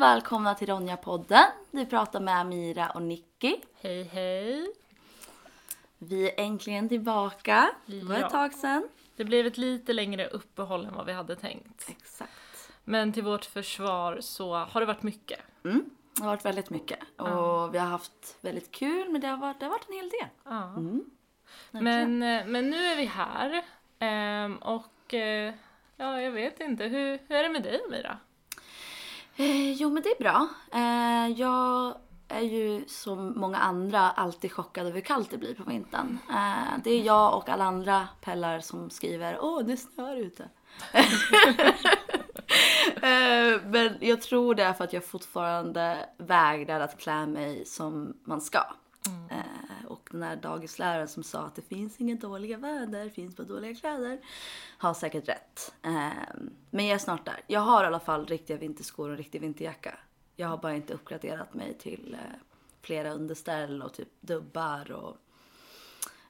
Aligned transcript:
välkomna 0.00 0.54
till 0.54 0.68
Ronja-podden. 0.68 1.44
Du 1.70 1.86
pratar 1.86 2.20
med 2.20 2.36
Amira 2.40 2.90
och 2.90 3.02
Nicky. 3.02 3.56
Hej 3.80 4.02
hej! 4.04 4.72
Vi 5.98 6.30
är 6.30 6.44
äntligen 6.44 6.88
tillbaka. 6.88 7.70
Det 7.86 8.02
var 8.02 8.18
Ja. 8.18 8.26
ett 8.26 8.32
tag 8.32 8.54
sedan. 8.54 8.88
Det 9.16 9.24
blev 9.24 9.46
ett 9.46 9.58
lite 9.58 9.92
längre 9.92 10.26
uppehåll 10.28 10.86
än 10.86 10.94
vad 10.94 11.06
vi 11.06 11.12
hade 11.12 11.36
tänkt. 11.36 11.88
Exakt. 11.90 12.32
Men 12.84 13.12
till 13.12 13.22
vårt 13.22 13.44
försvar 13.44 14.18
så 14.20 14.54
har 14.54 14.80
det 14.80 14.86
varit 14.86 15.02
mycket. 15.02 15.40
Mm. 15.64 15.84
Det 16.16 16.22
har 16.22 16.28
varit 16.30 16.44
väldigt 16.44 16.70
mycket 16.70 16.98
och 17.16 17.74
vi 17.74 17.78
har 17.78 17.86
haft 17.86 18.36
väldigt 18.40 18.70
kul 18.70 19.08
men 19.10 19.20
det 19.20 19.26
har 19.26 19.36
varit, 19.36 19.60
det 19.60 19.66
har 19.66 19.70
varit 19.70 19.88
en 19.88 19.94
hel 19.94 20.08
del. 20.10 20.28
Ja. 20.44 20.64
Mm. 20.68 21.04
Men, 21.70 22.22
eh, 22.22 22.46
men 22.46 22.70
nu 22.70 22.76
är 22.76 22.96
vi 22.96 23.04
här. 23.04 23.64
ehm, 23.98 24.56
och 24.56 25.14
eh, 25.14 25.54
ja, 25.96 26.20
jag 26.20 26.30
vet 26.30 26.60
inte. 26.60 26.84
Hur, 26.84 27.18
hur 27.28 27.36
är 27.36 27.42
det 27.42 27.48
med 27.48 27.62
dig 27.62 27.80
Mira? 27.90 28.18
Eh, 29.40 29.72
jo 29.72 29.90
men 29.90 30.02
det 30.02 30.08
är 30.08 30.18
bra. 30.18 30.48
Eh, 30.72 31.40
jag 31.40 31.94
är 32.28 32.40
ju 32.40 32.84
som 32.86 33.40
många 33.40 33.58
andra 33.58 34.10
alltid 34.10 34.52
chockad 34.52 34.86
över 34.86 34.94
hur 34.94 35.00
kallt 35.00 35.30
det 35.30 35.38
blir 35.38 35.54
på 35.54 35.62
vintern. 35.64 36.18
Eh, 36.30 36.78
det 36.84 36.90
är 36.90 37.02
jag 37.02 37.36
och 37.36 37.48
alla 37.48 37.64
andra 37.64 38.08
pellar 38.20 38.60
som 38.60 38.90
skriver 38.90 39.38
åh 39.40 39.62
det 39.62 39.76
snöar 39.76 40.16
ute. 40.16 40.48
Eh, 43.02 43.60
men 43.64 43.96
jag 44.00 44.22
tror 44.22 44.54
det 44.54 44.62
är 44.62 44.72
för 44.72 44.84
att 44.84 44.92
jag 44.92 45.04
fortfarande 45.04 46.08
vägrar 46.18 46.80
att 46.80 46.98
klä 46.98 47.26
mig 47.26 47.66
som 47.66 48.16
man 48.24 48.40
ska. 48.40 48.58
Eh, 49.30 49.79
och 49.79 49.79
den 50.10 50.22
här 50.22 50.36
dagisläraren 50.36 51.08
som 51.08 51.22
sa 51.22 51.40
att 51.42 51.54
det 51.54 51.62
finns 51.62 52.00
inga 52.00 52.14
dåliga 52.14 52.56
väder, 52.56 53.04
det 53.04 53.10
finns 53.10 53.36
bara 53.36 53.46
dåliga 53.46 53.74
kläder. 53.74 54.20
Har 54.78 54.94
säkert 54.94 55.28
rätt. 55.28 55.74
Eh, 55.82 56.10
men 56.70 56.86
jag 56.86 56.94
är 56.94 56.98
snart 56.98 57.24
där. 57.24 57.40
Jag 57.46 57.60
har 57.60 57.84
i 57.84 57.86
alla 57.86 58.00
fall 58.00 58.26
riktiga 58.26 58.56
vinterskor 58.56 59.06
och 59.06 59.10
en 59.10 59.16
riktig 59.16 59.40
vinterjacka. 59.40 59.98
Jag 60.36 60.48
har 60.48 60.56
bara 60.56 60.74
inte 60.74 60.94
uppgraderat 60.94 61.54
mig 61.54 61.74
till 61.78 62.14
eh, 62.20 62.36
flera 62.82 63.12
underställ 63.12 63.82
och 63.82 63.92
typ 63.92 64.08
dubbar 64.20 64.92
och 64.92 65.16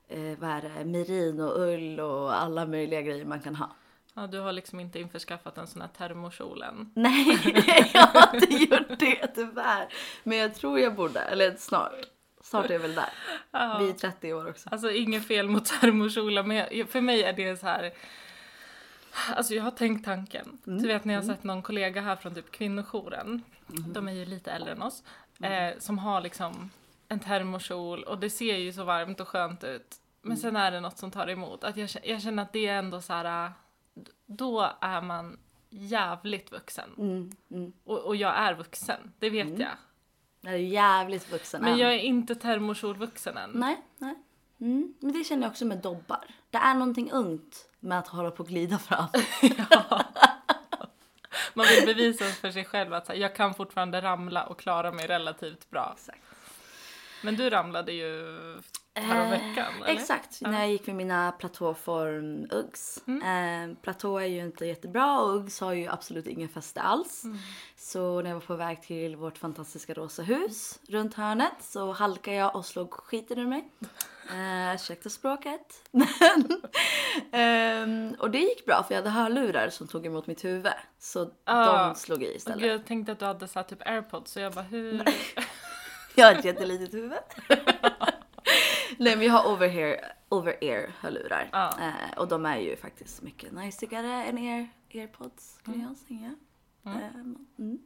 eh, 0.08 0.38
vad 0.38 0.50
är 0.50 0.62
det, 0.62 0.84
merin 0.84 1.40
och 1.40 1.60
ull 1.60 2.00
och 2.00 2.40
alla 2.40 2.66
möjliga 2.66 3.02
grejer 3.02 3.24
man 3.24 3.40
kan 3.40 3.56
ha. 3.56 3.70
Ja, 4.14 4.26
du 4.26 4.40
har 4.40 4.52
liksom 4.52 4.80
inte 4.80 5.00
införskaffat 5.00 5.58
en 5.58 5.66
sån 5.66 5.82
här 5.82 5.88
termokjol 5.88 6.62
än. 6.62 6.92
Nej, 6.94 7.38
jag 7.94 8.06
har 8.06 8.34
inte 8.34 8.54
gjort 8.54 8.98
det 8.98 9.26
tyvärr. 9.26 9.92
Men 10.24 10.38
jag 10.38 10.54
tror 10.54 10.78
jag 10.78 10.94
borde, 10.94 11.20
eller 11.20 11.56
snart. 11.56 12.06
Snart 12.40 12.66
är 12.66 12.72
jag 12.74 12.80
väl 12.80 12.94
där. 12.94 13.08
Ja. 13.50 13.78
Vi 13.80 13.88
är 13.90 13.92
30 13.92 14.32
år 14.32 14.48
också. 14.48 14.68
Alltså 14.72 14.90
inget 14.90 15.26
fel 15.26 15.48
mot 15.48 15.64
termokjolar 15.64 16.42
men 16.42 16.56
jag, 16.56 16.88
för 16.88 17.00
mig 17.00 17.22
är 17.22 17.32
det 17.32 17.56
så 17.56 17.66
här. 17.66 17.92
Alltså 19.36 19.54
jag 19.54 19.62
har 19.62 19.70
tänkt 19.70 20.04
tanken. 20.04 20.58
Du 20.64 20.88
vet 20.88 21.04
när 21.04 21.14
jag 21.14 21.20
har 21.22 21.28
sett 21.28 21.44
någon 21.44 21.62
kollega 21.62 22.00
här 22.00 22.16
från 22.16 22.34
typ 22.34 22.50
kvinnojouren. 22.50 23.42
De 23.66 24.08
är 24.08 24.12
ju 24.12 24.24
lite 24.24 24.52
äldre 24.52 24.72
än 24.72 24.82
oss. 24.82 25.02
Eh, 25.40 25.78
som 25.78 25.98
har 25.98 26.20
liksom 26.20 26.70
en 27.08 27.20
termokjol 27.20 28.02
och 28.02 28.18
det 28.18 28.30
ser 28.30 28.56
ju 28.56 28.72
så 28.72 28.84
varmt 28.84 29.20
och 29.20 29.28
skönt 29.28 29.64
ut. 29.64 29.96
Men 30.22 30.36
sen 30.36 30.56
är 30.56 30.70
det 30.70 30.80
något 30.80 30.98
som 30.98 31.10
tar 31.10 31.30
emot. 31.30 31.64
Att 31.64 31.76
jag, 31.76 31.90
jag 32.02 32.22
känner 32.22 32.42
att 32.42 32.52
det 32.52 32.66
är 32.66 32.78
ändå 32.78 33.00
så 33.00 33.12
här. 33.12 33.52
Då 34.26 34.70
är 34.80 35.02
man 35.02 35.38
jävligt 35.70 36.52
vuxen. 36.52 36.90
Mm, 36.98 37.30
mm. 37.50 37.72
Och, 37.84 37.98
och 37.98 38.16
jag 38.16 38.36
är 38.36 38.54
vuxen, 38.54 39.12
det 39.18 39.30
vet 39.30 39.58
jag. 39.58 39.70
Jag 40.40 40.54
är 40.54 40.58
jävligt 40.58 41.32
vuxen 41.32 41.62
Men 41.62 41.72
än. 41.72 41.78
jag 41.78 41.94
är 41.94 41.98
inte 41.98 42.34
termokjolvuxen 42.34 43.36
än. 43.36 43.50
Nej, 43.50 43.80
nej. 43.98 44.14
Mm. 44.60 44.94
Men 45.00 45.12
det 45.12 45.24
känner 45.24 45.42
jag 45.42 45.50
också 45.50 45.64
med 45.64 45.78
dobbar. 45.78 46.24
Det 46.50 46.58
är 46.58 46.74
någonting 46.74 47.10
ungt 47.10 47.68
med 47.80 47.98
att 47.98 48.08
hålla 48.08 48.30
på 48.30 48.42
och 48.42 48.48
glida 48.48 48.78
fram. 48.78 49.08
Man 51.54 51.66
vill 51.66 51.86
bevisa 51.86 52.24
för 52.24 52.50
sig 52.50 52.64
själv 52.64 52.94
att 52.94 53.08
här, 53.08 53.14
jag 53.14 53.36
kan 53.36 53.54
fortfarande 53.54 54.02
ramla 54.02 54.46
och 54.46 54.58
klara 54.58 54.92
mig 54.92 55.06
relativt 55.06 55.70
bra. 55.70 55.94
Exakt. 55.96 56.22
Men 57.22 57.36
du 57.36 57.50
ramlade 57.50 57.92
ju 57.92 58.36
häromveckan, 58.94 59.74
eller? 59.76 59.86
Exakt, 59.92 60.40
när 60.40 60.60
jag 60.60 60.70
gick 60.70 60.86
med 60.86 60.96
mina 60.96 61.32
platåform 61.32 62.46
Uggs. 62.50 63.02
Eh, 63.08 63.74
platå 63.82 64.18
är 64.18 64.26
ju 64.26 64.40
inte 64.40 64.66
jättebra 64.66 65.20
och 65.20 65.34
Uggs 65.36 65.60
har 65.60 65.72
ju 65.72 65.88
absolut 65.88 66.26
ingen 66.26 66.48
fäste 66.48 66.80
alls. 66.80 67.22
Så 67.76 68.22
när 68.22 68.30
jag 68.30 68.34
var 68.34 68.40
på 68.46 68.54
väg 68.56 68.82
till 68.82 69.16
vårt 69.16 69.38
fantastiska 69.38 69.94
rosa 69.94 70.22
hus 70.22 70.78
runt 70.88 71.14
hörnet 71.14 71.52
så 71.60 71.92
halkade 71.92 72.36
jag 72.36 72.56
och 72.56 72.66
slog 72.66 72.92
skiten 72.94 73.38
ur 73.38 73.46
mig. 73.46 73.68
Eh, 74.30 74.74
ursäkta 74.74 75.10
språket. 75.10 75.82
Ehm, 77.32 78.14
och 78.18 78.30
det 78.30 78.38
gick 78.38 78.66
bra 78.66 78.82
för 78.82 78.94
jag 78.94 78.98
hade 79.02 79.10
hörlurar 79.10 79.68
som 79.70 79.88
tog 79.88 80.06
emot 80.06 80.26
mitt 80.26 80.44
huvud. 80.44 80.72
Så 80.98 81.30
Ah. 81.44 81.88
de 81.88 81.94
slog 81.94 82.22
i 82.22 82.36
istället. 82.36 82.60
gud, 82.60 82.70
jag 82.72 82.86
tänkte 82.86 83.12
att 83.12 83.18
du 83.18 83.24
hade 83.24 83.48
så 83.48 83.62
typ 83.62 83.86
airpods 83.88 84.32
så 84.32 84.40
jag 84.40 84.52
bara 84.52 84.64
hur? 84.64 85.02
Jag 86.14 86.26
har 86.26 86.32
ett 86.34 86.44
jättelitet 86.44 86.94
huvud. 86.94 87.18
Nej 89.04 89.16
men 89.16 89.26
jag 89.26 89.32
har 89.32 89.52
over-ear 89.52 90.12
over 90.28 90.64
ear 90.64 90.92
hörlurar. 91.00 91.48
Ja. 91.52 91.74
Eh, 91.80 92.18
och 92.18 92.28
de 92.28 92.46
är 92.46 92.56
ju 92.56 92.76
faktiskt 92.76 93.22
mycket 93.22 93.52
najsigare 93.52 94.24
än 94.24 94.38
ear, 94.38 94.68
airpods 94.94 95.54
skulle 95.54 95.78
jag 95.78 95.96
säga. 95.96 96.34
Eh, 96.86 97.14
mm. 97.58 97.78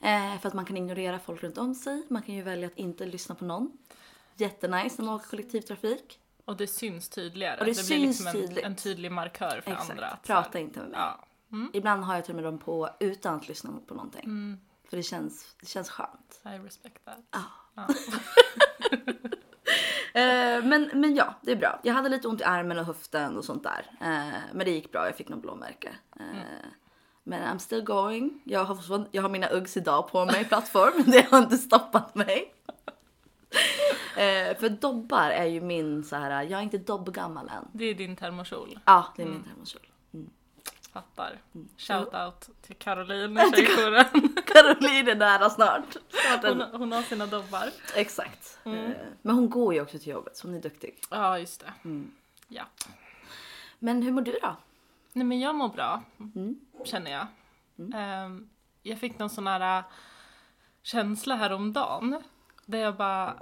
Eh, 0.00 0.40
för 0.40 0.48
att 0.48 0.54
man 0.54 0.64
kan 0.64 0.76
ignorera 0.76 1.18
folk 1.18 1.42
runt 1.42 1.58
om 1.58 1.74
sig. 1.74 2.06
Man 2.08 2.22
kan 2.22 2.34
ju 2.34 2.42
välja 2.42 2.66
att 2.66 2.78
inte 2.78 3.06
lyssna 3.06 3.34
på 3.34 3.44
någon. 3.44 3.78
Jättenice 4.36 4.94
när 4.98 5.06
man 5.06 5.14
åker 5.14 5.28
kollektivtrafik. 5.28 6.20
Och 6.44 6.56
det 6.56 6.66
syns 6.66 7.08
tydligare. 7.08 7.60
Och 7.60 7.66
det 7.66 7.72
blir 7.72 7.82
syns 7.82 8.06
liksom 8.06 8.26
en, 8.26 8.32
tydligt. 8.32 8.64
en 8.64 8.76
tydlig 8.76 9.12
markör 9.12 9.60
för 9.64 9.70
Exakt. 9.70 9.90
andra. 9.90 10.18
Prata 10.22 10.58
inte 10.58 10.80
med 10.80 10.88
mig. 10.88 10.98
Ja. 11.00 11.24
Mm. 11.52 11.70
Ibland 11.74 12.04
har 12.04 12.14
jag 12.14 12.24
till 12.24 12.32
och 12.32 12.36
med 12.36 12.44
dem 12.44 12.58
på 12.58 12.90
utan 13.00 13.34
att 13.34 13.48
lyssna 13.48 13.80
på 13.86 13.94
någonting. 13.94 14.58
För 14.90 14.96
det 14.96 15.02
känns, 15.02 15.56
det 15.60 15.66
känns 15.66 15.90
skönt. 15.90 16.40
I 16.44 16.48
respect 16.48 17.04
that. 17.04 17.24
Ja. 17.30 17.42
Ja. 17.74 17.86
Eh, 20.14 20.64
men, 20.64 20.90
men 20.94 21.14
ja, 21.14 21.34
det 21.42 21.52
är 21.52 21.56
bra. 21.56 21.80
Jag 21.82 21.94
hade 21.94 22.08
lite 22.08 22.28
ont 22.28 22.40
i 22.40 22.44
armen 22.44 22.78
och 22.78 22.84
höften 22.84 23.36
och 23.36 23.44
sånt 23.44 23.62
där. 23.62 23.86
Eh, 24.00 24.38
men 24.52 24.64
det 24.66 24.70
gick 24.70 24.92
bra, 24.92 25.06
jag 25.06 25.16
fick 25.16 25.28
någon 25.28 25.40
blåmärke. 25.40 25.88
Eh, 26.20 26.24
Men 27.24 27.42
I'm 27.42 27.58
still 27.58 27.82
going. 27.82 28.40
Jag 28.44 28.64
har, 28.64 29.06
jag 29.10 29.22
har 29.22 29.28
mina 29.28 29.48
Uggs 29.48 29.76
idag 29.76 30.10
på 30.10 30.24
mig, 30.24 30.44
plattform. 30.44 31.02
det 31.06 31.30
har 31.30 31.38
inte 31.38 31.58
stoppat 31.58 32.14
mig. 32.14 32.54
För 34.60 34.68
dobbar 34.68 35.30
är 35.30 35.44
ju 35.44 35.60
min 35.60 36.04
så 36.04 36.16
här, 36.16 36.42
jag 36.42 36.58
är 36.58 36.62
inte 36.62 36.78
dobbgammal 36.78 37.48
än. 37.48 37.68
Det 37.72 37.84
är 37.84 37.94
din 37.94 38.16
termokjol. 38.16 38.78
Ja, 38.84 39.06
det 39.16 39.22
är 39.22 39.26
min 39.26 39.42
termokjol. 39.44 39.86
Mm. 40.14 40.30
Shout 41.76 42.14
out 42.14 42.48
till 42.62 42.76
Caroline 42.76 43.38
i 43.40 43.50
tjejjouren. 43.56 44.04
Caroline 44.46 45.08
är 45.08 45.14
nära 45.14 45.50
snart. 45.50 45.96
snart 46.08 46.44
Hon, 46.44 46.60
en, 46.60 46.74
hon 46.74 46.92
har 46.92 47.02
sina 47.02 47.26
dobbar. 47.26 47.70
exakt. 47.94 48.58
Eh, 48.64 48.72
men 49.22 49.34
hon 49.34 49.50
går 49.50 49.74
ju 49.74 49.80
också 49.80 49.98
till 49.98 50.08
jobbet, 50.08 50.36
så 50.36 50.46
hon 50.48 50.56
är 50.56 50.60
duktig. 50.60 50.94
Ja, 51.10 51.38
just 51.38 51.60
det. 51.60 51.72
Mm. 51.84 52.12
Ja. 52.48 52.64
Men 53.78 54.02
hur 54.02 54.12
mår 54.12 54.22
du 54.22 54.38
då? 54.42 54.56
Nej 55.12 55.24
men 55.26 55.40
jag 55.40 55.54
mår 55.54 55.68
bra, 55.68 56.02
Mm. 56.18 56.60
känner 56.84 57.10
jag. 57.10 57.26
Ehm, 57.94 58.48
jag 58.82 58.98
fick 58.98 59.18
någon 59.18 59.30
sån 59.30 59.46
här 59.46 59.78
äh, 59.78 59.84
känsla 60.82 61.34
häromdagen. 61.34 62.22
Där 62.66 62.78
jag 62.78 62.96
bara, 62.96 63.36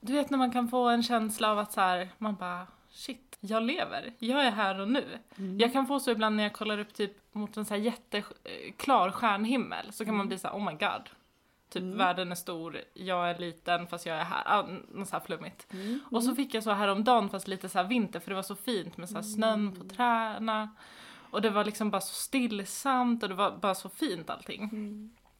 du 0.00 0.12
vet 0.12 0.30
när 0.30 0.38
man 0.38 0.52
kan 0.52 0.68
få 0.68 0.88
en 0.88 1.02
känsla 1.02 1.50
av 1.50 1.58
att 1.58 1.72
så 1.72 1.80
här, 1.80 2.08
man 2.18 2.34
bara 2.34 2.66
shit, 2.90 3.29
jag 3.40 3.62
lever. 3.62 4.12
Jag 4.18 4.46
är 4.46 4.50
här 4.50 4.80
och 4.80 4.88
nu. 4.88 5.18
Jag 5.58 5.72
kan 5.72 5.86
få 5.86 6.00
så 6.00 6.10
ibland 6.10 6.36
när 6.36 6.42
jag 6.42 6.52
kollar 6.52 6.78
upp 6.78 6.94
typ 6.94 7.34
mot 7.34 7.56
en 7.56 7.64
så 7.64 7.74
här 7.74 7.80
jätteklar 7.80 9.10
stjärnhimmel 9.10 9.92
så 9.92 10.04
kan 10.04 10.16
man 10.16 10.28
bli 10.28 10.38
så 10.38 10.48
här, 10.48 10.54
oh 10.54 10.64
my 10.64 10.72
god. 10.72 11.10
Typ 11.70 11.82
världen 11.82 12.30
är 12.30 12.34
stor, 12.34 12.80
jag 12.94 13.30
är 13.30 13.38
liten 13.38 13.86
fast 13.86 14.06
jag 14.06 14.16
är 14.16 14.24
här. 14.24 14.42
Ah, 14.46 14.66
något 14.88 15.08
så 15.08 15.16
här 15.16 15.24
flummigt. 15.24 15.66
Och 16.10 16.24
så 16.24 16.34
fick 16.34 16.54
jag 16.54 16.62
så 16.62 16.70
häromdagen 16.70 17.28
fast 17.28 17.48
lite 17.48 17.68
så 17.68 17.78
här 17.78 17.86
vinter 17.86 18.20
för 18.20 18.30
det 18.30 18.34
var 18.34 18.42
så 18.42 18.56
fint 18.56 18.96
med 18.96 19.08
så 19.08 19.14
här 19.14 19.22
snön 19.22 19.72
på 19.76 19.84
träna. 19.94 20.68
Och 21.30 21.42
det 21.42 21.50
var 21.50 21.64
liksom 21.64 21.90
bara 21.90 22.00
så 22.00 22.14
stillsamt 22.14 23.22
och 23.22 23.28
det 23.28 23.34
var 23.34 23.56
bara 23.56 23.74
så 23.74 23.88
fint 23.88 24.30
allting. 24.30 24.70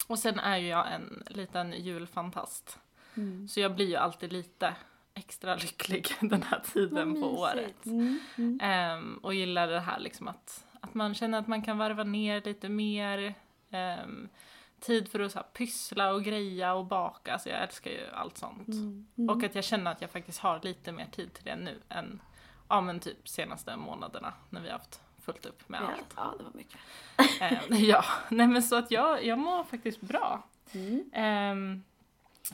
Och 0.07 0.19
sen 0.19 0.39
är 0.39 0.57
ju 0.57 0.69
jag 0.69 0.93
en 0.93 1.23
liten 1.27 1.73
julfantast. 1.73 2.79
Så 3.49 3.61
jag 3.61 3.75
blir 3.75 3.89
ju 3.89 3.97
alltid 3.97 4.33
lite 4.33 4.75
extra 5.15 5.55
lycklig 5.55 6.07
den 6.21 6.43
här 6.43 6.61
tiden 6.73 7.21
på 7.21 7.39
året. 7.39 7.87
Mm. 7.87 8.19
Mm. 8.37 8.59
Ehm, 8.63 9.19
och 9.23 9.35
gillar 9.35 9.69
det 9.69 9.81
här 9.81 9.99
liksom 10.01 10.29
att, 10.29 10.67
att 10.81 10.95
man 10.95 11.15
känner 11.15 11.39
att 11.39 11.47
man 11.47 11.63
kan 11.63 11.79
varva 11.79 12.05
ner 12.05 12.43
lite 12.45 12.69
mer. 12.69 13.35
Ehm, 13.71 14.29
tid 14.81 15.09
för 15.09 15.21
att 15.21 15.33
så 15.33 15.39
här, 15.39 15.47
pyssla 15.53 16.13
och 16.13 16.25
greja 16.25 16.75
och 16.75 16.87
baka, 16.87 17.39
så 17.39 17.49
jag 17.49 17.63
älskar 17.63 17.91
ju 17.91 18.07
allt 18.13 18.39
sånt. 18.39 18.69
Och 19.31 19.45
att 19.45 19.55
jag 19.55 19.65
känner 19.65 19.91
att 19.91 20.01
jag 20.01 20.11
faktiskt 20.11 20.39
har 20.39 20.61
lite 20.63 20.93
mer 20.93 21.07
tid 21.07 21.33
till 21.33 21.45
det 21.45 21.57
nu 21.57 21.81
än 21.89 22.21
ja, 22.69 22.81
men 22.81 23.01
typ 23.01 23.29
senaste 23.29 23.77
månaderna 23.77 24.33
när 24.51 24.61
vi 24.61 24.67
har 24.69 24.79
haft 24.79 25.01
fullt 25.23 25.47
upp 25.47 25.69
med 25.69 25.81
Ja, 25.83 25.87
allt. 25.87 26.15
ja, 26.17 26.35
det 26.39 26.45
var 26.45 26.53
mycket. 26.55 26.79
Ehm, 27.41 27.59
ja, 27.85 28.05
nej 28.29 28.47
men 28.47 28.63
så 28.63 28.77
att 28.77 28.91
jag, 28.91 29.25
jag 29.25 29.39
mår 29.39 29.65
faktiskt 29.65 30.01
bra. 30.01 30.43
Mm. 30.73 31.11
Ehm, 31.13 31.83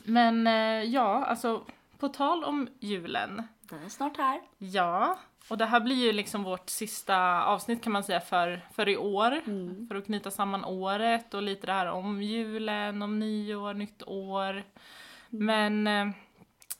men 0.03 0.47
eh, 0.47 0.83
ja, 0.83 1.25
alltså 1.25 1.65
på 1.99 2.09
tal 2.09 2.43
om 2.43 2.67
julen. 2.79 3.43
Den 3.61 3.83
är 3.83 3.89
snart 3.89 4.17
här. 4.17 4.41
Ja, 4.57 5.19
och 5.49 5.57
det 5.57 5.65
här 5.65 5.79
blir 5.79 5.95
ju 5.95 6.11
liksom 6.11 6.43
vårt 6.43 6.69
sista 6.69 7.43
avsnitt 7.43 7.83
kan 7.83 7.93
man 7.93 8.03
säga 8.03 8.19
för, 8.19 8.65
för 8.73 8.89
i 8.89 8.97
år. 8.97 9.41
Mm. 9.45 9.87
För 9.87 9.95
att 9.95 10.05
knyta 10.05 10.31
samman 10.31 10.65
året 10.65 11.33
och 11.33 11.41
lite 11.41 11.67
det 11.67 11.73
här 11.73 11.87
om 11.87 12.21
julen, 12.21 13.01
om 13.01 13.19
nyår, 13.19 13.73
nytt 13.73 14.03
år. 14.03 14.63
Men 15.29 15.87
eh, 15.87 16.07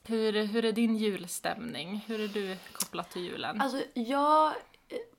hur, 0.04 0.46
hur 0.46 0.64
är 0.64 0.72
din 0.72 0.96
julstämning? 0.96 2.04
Hur 2.06 2.20
är 2.20 2.28
du 2.28 2.56
kopplat 2.72 3.10
till 3.10 3.22
julen? 3.22 3.60
Alltså 3.60 3.82
jag, 3.94 4.52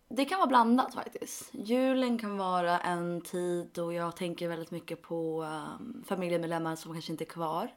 det 0.10 0.25
kan 0.25 0.38
vara 0.38 0.48
blandat 0.48 0.94
faktiskt. 0.94 1.50
Julen 1.54 2.18
kan 2.18 2.38
vara 2.38 2.80
en 2.80 3.22
tid 3.22 3.69
då 3.74 3.94
jag 3.94 4.16
tänker 4.16 4.48
väldigt 4.48 4.72
mycket 4.72 5.01
på 5.01 5.44
um, 5.44 6.04
familjemedlemmar 6.07 6.75
som 6.75 6.94
kanske 6.94 7.12
inte 7.12 7.24
är 7.24 7.30
kvar. 7.30 7.72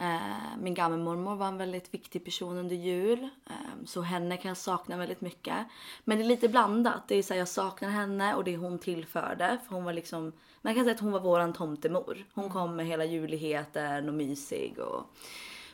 Eh, 0.00 0.58
min 0.60 0.74
gammelmormor 0.74 1.36
var 1.36 1.46
en 1.48 1.58
väldigt 1.58 1.94
viktig 1.94 2.24
person 2.24 2.58
under 2.58 2.76
jul. 2.76 3.28
Eh, 3.46 3.84
så 3.86 4.02
henne 4.02 4.36
kan 4.36 4.48
jag 4.48 4.56
sakna 4.56 4.96
väldigt 4.96 5.20
mycket. 5.20 5.56
Men 6.04 6.18
det 6.18 6.24
är 6.24 6.28
lite 6.28 6.48
blandat. 6.48 7.08
Det 7.08 7.14
är 7.14 7.22
så 7.22 7.34
här, 7.34 7.38
jag 7.38 7.48
saknar 7.48 7.88
henne 7.88 8.34
och 8.34 8.44
det 8.44 8.56
hon 8.56 8.78
tillförde. 8.78 9.58
För 9.66 9.74
hon 9.74 9.84
var 9.84 9.92
liksom, 9.92 10.32
man 10.62 10.74
kan 10.74 10.84
säga 10.84 10.94
att 10.94 11.00
hon 11.00 11.12
var 11.12 11.20
våran 11.20 11.52
tomtemor. 11.52 12.26
Hon 12.34 12.50
kom 12.50 12.76
med 12.76 12.86
hela 12.86 13.04
juligheten 13.04 14.08
och 14.08 14.14
mysig. 14.14 14.78
Och... 14.78 15.02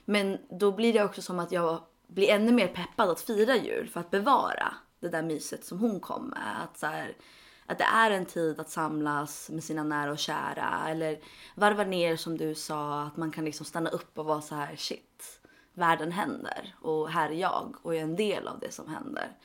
Men 0.05 0.39
då 0.51 0.73
blir 0.73 0.93
det 0.93 1.05
också 1.05 1.23
som 1.23 1.39
att 1.39 1.53
jag 1.53 1.81
blir 2.07 2.31
ännu 2.31 2.53
mer 2.53 2.69
peppad 2.69 3.11
att 3.11 3.21
fira 3.21 3.57
jul 3.57 3.89
för 3.89 4.01
att 4.01 4.11
bevara 4.11 4.75
det 5.01 5.09
där 5.09 5.23
myset 5.23 5.65
som 5.65 5.79
hon 5.79 6.01
kom 6.01 6.27
med. 6.27 6.63
Att, 6.63 6.79
så 6.79 6.87
här, 6.87 7.17
att 7.67 7.79
det 7.79 7.85
är 7.85 8.11
en 8.11 8.27
tid 8.27 8.61
att 8.61 8.71
samlas 8.71 9.51
med 9.51 9.65
sina 9.65 9.85
nära 9.85 10.11
och 10.11 10.19
kära. 10.19 10.89
Eller 10.89 11.19
varva 11.55 11.85
ner 11.85 12.17
som 12.17 12.39
du 12.39 12.55
sa, 12.55 13.03
att 13.03 13.17
man 13.17 13.31
kan 13.31 13.45
liksom 13.45 13.67
stanna 13.67 13.91
upp 13.91 14.19
och 14.19 14.25
vara 14.25 14.41
så 14.41 14.55
här 14.55 14.77
shit. 14.77 15.41
Världen 15.75 16.13
händer 16.13 16.75
och 16.81 17.11
här 17.11 17.31
är 17.31 17.35
jag 17.35 17.77
och 17.83 17.95
jag 17.95 18.01
är 18.01 18.05
en 18.05 18.17
del 18.17 18.49
av 18.49 18.59
det 18.59 18.73
som 18.73 18.89
händer. 18.89 19.37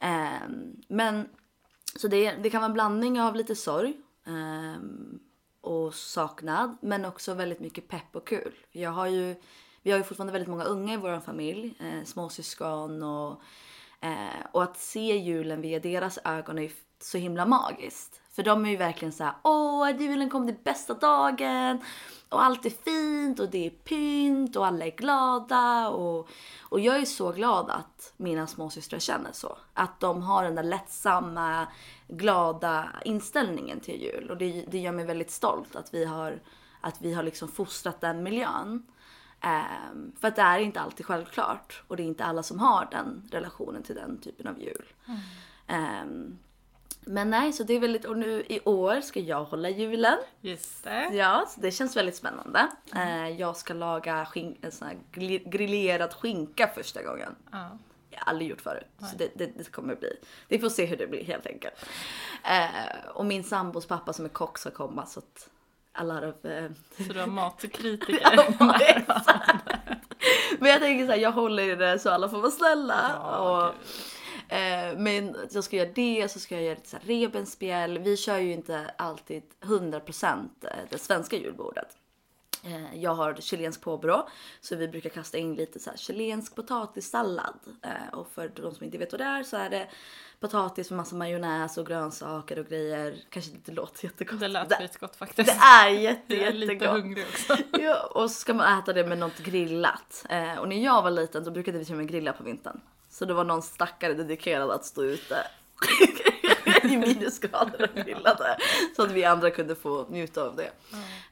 Um, 0.00 0.82
men 0.88 1.28
så 1.96 2.08
det, 2.08 2.32
det 2.32 2.50
kan 2.50 2.60
vara 2.60 2.68
en 2.68 2.74
blandning 2.74 3.20
av 3.20 3.36
lite 3.36 3.56
sorg 3.56 3.94
um, 4.24 5.20
och 5.60 5.94
saknad 5.94 6.76
men 6.80 7.04
också 7.04 7.34
väldigt 7.34 7.60
mycket 7.60 7.88
pepp 7.88 8.16
och 8.16 8.26
kul. 8.26 8.54
Jag 8.70 8.90
har 8.90 9.06
ju, 9.06 9.34
vi 9.82 9.90
har 9.90 9.98
ju 9.98 10.04
fortfarande 10.04 10.32
väldigt 10.32 10.50
många 10.50 10.64
unga 10.64 10.94
i 10.94 10.96
vår 10.96 11.20
familj, 11.20 11.74
eh, 11.80 12.04
småsyskon 12.04 13.02
och, 13.02 13.42
eh, 14.00 14.46
och 14.52 14.62
att 14.62 14.78
se 14.78 15.16
julen 15.16 15.60
via 15.60 15.80
deras 15.80 16.18
ögon 16.24 16.58
är 16.58 16.62
ju 16.62 16.70
så 17.04 17.18
himla 17.18 17.46
magiskt. 17.46 18.20
För 18.32 18.42
de 18.42 18.66
är 18.66 18.70
ju 18.70 18.76
verkligen 18.76 19.12
så 19.12 19.24
här, 19.24 19.34
åh 19.42 19.90
julen 20.00 20.30
kom 20.30 20.46
till 20.46 20.56
bästa 20.64 20.94
dagen 20.94 21.80
och 22.28 22.44
allt 22.44 22.66
är 22.66 22.70
fint 22.70 23.40
och 23.40 23.50
det 23.50 23.66
är 23.66 23.70
pynt 23.70 24.56
och 24.56 24.66
alla 24.66 24.86
är 24.86 24.90
glada 24.90 25.88
och, 25.88 26.28
och 26.60 26.80
jag 26.80 26.96
är 26.96 27.04
så 27.04 27.32
glad 27.32 27.70
att 27.70 28.12
mina 28.16 28.46
småsystrar 28.46 28.98
känner 28.98 29.32
så. 29.32 29.58
Att 29.74 30.00
de 30.00 30.22
har 30.22 30.44
den 30.44 30.54
där 30.54 30.62
lättsamma, 30.62 31.66
glada 32.08 32.88
inställningen 33.04 33.80
till 33.80 34.02
jul 34.02 34.30
och 34.30 34.36
det, 34.36 34.64
det 34.68 34.78
gör 34.78 34.92
mig 34.92 35.04
väldigt 35.04 35.30
stolt 35.30 35.76
att 35.76 35.94
vi 35.94 36.04
har, 36.04 36.40
att 36.80 37.02
vi 37.02 37.12
har 37.12 37.22
liksom 37.22 37.48
fostrat 37.48 38.00
den 38.00 38.22
miljön. 38.22 38.86
Um, 39.44 40.12
för 40.20 40.28
att 40.28 40.36
det 40.36 40.42
är 40.42 40.58
inte 40.58 40.80
alltid 40.80 41.06
självklart 41.06 41.82
och 41.88 41.96
det 41.96 42.02
är 42.02 42.06
inte 42.06 42.24
alla 42.24 42.42
som 42.42 42.58
har 42.58 42.88
den 42.90 43.28
relationen 43.32 43.82
till 43.82 43.94
den 43.94 44.18
typen 44.18 44.46
av 44.46 44.58
jul. 44.58 44.84
Mm. 45.06 46.02
Um, 46.02 46.38
men 47.04 47.30
nej, 47.30 47.52
så 47.52 47.62
det 47.62 47.74
är 47.74 47.80
väldigt, 47.80 48.04
och 48.04 48.18
nu 48.18 48.44
i 48.48 48.60
år 48.64 49.00
ska 49.00 49.20
jag 49.20 49.44
hålla 49.44 49.68
julen. 49.68 50.18
Just 50.40 50.84
det. 50.84 51.10
Ja, 51.12 51.46
så 51.48 51.60
det 51.60 51.70
känns 51.70 51.96
väldigt 51.96 52.16
spännande. 52.16 52.68
Mm. 52.94 53.36
jag 53.36 53.56
ska 53.56 53.74
laga 53.74 54.24
skin- 54.24 54.56
en 54.62 54.72
sån 54.72 54.88
här 54.88 54.96
grillerad 55.50 56.12
skinka 56.14 56.68
första 56.74 57.02
gången. 57.02 57.34
Ja. 57.52 57.78
Jag 58.10 58.18
har 58.18 58.30
aldrig 58.30 58.50
gjort 58.50 58.60
förut. 58.60 58.86
Nej. 58.98 59.10
Så 59.10 59.16
det, 59.16 59.30
det, 59.34 59.46
det, 59.46 59.70
kommer 59.70 59.94
bli. 59.94 60.16
Vi 60.48 60.58
får 60.58 60.68
se 60.68 60.84
hur 60.84 60.96
det 60.96 61.06
blir 61.06 61.24
helt 61.24 61.46
enkelt. 61.46 61.74
Eh, 62.44 63.08
och 63.14 63.26
min 63.26 63.44
sambos 63.44 63.86
pappa 63.86 64.12
som 64.12 64.24
är 64.24 64.28
kock 64.28 64.58
ska 64.58 64.70
komma 64.70 65.06
så 65.06 65.18
att 65.18 65.48
alla 65.92 66.16
av... 66.16 66.46
Eh... 66.50 66.70
Så 67.06 67.12
du 67.12 67.20
har 67.20 67.26
matkritiker? 67.42 68.18
ja, 68.58 68.78
Men 70.58 70.70
jag 70.70 70.80
tänker 70.80 71.06
så 71.06 71.12
här, 71.12 71.18
jag 71.18 71.32
håller 71.32 71.62
i 71.62 71.74
det 71.74 71.98
så 71.98 72.10
alla 72.10 72.28
får 72.28 72.38
vara 72.38 72.50
snälla. 72.50 73.10
Ja, 73.14 73.36
och, 73.38 73.74
eh, 74.52 74.98
men 74.98 75.36
jag 75.50 75.64
ska 75.64 75.76
göra 75.76 75.90
det, 75.94 76.30
så 76.30 76.40
ska 76.40 76.54
jag 76.54 76.64
göra 76.64 76.74
lite 76.74 76.88
så 76.88 76.96
här 76.96 77.04
rebenspjäll. 77.06 77.98
Vi 77.98 78.16
kör 78.16 78.38
ju 78.38 78.52
inte 78.52 78.94
alltid 78.98 79.42
100% 79.60 80.48
eh, 80.62 80.70
det 80.90 80.98
svenska 80.98 81.36
julbordet. 81.36 81.96
Eh, 82.64 82.96
jag 83.02 83.14
har 83.14 83.34
chilensk 83.34 83.80
påbrå, 83.80 84.28
så 84.60 84.76
vi 84.76 84.88
brukar 84.88 85.10
kasta 85.10 85.38
in 85.38 85.54
lite 85.54 85.80
så 85.80 85.90
här 85.90 85.96
chilensk 85.96 86.54
potatissallad. 86.54 87.58
Eh, 87.82 88.18
och 88.18 88.30
för 88.30 88.48
de 88.48 88.74
som 88.74 88.84
inte 88.84 88.98
vet 88.98 89.12
vad 89.12 89.20
det 89.20 89.24
är 89.24 89.42
så 89.42 89.56
är 89.56 89.70
det 89.70 89.88
potatis 90.42 90.90
med 90.90 90.96
massa 90.96 91.16
majonnäs 91.16 91.78
och 91.78 91.86
grönsaker 91.86 92.58
och 92.58 92.66
grejer. 92.66 93.16
Kanske 93.30 93.50
inte 93.50 93.72
låter 93.72 94.04
jättegott. 94.04 94.40
Det 94.40 94.48
lät 94.48 94.72
skitgott 94.78 95.16
faktiskt. 95.16 95.48
Det 95.48 95.58
är 95.64 95.88
jätte, 95.88 96.22
Jag 96.36 96.38
är 96.38 96.52
jättegott. 96.52 96.70
lite 96.70 96.88
hungrig 96.88 97.24
också. 97.28 97.56
ja, 97.80 98.02
och 98.02 98.30
så 98.30 98.40
ska 98.40 98.54
man 98.54 98.78
äta 98.78 98.92
det 98.92 99.06
med 99.06 99.18
något 99.18 99.38
grillat. 99.38 100.26
Eh, 100.28 100.58
och 100.58 100.68
när 100.68 100.84
jag 100.84 101.02
var 101.02 101.10
liten 101.10 101.44
så 101.44 101.50
brukade 101.50 101.78
vi 101.78 101.84
till 101.84 101.94
och 101.94 101.98
med 101.98 102.08
grilla 102.08 102.32
på 102.32 102.44
vintern. 102.44 102.80
Så 103.10 103.24
det 103.24 103.34
var 103.34 103.44
någon 103.44 103.62
stackare 103.62 104.14
dedikerad 104.14 104.70
att 104.70 104.84
stå 104.84 105.02
ute 105.02 105.46
i 106.82 106.96
minusgrader 106.96 107.90
och 107.94 108.04
grillade. 108.04 108.56
Så 108.96 109.02
att 109.02 109.10
vi 109.10 109.24
andra 109.24 109.50
kunde 109.50 109.74
få 109.74 110.06
njuta 110.08 110.42
av 110.42 110.56
det. 110.56 110.70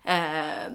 Mm. 0.05 0.45
Eh, 0.45 0.73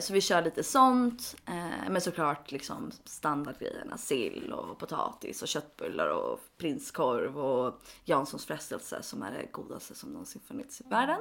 så 0.00 0.12
vi 0.12 0.20
kör 0.20 0.42
lite 0.42 0.62
sånt. 0.62 1.36
Eh, 1.46 1.90
men 1.90 2.00
såklart 2.00 2.50
liksom 2.50 2.90
standardgrejerna. 3.04 3.96
Sill 3.96 4.52
och 4.52 4.78
potatis 4.78 5.42
och 5.42 5.48
köttbullar 5.48 6.08
och 6.08 6.40
prinskorv 6.58 7.38
och 7.38 7.82
Janssons 8.04 8.46
frestelse 8.46 9.02
som 9.02 9.22
är 9.22 9.32
det 9.32 9.52
godaste 9.52 9.94
som 9.94 10.10
någonsin 10.10 10.42
funnits 10.48 10.80
i 10.80 10.84
världen. 10.88 11.20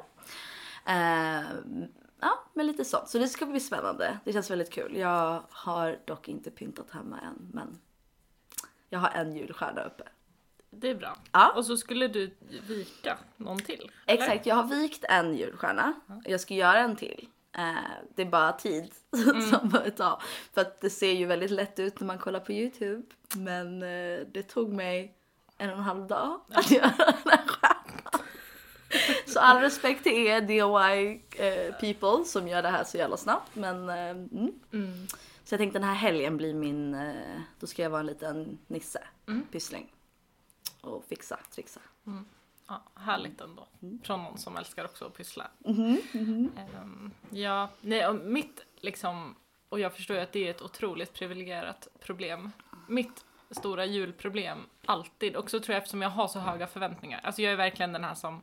Eh, 0.86 1.50
ja, 2.20 2.44
men 2.54 2.68
lite 2.68 2.86
sånt. 2.86 3.10
Så 3.10 3.18
det 3.18 3.28
ska 3.28 3.46
bli 3.46 3.60
spännande. 3.60 4.20
Det 4.24 4.34
känns 4.34 4.52
väldigt 4.52 4.72
kul. 4.72 4.98
Jag 4.98 5.44
har 5.50 6.00
dock 6.06 6.28
inte 6.28 6.52
pyntat 6.52 6.92
hemma 6.92 7.20
än, 7.20 7.52
men 7.54 7.80
jag 8.90 9.00
har 9.00 9.10
en 9.10 9.36
julstjärna 9.36 9.84
uppe. 9.84 10.04
Det 10.70 10.90
är 10.90 10.96
bra. 10.96 11.18
Ja. 11.32 11.54
Och 11.56 11.66
så 11.66 11.78
skulle 11.78 12.08
du 12.08 12.36
vika 12.68 13.18
någon 13.38 13.60
till? 13.60 13.92
eller? 14.06 14.24
Exakt, 14.24 14.46
jag 14.46 14.56
har 14.56 14.64
vikt 14.64 15.06
en 15.10 15.36
julstjärna. 15.36 15.94
Jag 16.26 16.40
ska 16.40 16.54
göra 16.54 16.80
en 16.80 16.96
till. 16.96 17.30
Eh, 17.58 17.74
det 18.16 18.22
är 18.22 18.26
bara 18.30 18.52
tid 18.54 18.94
som 19.50 19.70
behöver 19.70 19.90
ta. 19.90 20.22
För 20.54 20.62
att 20.62 20.82
det 20.82 20.90
ser 20.90 21.12
ju 21.12 21.26
väldigt 21.26 21.52
lätt 21.52 21.80
ut 21.80 22.00
när 22.00 22.08
man 22.08 22.18
kollar 22.18 22.40
på 22.40 22.52
Youtube. 22.52 23.04
Men 23.36 23.84
eh, 23.84 24.20
det 24.32 24.44
tog 24.44 24.74
mig 24.74 25.16
en 25.58 25.70
och 25.70 25.78
en 25.78 25.84
halv 25.84 26.08
dag 26.08 26.40
att 26.54 26.72
göra 26.72 26.94
den 26.98 27.32
här 27.32 27.48
stjärnan. 27.48 28.26
Så 29.28 29.40
all 29.40 29.62
respekt 29.62 30.04
till 30.04 30.28
er 30.28 30.42
DIY 30.42 31.22
eh, 31.48 31.74
people 31.76 32.26
som 32.26 32.48
gör 32.48 32.62
det 32.62 32.70
här 32.70 32.84
så 32.84 32.98
jävla 32.98 33.18
snabbt. 33.18 33.56
Men 33.56 33.90
mm. 33.90 34.52
Mm. 34.74 35.08
Så 35.44 35.54
jag 35.54 35.60
tänkte 35.60 35.80
den 35.80 35.88
här 35.88 35.96
helgen 35.96 36.38
blir 36.38 36.54
min, 36.54 36.98
då 37.60 37.68
ska 37.68 37.84
jag 37.84 37.90
vara 37.90 38.00
en 38.00 38.06
liten 38.06 38.58
nisse, 38.68 39.04
Mm. 39.28 39.46
pyssling. 39.52 39.94
Och 40.82 41.06
fixa, 41.10 41.40
trixa. 41.52 41.80
Ja, 42.70 42.82
härligt 42.96 43.42
ändå. 43.42 43.68
Från 44.04 44.24
någon 44.24 44.38
som 44.38 44.58
älskar 44.58 44.86
också 44.86 45.06
att 45.06 45.14
pyssla. 45.18 45.48
Mhm, 45.58 46.02
Ehm, 46.58 47.12
ja, 47.30 47.70
nej, 47.82 48.08
och 48.08 48.16
mitt 48.16 48.66
liksom, 48.76 49.36
och 49.70 49.80
jag 49.80 49.94
förstår 49.94 50.16
ju 50.18 50.24
att 50.24 50.32
det 50.32 50.48
är 50.48 50.52
ett 50.52 50.62
otroligt 50.62 51.14
privilegierat 51.14 51.88
problem. 52.00 52.52
Mitt 52.88 53.26
stora 53.52 53.86
julproblem, 53.86 54.58
alltid, 54.86 55.36
också 55.38 55.60
tror 55.60 55.74
jag 55.74 55.78
eftersom 55.78 56.02
jag 56.02 56.10
har 56.10 56.28
så 56.28 56.40
höga 56.40 56.68
förväntningar. 56.68 57.20
Alltså 57.24 57.42
jag 57.42 57.52
är 57.54 57.58
verkligen 57.58 57.94
den 57.94 58.04
här 58.04 58.14
som, 58.16 58.42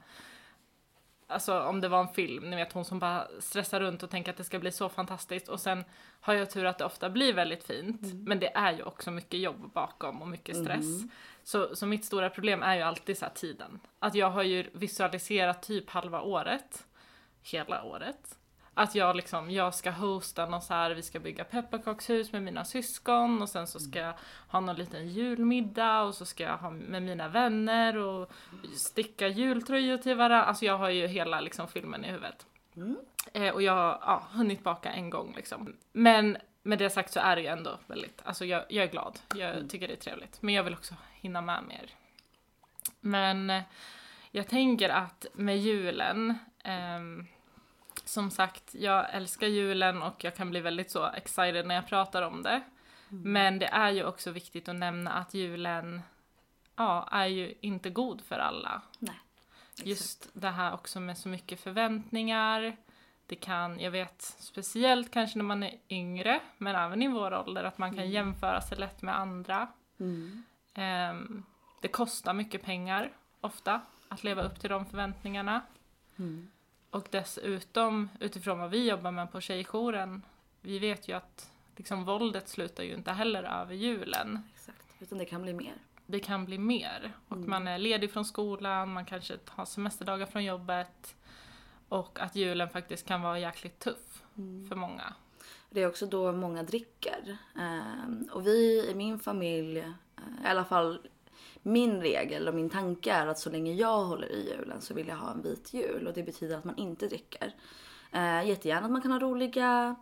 alltså 1.26 1.60
om 1.60 1.80
det 1.80 1.88
var 1.88 2.00
en 2.00 2.08
film, 2.14 2.50
ni 2.50 2.56
vet 2.56 2.72
hon 2.72 2.84
som 2.84 2.98
bara 2.98 3.28
stressar 3.40 3.80
runt 3.80 4.02
och 4.02 4.10
tänker 4.10 4.30
att 4.30 4.36
det 4.36 4.44
ska 4.44 4.58
bli 4.58 4.72
så 4.72 4.88
fantastiskt 4.88 5.48
och 5.48 5.60
sen 5.60 5.84
har 6.20 6.34
jag 6.34 6.50
tur 6.50 6.64
att 6.64 6.78
det 6.78 6.84
ofta 6.84 7.10
blir 7.10 7.32
väldigt 7.34 7.64
fint, 7.64 8.00
men 8.26 8.38
det 8.40 8.56
är 8.56 8.72
ju 8.72 8.82
också 8.82 9.10
mycket 9.10 9.40
jobb 9.40 9.70
bakom 9.74 10.22
och 10.22 10.28
mycket 10.28 10.56
stress. 10.56 11.02
Så, 11.46 11.76
så 11.76 11.86
mitt 11.86 12.04
stora 12.04 12.30
problem 12.30 12.62
är 12.62 12.76
ju 12.76 12.82
alltid 12.82 13.18
så 13.18 13.24
här 13.24 13.32
tiden. 13.32 13.80
Att 13.98 14.14
jag 14.14 14.30
har 14.30 14.42
ju 14.42 14.70
visualiserat 14.72 15.62
typ 15.62 15.90
halva 15.90 16.20
året, 16.20 16.86
hela 17.42 17.82
året. 17.84 18.38
Att 18.74 18.94
jag 18.94 19.16
liksom, 19.16 19.50
jag 19.50 19.74
ska 19.74 19.90
hosta 19.90 20.46
någon 20.46 20.62
så 20.62 20.74
här, 20.74 20.90
vi 20.90 21.02
ska 21.02 21.20
bygga 21.20 21.44
pepparkakshus 21.44 22.32
med 22.32 22.42
mina 22.42 22.64
syskon 22.64 23.42
och 23.42 23.48
sen 23.48 23.66
så 23.66 23.80
ska 23.80 23.98
jag 23.98 24.14
ha 24.48 24.60
någon 24.60 24.76
liten 24.76 25.08
julmiddag 25.08 26.02
och 26.02 26.14
så 26.14 26.24
ska 26.26 26.44
jag 26.44 26.56
ha 26.56 26.70
med 26.70 27.02
mina 27.02 27.28
vänner 27.28 27.96
och 27.96 28.32
sticka 28.76 29.28
jultröjor 29.28 29.98
till 29.98 30.16
varandra. 30.16 30.44
Alltså 30.44 30.64
jag 30.64 30.78
har 30.78 30.90
ju 30.90 31.06
hela 31.06 31.40
liksom 31.40 31.68
filmen 31.68 32.04
i 32.04 32.08
huvudet. 32.08 32.46
Mm. 32.76 32.96
Eh, 33.32 33.54
och 33.54 33.62
jag 33.62 33.72
har 33.72 33.98
ja, 34.00 34.26
hunnit 34.32 34.62
baka 34.62 34.92
en 34.92 35.10
gång 35.10 35.34
liksom. 35.36 35.76
Men 35.92 36.36
med 36.62 36.78
det 36.78 36.90
sagt 36.90 37.12
så 37.12 37.20
är 37.20 37.36
det 37.36 37.42
ju 37.42 37.48
ändå 37.48 37.78
väldigt, 37.86 38.22
alltså 38.24 38.44
jag, 38.44 38.64
jag 38.68 38.84
är 38.84 38.90
glad. 38.90 39.18
Jag 39.34 39.70
tycker 39.70 39.88
det 39.88 39.94
är 39.94 39.98
trevligt. 39.98 40.42
Men 40.42 40.54
jag 40.54 40.62
vill 40.62 40.74
också 40.74 40.94
hinna 41.26 41.40
med 41.40 41.64
mer. 41.68 41.90
Men 43.00 43.50
eh, 43.50 43.62
jag 44.30 44.48
tänker 44.48 44.88
att 44.88 45.26
med 45.34 45.58
julen, 45.58 46.38
ehm, 46.64 47.26
som 48.04 48.30
sagt, 48.30 48.74
jag 48.74 49.14
älskar 49.14 49.46
julen 49.46 50.02
och 50.02 50.24
jag 50.24 50.36
kan 50.36 50.50
bli 50.50 50.60
väldigt 50.60 50.90
så 50.90 51.06
excited 51.06 51.66
när 51.66 51.74
jag 51.74 51.86
pratar 51.88 52.22
om 52.22 52.42
det. 52.42 52.60
Men 53.08 53.58
det 53.58 53.66
är 53.66 53.90
ju 53.90 54.04
också 54.04 54.30
viktigt 54.30 54.68
att 54.68 54.76
nämna 54.76 55.12
att 55.12 55.34
julen 55.34 56.02
ja, 56.76 57.08
är 57.12 57.26
ju 57.26 57.54
inte 57.60 57.90
god 57.90 58.20
för 58.20 58.38
alla. 58.38 58.82
Nej. 58.98 59.14
Exakt. 59.70 59.86
Just 59.86 60.28
det 60.32 60.50
här 60.50 60.74
också 60.74 61.00
med 61.00 61.18
så 61.18 61.28
mycket 61.28 61.60
förväntningar. 61.60 62.76
Det 63.26 63.36
kan, 63.36 63.80
jag 63.80 63.90
vet 63.90 64.22
speciellt 64.22 65.10
kanske 65.10 65.38
när 65.38 65.44
man 65.44 65.62
är 65.62 65.74
yngre, 65.88 66.40
men 66.58 66.76
även 66.76 67.02
i 67.02 67.08
vår 67.08 67.34
ålder, 67.34 67.64
att 67.64 67.78
man 67.78 67.90
kan 67.90 67.98
Mm. 67.98 68.10
jämföra 68.10 68.60
sig 68.60 68.78
lätt 68.78 69.02
med 69.02 69.18
andra. 69.18 69.68
Mm. 70.00 70.42
Ehm, 70.76 71.42
det 71.80 71.88
kostar 71.88 72.32
mycket 72.34 72.62
pengar, 72.62 73.12
ofta, 73.40 73.80
att 74.08 74.24
leva 74.24 74.42
upp 74.42 74.60
till 74.60 74.70
de 74.70 74.86
förväntningarna. 74.86 75.60
Mm. 76.16 76.50
Och 76.90 77.08
dessutom, 77.10 78.08
utifrån 78.20 78.58
vad 78.58 78.70
vi 78.70 78.88
jobbar 78.90 79.10
med 79.10 79.32
på 79.32 79.40
tjejjouren, 79.40 80.22
vi 80.60 80.78
vet 80.78 81.08
ju 81.08 81.12
att 81.16 81.50
liksom, 81.76 82.04
våldet 82.04 82.48
slutar 82.48 82.82
ju 82.82 82.94
inte 82.94 83.12
heller 83.12 83.42
över 83.42 83.74
julen. 83.74 84.42
Exakt. 84.54 84.86
Utan 85.00 85.18
det 85.18 85.24
kan 85.24 85.42
bli 85.42 85.52
mer. 85.52 85.74
Det 86.06 86.20
kan 86.20 86.44
bli 86.44 86.58
mer. 86.58 87.12
Och 87.28 87.36
Mm. 87.36 87.50
man 87.50 87.68
är 87.68 87.78
ledig 87.78 88.12
från 88.12 88.24
skolan, 88.24 88.92
man 88.92 89.04
kanske 89.04 89.38
har 89.46 89.64
semesterdagar 89.64 90.26
från 90.26 90.44
jobbet. 90.44 91.14
Och 91.88 92.20
att 92.20 92.36
julen 92.36 92.68
faktiskt 92.68 93.06
kan 93.06 93.22
vara 93.22 93.38
jäkligt 93.38 93.78
tuff 93.78 94.22
Mm. 94.38 94.68
för 94.68 94.76
många. 94.76 95.14
Det 95.70 95.82
är 95.82 95.86
också 95.88 96.06
då 96.06 96.32
många 96.32 96.62
dricker. 96.62 97.36
Ehm, 97.58 98.28
och 98.32 98.46
vi 98.46 98.90
i 98.90 98.94
min 98.94 99.18
familj, 99.18 99.92
i 100.44 100.46
alla 100.46 100.64
fall 100.64 100.98
min 101.62 102.00
regel 102.00 102.48
och 102.48 102.54
min 102.54 102.70
tanke 102.70 103.12
är 103.12 103.26
att 103.26 103.38
så 103.38 103.50
länge 103.50 103.72
jag 103.72 104.04
håller 104.04 104.32
i 104.32 104.50
julen 104.50 104.80
så 104.80 104.94
vill 104.94 105.08
jag 105.08 105.16
ha 105.16 105.30
en 105.30 105.42
vit 105.42 105.74
jul. 105.74 106.06
Och 106.06 106.14
det 106.14 106.22
betyder 106.22 106.56
att 106.56 106.64
man 106.64 106.76
inte 106.76 107.08
dricker. 107.08 107.54
Eh, 108.12 108.48
jättegärna 108.48 108.86
att 108.86 108.92
man 108.92 109.02
kan 109.02 109.12
ha 109.12 109.18
roliga 109.18 109.96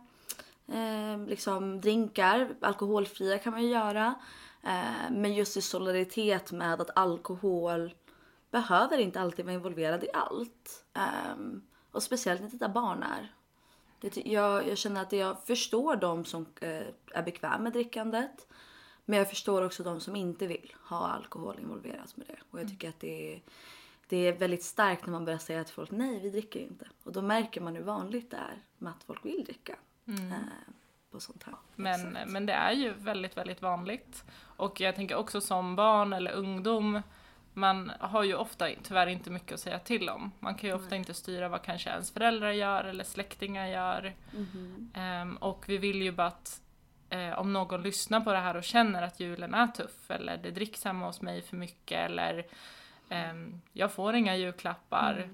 eh, 0.67 1.27
liksom 1.27 1.81
drinkar. 1.81 2.55
Alkoholfria 2.61 3.37
kan 3.37 3.53
man 3.53 3.63
ju 3.63 3.69
göra. 3.69 4.15
Eh, 4.63 5.11
men 5.11 5.33
just 5.33 5.57
i 5.57 5.61
solidaritet 5.61 6.51
med 6.51 6.81
att 6.81 6.97
alkohol 6.97 7.93
behöver 8.51 8.97
inte 8.97 9.21
alltid 9.21 9.45
vara 9.45 9.53
involverad 9.53 10.03
i 10.03 10.07
allt. 10.13 10.85
Eh, 10.93 11.37
och 11.91 12.03
speciellt 12.03 12.41
inte 12.41 12.57
där 12.57 12.69
barn 12.69 13.03
är. 13.03 13.33
Det, 13.99 14.17
jag, 14.17 14.67
jag 14.67 14.77
känner 14.77 15.01
att 15.01 15.11
jag 15.11 15.43
förstår 15.43 15.95
de 15.95 16.25
som 16.25 16.45
eh, 16.61 16.87
är 17.11 17.23
bekväma 17.23 17.57
med 17.57 17.73
drickandet. 17.73 18.47
Men 19.05 19.19
jag 19.19 19.29
förstår 19.29 19.61
också 19.61 19.83
de 19.83 19.99
som 19.99 20.15
inte 20.15 20.47
vill 20.47 20.73
ha 20.81 21.07
alkohol 21.07 21.59
involverat 21.59 22.17
med 22.17 22.27
det. 22.27 22.37
Och 22.51 22.59
jag 22.59 22.69
tycker 22.69 22.89
att 22.89 22.99
det 22.99 23.33
är, 23.33 23.41
det 24.07 24.17
är 24.17 24.33
väldigt 24.33 24.63
starkt 24.63 25.05
när 25.05 25.11
man 25.11 25.25
börjar 25.25 25.39
säga 25.39 25.63
till 25.63 25.73
folk 25.73 25.91
nej, 25.91 26.19
vi 26.19 26.29
dricker 26.29 26.59
inte. 26.59 26.85
Och 27.03 27.11
då 27.11 27.21
märker 27.21 27.61
man 27.61 27.75
hur 27.75 27.83
vanligt 27.83 28.31
det 28.31 28.37
är 28.37 28.61
med 28.77 28.91
att 28.91 29.03
folk 29.03 29.25
vill 29.25 29.43
dricka. 29.43 29.75
Eh, 30.07 30.31
på 31.11 31.19
sånt 31.19 31.43
här 31.43 31.55
Men, 31.75 32.17
men 32.27 32.45
det 32.45 32.53
är 32.53 32.71
ju 32.71 32.93
väldigt, 32.93 33.37
väldigt 33.37 33.61
vanligt. 33.61 34.23
Och 34.41 34.81
jag 34.81 34.95
tänker 34.95 35.15
också 35.15 35.41
som 35.41 35.75
barn 35.75 36.13
eller 36.13 36.31
ungdom, 36.31 37.01
man 37.53 37.91
har 37.99 38.23
ju 38.23 38.35
ofta 38.35 38.69
tyvärr 38.83 39.07
inte 39.07 39.29
mycket 39.29 39.53
att 39.53 39.59
säga 39.59 39.79
till 39.79 40.09
om. 40.09 40.31
Man 40.39 40.55
kan 40.55 40.69
ju 40.69 40.75
ofta 40.75 40.95
inte 40.95 41.13
styra 41.13 41.49
vad 41.49 41.61
kanske 41.61 41.89
ens 41.89 42.11
föräldrar 42.11 42.51
gör 42.51 42.83
eller 42.83 43.03
släktingar 43.03 43.67
gör. 43.67 44.13
Mhm. 44.31 44.91
Ehm, 44.95 45.37
och 45.37 45.69
vi 45.69 45.77
vill 45.77 46.01
ju 46.01 46.11
bara 46.11 46.27
att 46.27 46.61
eh, 47.15 47.39
om 47.39 47.53
någon 47.53 47.81
lyssnar 47.81 48.21
på 48.21 48.33
det 48.33 48.39
här 48.39 48.55
och 48.55 48.63
känner 48.63 49.01
att 49.01 49.19
julen 49.19 49.53
är 49.53 49.67
tuff 49.67 50.11
eller 50.11 50.37
det 50.37 50.51
dricks 50.51 50.83
hemma 50.83 51.05
hos 51.05 51.21
mig 51.21 51.41
för 51.41 51.57
mycket 51.57 52.09
eller 52.09 52.45
ehm, 53.09 53.61
jag 53.73 53.93
får 53.93 54.15
inga 54.15 54.35
julklappar. 54.35 55.29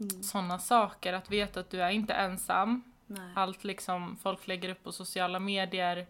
Mm. 0.00 0.22
Sådana 0.22 0.58
saker, 0.58 1.12
att 1.12 1.30
veta 1.30 1.60
att 1.60 1.70
du 1.70 1.82
är 1.82 1.90
inte 1.90 2.12
ensam. 2.14 2.82
Nej. 3.06 3.32
Allt 3.34 3.64
liksom 3.64 4.16
folk 4.16 4.46
lägger 4.46 4.68
upp 4.68 4.84
på 4.84 4.92
sociala 4.92 5.38
medier. 5.38 6.06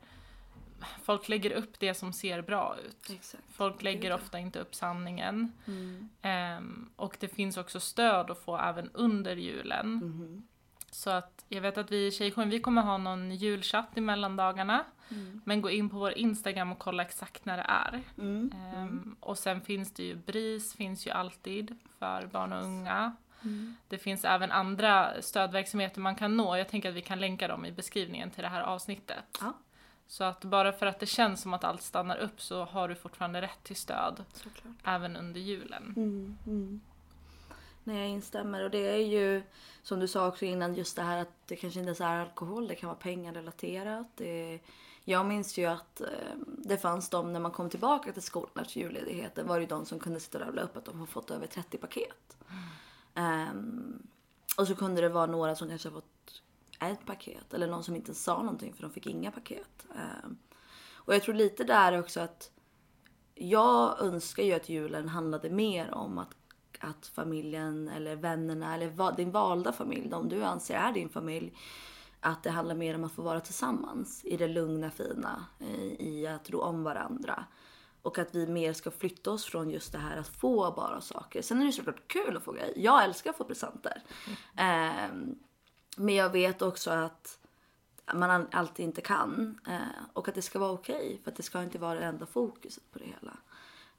Folk 1.02 1.28
lägger 1.28 1.50
upp 1.50 1.80
det 1.80 1.94
som 1.94 2.12
ser 2.12 2.42
bra 2.42 2.76
ut. 2.86 3.10
Exakt. 3.10 3.44
Folk 3.52 3.82
lägger 3.82 4.12
ofta 4.12 4.38
inte 4.38 4.58
upp 4.58 4.74
sanningen. 4.74 5.52
Mm. 5.66 6.08
Ehm, 6.22 6.90
och 6.96 7.16
det 7.20 7.28
finns 7.28 7.56
också 7.56 7.80
stöd 7.80 8.30
att 8.30 8.38
få 8.38 8.58
även 8.58 8.90
under 8.92 9.36
julen. 9.36 9.94
Mhm. 9.94 10.48
Så 10.94 11.10
att 11.10 11.44
jag 11.48 11.60
vet 11.60 11.78
att 11.78 11.90
vi 11.90 12.06
i 12.06 12.10
Tjejjouren, 12.10 12.50
vi 12.50 12.60
kommer 12.60 12.82
ha 12.82 12.98
någon 12.98 13.30
julchatt 13.30 13.88
i 13.94 14.00
mellandagarna. 14.00 14.84
Mm. 15.10 15.40
Men 15.44 15.62
gå 15.62 15.70
in 15.70 15.90
på 15.90 15.96
vår 15.98 16.18
Instagram 16.18 16.72
och 16.72 16.78
kolla 16.78 17.02
exakt 17.02 17.44
när 17.44 17.56
det 17.56 17.66
är. 17.68 18.02
Mm. 18.18 18.52
Ehm, 18.54 19.16
och 19.20 19.38
sen 19.38 19.60
finns 19.60 19.92
det 19.92 20.02
ju 20.02 20.14
BRIS, 20.14 20.74
finns 20.74 21.06
ju 21.06 21.10
alltid 21.10 21.76
för 21.98 22.26
barn 22.26 22.52
och 22.52 22.64
unga. 22.64 23.16
Mm. 23.42 23.76
Det 23.88 23.98
finns 23.98 24.24
även 24.24 24.52
andra 24.52 25.22
stödverksamheter 25.22 26.00
man 26.00 26.16
kan 26.16 26.36
nå. 26.36 26.56
Jag 26.56 26.68
tänker 26.68 26.88
att 26.88 26.94
vi 26.94 27.02
kan 27.02 27.20
länka 27.20 27.48
dem 27.48 27.64
i 27.64 27.72
beskrivningen 27.72 28.30
till 28.30 28.42
det 28.42 28.48
här 28.48 28.62
avsnittet. 28.62 29.38
Ja. 29.40 29.52
Så 30.06 30.24
att 30.24 30.44
bara 30.44 30.72
för 30.72 30.86
att 30.86 31.00
det 31.00 31.06
känns 31.06 31.40
som 31.40 31.54
att 31.54 31.64
allt 31.64 31.82
stannar 31.82 32.16
upp 32.16 32.40
så 32.40 32.64
har 32.64 32.88
du 32.88 32.94
fortfarande 32.94 33.42
rätt 33.42 33.62
till 33.62 33.76
stöd 33.76 34.24
Såklart. 34.32 34.74
även 34.84 35.16
under 35.16 35.40
julen. 35.40 35.94
Nej, 37.84 37.98
jag 37.98 38.08
instämmer. 38.08 38.64
Och 38.64 38.70
det 38.70 38.86
är 38.86 39.06
ju 39.06 39.42
som 39.82 40.00
du 40.00 40.08
sa 40.08 40.28
också 40.28 40.44
innan, 40.44 40.74
just 40.74 40.96
det 40.96 41.02
här 41.02 41.22
att 41.22 41.46
det 41.46 41.56
kanske 41.56 41.80
inte 41.80 41.90
är 41.92 41.94
så 41.94 42.04
här 42.04 42.20
alkohol, 42.20 42.68
det 42.68 42.74
kan 42.74 42.88
vara 42.88 42.98
pengarelaterat. 42.98 44.06
Det, 44.14 44.60
jag 45.04 45.26
minns 45.26 45.58
ju 45.58 45.64
att 45.64 46.00
ehm, 46.00 46.44
det 46.58 46.76
fanns 46.76 47.08
de 47.08 47.32
när 47.32 47.40
man 47.40 47.50
kom 47.50 47.70
tillbaka 47.70 48.12
till 48.12 48.22
skolan 48.22 48.64
efter 48.64 48.80
julledigheten 48.80 49.46
var 49.46 49.56
det 49.56 49.60
ju 49.60 49.66
de 49.68 49.86
som 49.86 49.98
kunde 49.98 50.20
sitta 50.20 50.38
och 50.38 50.44
rabbla 50.44 50.62
upp 50.62 50.76
att 50.76 50.84
de 50.84 50.98
har 50.98 51.06
fått 51.06 51.30
över 51.30 51.46
30 51.46 51.78
paket. 51.78 52.36
Ehm, 53.14 54.02
och 54.58 54.66
så 54.66 54.74
kunde 54.74 55.00
det 55.00 55.08
vara 55.08 55.26
några 55.26 55.56
som 55.56 55.68
kanske 55.68 55.88
har 55.88 55.94
fått 55.94 56.42
ett 56.80 57.06
paket 57.06 57.54
eller 57.54 57.66
någon 57.66 57.84
som 57.84 57.96
inte 57.96 58.14
sa 58.14 58.42
någonting 58.42 58.72
för 58.72 58.82
de 58.82 58.90
fick 58.90 59.06
inga 59.06 59.30
paket. 59.30 59.86
Um, 60.24 60.38
och 60.92 61.14
jag 61.14 61.22
tror 61.22 61.34
lite 61.34 61.64
där 61.64 61.98
också 62.00 62.20
att 62.20 62.50
jag 63.34 64.00
önskar 64.00 64.42
ju 64.42 64.52
att 64.52 64.68
julen 64.68 65.08
handlade 65.08 65.50
mer 65.50 65.94
om 65.94 66.18
att, 66.18 66.34
att 66.84 67.06
familjen 67.06 67.88
eller 67.88 68.16
vännerna 68.16 68.74
eller 68.74 68.88
va, 68.88 69.12
din 69.12 69.30
valda 69.30 69.72
familj, 69.72 70.08
de 70.08 70.28
du 70.28 70.44
anser 70.44 70.74
är 70.74 70.92
din 70.92 71.08
familj, 71.08 71.52
att 72.20 72.42
det 72.42 72.50
handlar 72.50 72.74
mer 72.74 72.94
om 72.94 73.04
att 73.04 73.12
få 73.12 73.22
vara 73.22 73.40
tillsammans 73.40 74.24
i 74.24 74.36
det 74.36 74.48
lugna 74.48 74.90
fina, 74.90 75.46
eh, 75.60 76.06
i, 76.06 76.26
att 76.26 76.50
ro 76.50 76.60
om 76.60 76.82
varandra. 76.82 77.44
Och 78.02 78.18
att 78.18 78.34
vi 78.34 78.46
mer 78.46 78.72
ska 78.72 78.90
flytta 78.90 79.30
oss 79.30 79.44
från 79.44 79.70
just 79.70 79.92
det 79.92 79.98
här 79.98 80.16
att 80.16 80.28
få 80.28 80.72
bara 80.72 81.00
saker. 81.00 81.42
Sen 81.42 81.62
är 81.62 81.66
det 81.66 81.72
såklart 81.72 82.08
kul 82.08 82.36
att 82.36 82.42
få 82.42 82.52
grejer. 82.52 82.72
Jag 82.76 83.04
älskar 83.04 83.30
att 83.30 83.36
få 83.36 83.44
presenter. 83.44 84.02
Ehm, 84.56 85.38
men 85.96 86.14
jag 86.14 86.30
vet 86.30 86.62
också 86.62 86.90
att 86.90 87.38
man 88.14 88.46
alltid 88.52 88.84
inte 88.84 89.00
kan. 89.00 89.60
Eh, 89.68 90.04
och 90.12 90.28
att 90.28 90.34
det 90.34 90.42
ska 90.42 90.58
vara 90.58 90.72
okej. 90.72 91.20
för 91.24 91.30
att 91.30 91.36
det 91.36 91.42
ska 91.42 91.62
inte 91.62 91.78
vara 91.78 92.00
det 92.00 92.06
enda 92.06 92.26
fokuset 92.26 92.92
på 92.92 92.98
det 92.98 93.04
hela. 93.04 93.36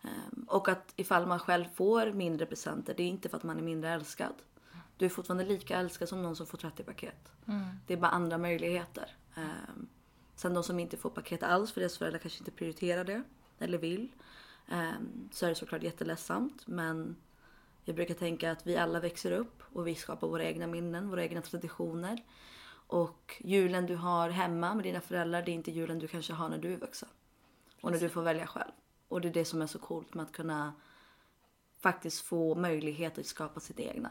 Ehm, 0.08 0.46
och 0.48 0.70
att 0.70 0.94
ifall 0.96 1.26
man 1.28 1.40
själv 1.40 1.66
får 1.76 2.12
mindre 2.12 2.46
presenter, 2.46 2.94
det 2.98 3.04
är 3.04 3.08
inte 3.08 3.30
för 3.30 3.38
att 3.38 3.44
man 3.44 3.58
är 3.58 3.64
mindre 3.64 3.90
älskad. 3.90 4.34
Du 4.98 5.06
är 5.06 5.10
fortfarande 5.10 5.46
lika 5.46 5.78
älskad 5.78 6.10
som 6.10 6.22
någon 6.24 6.36
som 6.36 6.46
får 6.48 6.58
30 6.58 6.84
paket. 6.84 7.32
Det 7.88 7.94
är 7.94 7.98
bara 7.98 8.12
andra 8.12 8.38
möjligheter. 8.38 9.16
Ehm, 9.36 9.88
sen 10.36 10.54
de 10.54 10.64
som 10.64 10.80
inte 10.80 10.98
får 10.98 11.10
paket 11.10 11.44
alls 11.44 11.72
för 11.72 11.82
deras 11.82 11.98
föräldrar 11.98 12.20
kanske 12.20 12.40
inte 12.40 12.52
prioriterar 12.52 13.04
det. 13.04 13.24
Eller 13.60 13.78
vill. 13.78 14.12
ehm, 14.68 15.30
så 15.32 15.46
är 15.46 15.50
det 15.50 15.56
såklart 15.56 15.84
jätteledsamt. 15.84 16.68
Men 16.68 17.16
jag 17.84 17.96
brukar 17.96 18.14
tänka 18.14 18.52
att 18.52 18.68
vi 18.68 18.78
alla 18.78 19.00
växer 19.00 19.32
upp 19.32 19.64
och 19.74 19.88
vi 19.88 19.96
skapar 19.96 20.28
våra 20.28 20.44
egna 20.44 20.68
minnen, 20.68 21.10
våra 21.10 21.24
egna 21.24 21.42
traditioner. 21.42 22.24
Och 22.88 23.42
julen 23.44 23.86
du 23.86 23.96
har 23.96 24.30
hemma 24.30 24.74
med 24.76 24.84
dina 24.84 25.02
föräldrar, 25.02 25.42
det 25.42 25.52
är 25.52 25.54
inte 25.54 25.72
julen 25.72 26.00
du 26.00 26.08
kanske 26.08 26.34
har 26.34 26.50
när 26.50 26.58
du 26.58 26.74
är 26.74 26.78
vuxen. 26.78 27.10
Och 27.82 27.92
när 27.92 28.00
du 28.00 28.10
får 28.10 28.22
välja 28.22 28.48
själv. 28.48 28.72
Och 29.16 29.22
det 29.22 29.28
är 29.28 29.34
det 29.34 29.46
som 29.46 29.62
är 29.62 29.68
så 29.68 29.80
coolt 29.80 30.14
med 30.14 30.24
att 30.24 30.32
kunna 30.32 30.74
faktiskt 31.80 32.26
få 32.26 32.56
möjlighet 32.56 33.18
att 33.18 33.26
skapa 33.26 33.60
sitt 33.60 33.80
egna. 33.80 34.10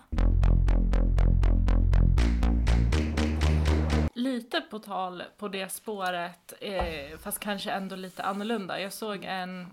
Lite 4.15 4.61
på 4.61 4.79
tal 4.79 5.23
på 5.39 5.49
det 5.49 5.69
spåret, 5.73 6.53
eh, 6.61 7.19
fast 7.19 7.39
kanske 7.39 7.71
ändå 7.71 7.97
lite 7.97 8.23
annorlunda. 8.23 8.81
Jag 8.81 8.93
såg 8.93 9.25
en 9.25 9.67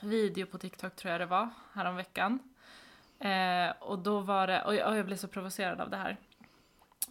video 0.00 0.46
på 0.46 0.58
TikTok 0.58 0.96
tror 0.96 1.12
jag 1.12 1.20
det 1.20 1.26
var, 1.26 1.48
häromveckan. 1.72 2.38
Eh, 3.18 3.70
och 3.80 3.98
då 3.98 4.20
var 4.20 4.46
det, 4.46 4.62
och 4.62 4.74
jag, 4.74 4.88
och 4.88 4.96
jag 4.96 5.06
blev 5.06 5.16
så 5.16 5.28
provocerad 5.28 5.80
av 5.80 5.90
det 5.90 5.96
här. 5.96 6.16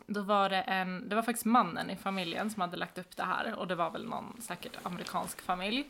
Då 0.05 0.21
var 0.21 0.49
det 0.49 0.61
en, 0.61 1.09
det 1.09 1.15
var 1.15 1.21
faktiskt 1.21 1.45
mannen 1.45 1.89
i 1.89 1.95
familjen 1.95 2.49
som 2.49 2.61
hade 2.61 2.77
lagt 2.77 2.97
upp 2.97 3.17
det 3.17 3.23
här 3.23 3.55
och 3.55 3.67
det 3.67 3.75
var 3.75 3.91
väl 3.91 4.05
någon 4.05 4.41
säkert 4.41 4.77
amerikansk 4.83 5.41
familj. 5.41 5.85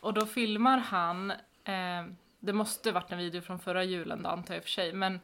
Och 0.00 0.14
då 0.14 0.26
filmar 0.26 0.78
han, 0.78 1.30
eh, 1.64 2.04
det 2.40 2.52
måste 2.52 2.92
varit 2.92 3.12
en 3.12 3.18
video 3.18 3.40
från 3.40 3.58
förra 3.58 3.84
julen 3.84 4.22
då 4.22 4.28
antar 4.28 4.54
jag 4.54 4.62
för 4.62 4.70
sig, 4.70 4.92
men 4.92 5.20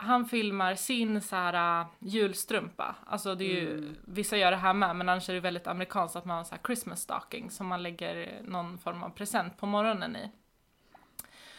han 0.00 0.24
filmar 0.24 0.74
sin 0.74 1.20
så 1.20 1.36
här 1.36 1.80
uh, 1.80 1.86
julstrumpa. 1.98 2.94
Alltså 3.06 3.34
det 3.34 3.44
är 3.44 3.60
ju, 3.60 3.94
vissa 4.04 4.36
gör 4.36 4.50
det 4.50 4.56
här 4.56 4.72
med, 4.72 4.96
men 4.96 5.08
annars 5.08 5.28
är 5.28 5.34
det 5.34 5.40
väldigt 5.40 5.66
amerikanskt 5.66 6.16
att 6.16 6.24
man 6.24 6.36
har 6.36 6.44
så 6.44 6.54
här 6.54 6.62
Christmas 6.66 7.00
stocking 7.00 7.50
som 7.50 7.66
man 7.66 7.82
lägger 7.82 8.42
någon 8.44 8.78
form 8.78 9.02
av 9.02 9.10
present 9.10 9.56
på 9.56 9.66
morgonen 9.66 10.16
i. 10.16 10.30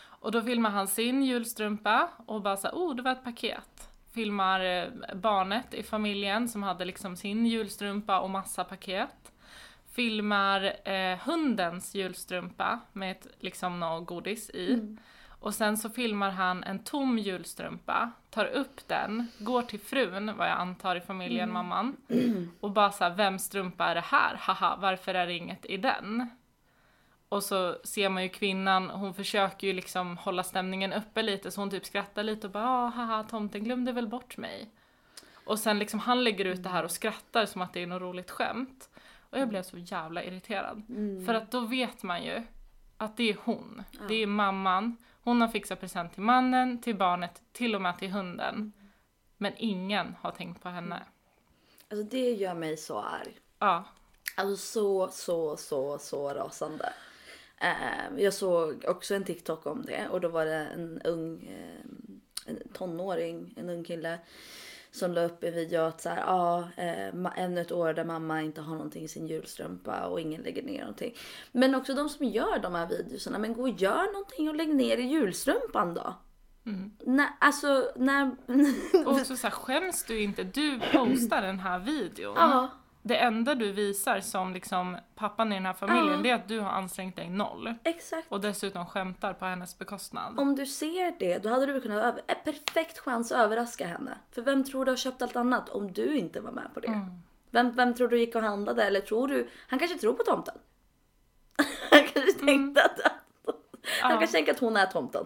Och 0.01 0.31
då 0.31 0.41
filmar 0.41 0.69
han 0.69 0.87
sin 0.87 1.23
julstrumpa 1.23 2.09
och 2.25 2.41
bara 2.41 2.57
så 2.57 2.67
här, 2.67 2.75
oh 2.75 2.95
det 2.95 3.01
var 3.01 3.11
ett 3.11 3.23
paket. 3.23 3.89
Filmar 4.13 4.61
eh, 4.61 5.15
barnet 5.15 5.73
i 5.73 5.83
familjen 5.83 6.49
som 6.49 6.63
hade 6.63 6.85
liksom 6.85 7.15
sin 7.15 7.45
julstrumpa 7.45 8.19
och 8.19 8.29
massa 8.29 8.63
paket. 8.63 9.31
Filmar 9.99 10.73
eh, 10.89 11.17
hundens 11.17 11.95
julstrumpa 11.95 12.79
med 12.93 13.11
ett, 13.11 13.27
liksom 13.39 13.79
något 13.79 14.07
godis 14.07 14.49
i. 14.49 14.97
Och 15.29 15.53
sen 15.53 15.77
så 15.77 15.89
filmar 15.89 16.29
han 16.29 16.63
en 16.63 16.83
tom 16.83 17.17
julstrumpa, 17.17 18.11
tar 18.29 18.45
upp 18.45 18.87
den, 18.87 19.27
går 19.39 19.61
till 19.61 19.79
frun, 19.79 20.37
vad 20.37 20.47
jag 20.47 20.57
antar 20.57 20.95
i 20.95 21.01
familjen, 21.01 21.51
mamman, 21.51 21.97
och 22.59 22.71
bara 22.71 22.91
såhär, 22.91 23.15
vem 23.15 23.39
strumpa 23.39 23.85
är 23.85 23.95
det 23.95 24.01
här? 24.01 24.35
Haha, 24.35 24.77
varför 24.81 25.13
är 25.13 25.27
det 25.27 25.33
inget 25.33 25.65
i 25.65 25.77
den? 25.77 26.29
Och 27.29 27.43
så 27.43 27.77
ser 27.83 28.09
man 28.09 28.23
ju 28.23 28.29
kvinnan, 28.29 28.89
hon 28.89 29.13
försöker 29.13 29.67
ju 29.67 29.73
liksom 29.73 30.17
hålla 30.17 30.43
stämningen 30.43 30.93
uppe 30.93 31.21
lite, 31.21 31.51
så 31.51 31.61
hon 31.61 31.69
typ 31.69 31.85
skrattar 31.85 32.23
lite 32.23 32.47
och 32.47 32.53
bara 32.53 32.69
ah, 32.69 32.87
haha, 32.87 33.23
tomten 33.23 33.63
glömde 33.63 33.91
väl 33.91 34.07
bort 34.07 34.37
mig. 34.37 34.69
Och 35.45 35.59
sen 35.59 35.79
liksom 35.79 35.99
han 35.99 36.23
lägger 36.23 36.45
ut 36.45 36.63
det 36.63 36.69
här 36.69 36.83
och 36.83 36.91
skrattar 36.91 37.45
som 37.45 37.61
att 37.61 37.73
det 37.73 37.83
är 37.83 37.87
något 37.87 38.01
roligt 38.01 38.31
skämt. 38.31 38.89
Och 39.29 39.39
jag 39.39 39.49
blev 39.49 39.63
så 39.63 39.77
jävla 39.77 40.23
irriterad. 40.23 40.83
För 41.25 41.33
att 41.33 41.51
då 41.51 41.59
vet 41.59 42.03
man 42.03 42.23
ju 42.23 42.43
att 42.97 43.17
det 43.17 43.29
är 43.29 43.37
hon. 43.43 43.83
Det 44.07 44.15
är 44.15 44.27
mamman. 44.27 44.97
Hon 45.21 45.41
har 45.41 45.47
fixat 45.47 45.79
present 45.79 46.13
till 46.13 46.23
mannen, 46.23 46.81
till 46.81 46.95
barnet, 46.95 47.41
till 47.51 47.75
och 47.75 47.81
med 47.81 47.99
till 47.99 48.11
hunden. 48.11 48.73
Men 49.37 49.53
ingen 49.57 50.15
har 50.21 50.31
tänkt 50.31 50.63
på 50.63 50.69
henne. 50.69 51.03
Alltså 51.89 52.03
det 52.03 52.31
gör 52.31 52.53
mig 52.53 52.77
så 52.77 52.99
arg. 52.99 53.39
Ja. 53.59 53.83
Alltså 54.35 54.57
så, 54.57 55.07
så, 55.11 55.57
så, 55.57 55.97
så 55.97 56.33
rasande. 56.33 56.93
Eh, 57.61 58.23
jag 58.23 58.33
såg 58.33 58.85
också 58.87 59.15
en 59.15 59.23
TikTok 59.23 59.65
om 59.65 59.85
det 59.85 60.07
och 60.07 60.21
då 60.21 60.29
var 60.29 60.45
det 60.45 60.55
en 60.55 61.01
ung 61.01 61.43
eh, 61.43 61.79
en 62.45 62.59
tonåring, 62.73 63.53
en 63.57 63.69
ung 63.69 63.83
kille 63.83 64.19
som 64.91 65.13
la 65.13 65.23
upp 65.25 65.43
en 65.43 65.53
video 65.53 65.81
att 65.81 66.01
så 66.01 66.09
här, 66.09 66.17
ja, 66.17 66.67
eh, 66.77 67.43
ännu 67.43 67.61
ett 67.61 67.71
år 67.71 67.93
där 67.93 68.03
mamma 68.05 68.41
inte 68.41 68.61
har 68.61 68.73
någonting 68.73 69.03
i 69.03 69.07
sin 69.07 69.27
julstrumpa 69.27 70.07
och 70.07 70.19
ingen 70.19 70.41
lägger 70.41 70.63
ner 70.63 70.79
någonting. 70.79 71.15
Men 71.51 71.75
också 71.75 71.93
de 71.93 72.09
som 72.09 72.25
gör 72.25 72.59
de 72.59 72.75
här 72.75 72.87
videorna, 72.87 73.39
men 73.39 73.53
gå 73.53 73.61
och 73.61 73.69
gör 73.69 74.13
någonting 74.13 74.49
och 74.49 74.55
lägg 74.55 74.75
ner 74.75 74.97
i 74.97 75.03
julstrumpan 75.03 75.93
då. 75.93 76.15
Nej, 77.05 77.27
alltså 77.39 77.91
när... 77.95 78.35
Och 79.05 79.11
också 79.11 79.35
så 79.35 79.47
här, 79.47 79.51
skäms 79.51 80.03
du 80.03 80.21
inte? 80.21 80.43
Du 80.43 80.79
postar 80.79 81.41
den 81.41 81.59
här 81.59 81.79
videon. 81.79 82.35
ja, 82.37 82.69
Det 83.09 83.15
enda 83.17 83.55
du 83.55 83.71
visar 83.71 84.19
som 84.19 84.53
liksom 84.53 84.97
pappan 85.15 85.51
i 85.51 85.55
den 85.55 85.65
här 85.65 85.73
familjen, 85.73 86.07
Ja. 86.17 86.17
det 86.23 86.29
är 86.29 86.35
att 86.35 86.47
du 86.47 86.59
har 86.59 86.69
ansträngt 86.69 87.15
dig 87.15 87.29
noll. 87.29 87.73
exakt. 87.83 88.31
Och 88.31 88.41
dessutom 88.41 88.85
skämtar 88.85 89.33
på 89.33 89.45
hennes 89.45 89.77
bekostnad. 89.77 90.39
Om 90.39 90.55
du 90.55 90.65
ser 90.65 91.19
det, 91.19 91.37
då 91.37 91.49
hade 91.49 91.65
du 91.65 91.81
kunnat 91.81 92.03
över, 92.03 92.21
en 92.27 92.35
perfekt 92.43 92.99
chans 92.99 93.31
att 93.31 93.37
överraska 93.37 93.87
henne. 93.87 94.17
För 94.31 94.41
vem 94.41 94.63
tror 94.63 94.85
du 94.85 94.91
har 94.91 94.97
köpt 94.97 95.21
allt 95.21 95.35
annat 95.35 95.69
om 95.69 95.91
du 95.93 96.17
inte 96.17 96.41
var 96.41 96.51
med 96.51 96.73
på 96.73 96.79
det? 96.79 97.07
Vem, 97.51 97.71
vem 97.71 97.93
tror 97.93 98.07
du 98.07 98.19
gick 98.19 98.35
och 98.35 98.41
handlade? 98.41 98.83
Eller 98.83 98.99
tror 99.01 99.27
du, 99.27 99.49
han 99.67 99.79
kanske 99.79 99.97
tror 99.97 100.13
på 100.13 100.23
tomten. 100.23 100.55
han 101.91 101.99
kanske 102.13 102.33
tänkte 102.45 102.83
att, 102.83 102.99
han 104.01 104.11
Ja. 104.11 104.19
kanske 104.19 104.27
tänker 104.37 104.51
att 104.53 104.59
hon 104.59 104.77
är 104.77 104.85
tomten. 104.85 105.25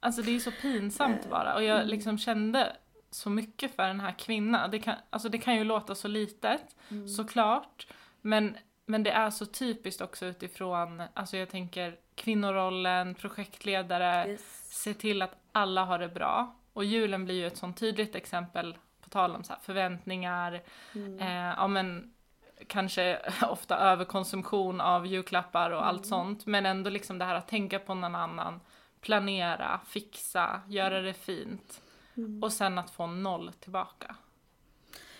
Alltså 0.00 0.22
det 0.22 0.36
är 0.36 0.38
så 0.38 0.50
pinsamt 0.50 1.30
bara. 1.30 1.54
Och 1.54 1.62
jag 1.62 1.86
liksom 1.86 2.18
kände 2.18 2.76
så 3.10 3.30
mycket 3.30 3.76
för 3.76 3.86
den 3.86 4.00
här 4.00 4.12
kvinnan. 4.18 4.70
Det 4.70 4.78
kan, 4.78 4.94
alltså 5.10 5.28
det 5.28 5.38
kan 5.38 5.56
ju 5.56 5.64
låta 5.64 5.94
så 5.94 6.08
litet, 6.08 6.76
såklart. 7.16 7.86
Men, 8.20 8.56
men 8.86 9.02
det 9.02 9.10
är 9.10 9.30
så 9.30 9.46
typiskt 9.46 10.00
också 10.00 10.26
utifrån, 10.26 11.02
alltså 11.14 11.36
jag 11.36 11.48
tänker 11.48 11.96
kvinnorollen, 12.14 13.14
projektledare, 13.14 14.28
Yes. 14.28 14.68
se 14.82 14.94
till 14.94 15.22
att 15.22 15.36
alla 15.52 15.84
har 15.84 15.98
det 15.98 16.08
bra. 16.08 16.54
Och 16.72 16.84
julen 16.84 17.24
blir 17.24 17.34
ju 17.34 17.46
ett 17.46 17.56
sånt 17.56 17.76
tydligt 17.80 18.14
exempel, 18.14 18.78
på 19.00 19.08
tal 19.08 19.34
om 19.36 19.44
så 19.44 19.54
förväntningar, 19.62 20.62
eh, 21.20 21.34
ja 21.56 21.66
men 21.66 22.12
kanske 22.66 23.18
ofta 23.50 23.76
överkonsumtion 23.78 24.80
av 24.80 25.06
julklappar 25.06 25.70
och 25.70 25.86
allt 25.86 26.06
sånt. 26.06 26.46
Men 26.46 26.66
ändå 26.66 26.90
liksom 26.90 27.18
det 27.18 27.24
här 27.24 27.34
att 27.34 27.48
tänka 27.48 27.78
på 27.78 27.94
någon 27.94 28.14
annan, 28.14 28.60
planera, 29.00 29.80
fixa, 29.86 30.60
göra 30.68 31.00
det 31.00 31.14
fint. 31.14 31.82
Och 32.42 32.52
sen 32.52 32.78
att 32.78 32.90
få 32.90 33.06
noll 33.06 33.52
tillbaka. 33.60 34.16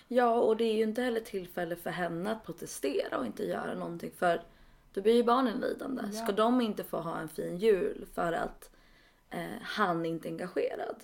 Ja, 0.08 0.34
och 0.34 0.56
det 0.56 0.64
är 0.64 0.74
ju 0.74 0.82
inte 0.82 1.02
heller 1.02 1.20
tillfälle 1.20 1.76
för 1.76 1.90
henne 1.90 2.32
att 2.32 2.44
protestera 2.44 3.18
och 3.18 3.26
inte 3.26 3.44
göra 3.44 3.74
någonting 3.74 4.10
för 4.18 4.42
då 4.92 5.00
blir 5.00 5.14
ju 5.14 5.24
barnen 5.24 5.60
lidande. 5.60 6.02
Ja. 6.12 6.24
Ska 6.24 6.32
de 6.32 6.60
inte 6.60 6.84
få 6.84 7.00
ha 7.00 7.18
en 7.18 7.28
fin 7.28 7.58
jul 7.58 8.06
för 8.14 8.32
att 8.32 8.70
eh, 9.30 9.62
han 9.62 10.06
inte 10.06 10.28
är 10.28 10.30
engagerad? 10.30 10.96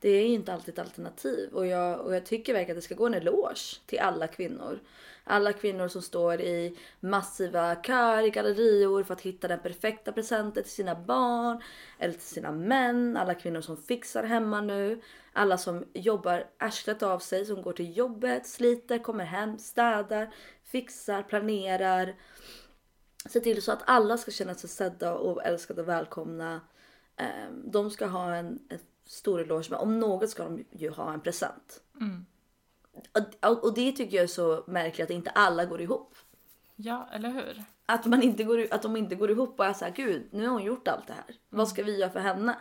Det 0.00 0.08
är 0.08 0.28
ju 0.28 0.34
inte 0.34 0.52
alltid 0.52 0.74
ett 0.74 0.78
alternativ 0.78 1.50
och 1.52 1.66
jag, 1.66 2.00
och 2.00 2.14
jag 2.14 2.26
tycker 2.26 2.52
verkligen 2.52 2.76
att 2.76 2.82
det 2.82 2.84
ska 2.84 2.94
gå 2.94 3.06
en 3.06 3.14
eloge 3.14 3.80
till 3.86 3.98
alla 3.98 4.28
kvinnor. 4.28 4.80
Alla 5.24 5.52
kvinnor 5.52 5.88
som 5.88 6.02
står 6.02 6.40
i 6.40 6.76
massiva 7.00 7.82
köer 7.82 8.22
i 8.22 8.30
gallerior 8.30 9.02
för 9.02 9.14
att 9.14 9.20
hitta 9.20 9.48
den 9.48 9.60
perfekta 9.60 10.12
presenten 10.12 10.62
till 10.62 10.72
sina 10.72 10.94
barn 10.94 11.62
eller 11.98 12.14
till 12.14 12.22
sina 12.22 12.52
män. 12.52 13.16
Alla 13.16 13.34
kvinnor 13.34 13.60
som 13.60 13.76
fixar 13.76 14.22
hemma 14.22 14.60
nu. 14.60 15.00
Alla 15.32 15.58
som 15.58 15.84
jobbar 15.92 16.46
arslet 16.58 17.02
av 17.02 17.18
sig, 17.18 17.46
som 17.46 17.62
går 17.62 17.72
till 17.72 17.96
jobbet, 17.96 18.46
sliter, 18.46 18.98
kommer 18.98 19.24
hem, 19.24 19.58
städar, 19.58 20.34
fixar, 20.64 21.22
planerar. 21.22 22.14
Se 23.28 23.40
till 23.40 23.62
så 23.62 23.72
att 23.72 23.82
alla 23.86 24.18
ska 24.18 24.30
känna 24.30 24.54
sig 24.54 24.70
sedda 24.70 25.14
och 25.14 25.44
älskade 25.44 25.82
och 25.82 25.88
välkomna. 25.88 26.60
Ehm, 27.16 27.70
de 27.70 27.90
ska 27.90 28.06
ha 28.06 28.34
en, 28.34 28.58
en 28.68 28.78
stor 29.10 29.40
eloge, 29.40 29.66
men 29.70 29.78
om 29.78 29.98
något 29.98 30.30
ska 30.30 30.44
de 30.44 30.64
ju 30.70 30.90
ha 30.90 31.12
en 31.12 31.20
present. 31.20 31.82
Och, 33.42 33.64
och 33.64 33.74
det 33.74 33.92
tycker 33.92 34.16
jag 34.16 34.24
är 34.24 34.28
så 34.28 34.64
märkligt 34.66 35.04
att 35.04 35.10
inte 35.10 35.30
alla 35.30 35.64
går 35.64 35.80
ihop. 35.80 36.16
Ja, 36.76 37.08
eller 37.12 37.30
hur? 37.30 37.62
Att, 37.86 38.06
man 38.06 38.22
inte 38.22 38.44
går, 38.44 38.66
att 38.70 38.82
de 38.82 38.96
inte 38.96 39.14
går 39.14 39.30
ihop 39.30 39.60
och 39.60 39.66
är 39.66 39.72
såhär, 39.72 39.92
gud 39.92 40.28
nu 40.30 40.46
har 40.46 40.52
hon 40.52 40.64
gjort 40.64 40.88
allt 40.88 41.06
det 41.06 41.12
här. 41.12 41.36
Vad 41.48 41.68
ska 41.68 41.82
vi 41.82 41.98
göra 41.98 42.10
för 42.10 42.20
henne? 42.20 42.56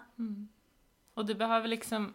Och 1.14 1.26
det 1.26 1.36
behöver 1.36 1.68
liksom, 1.68 2.14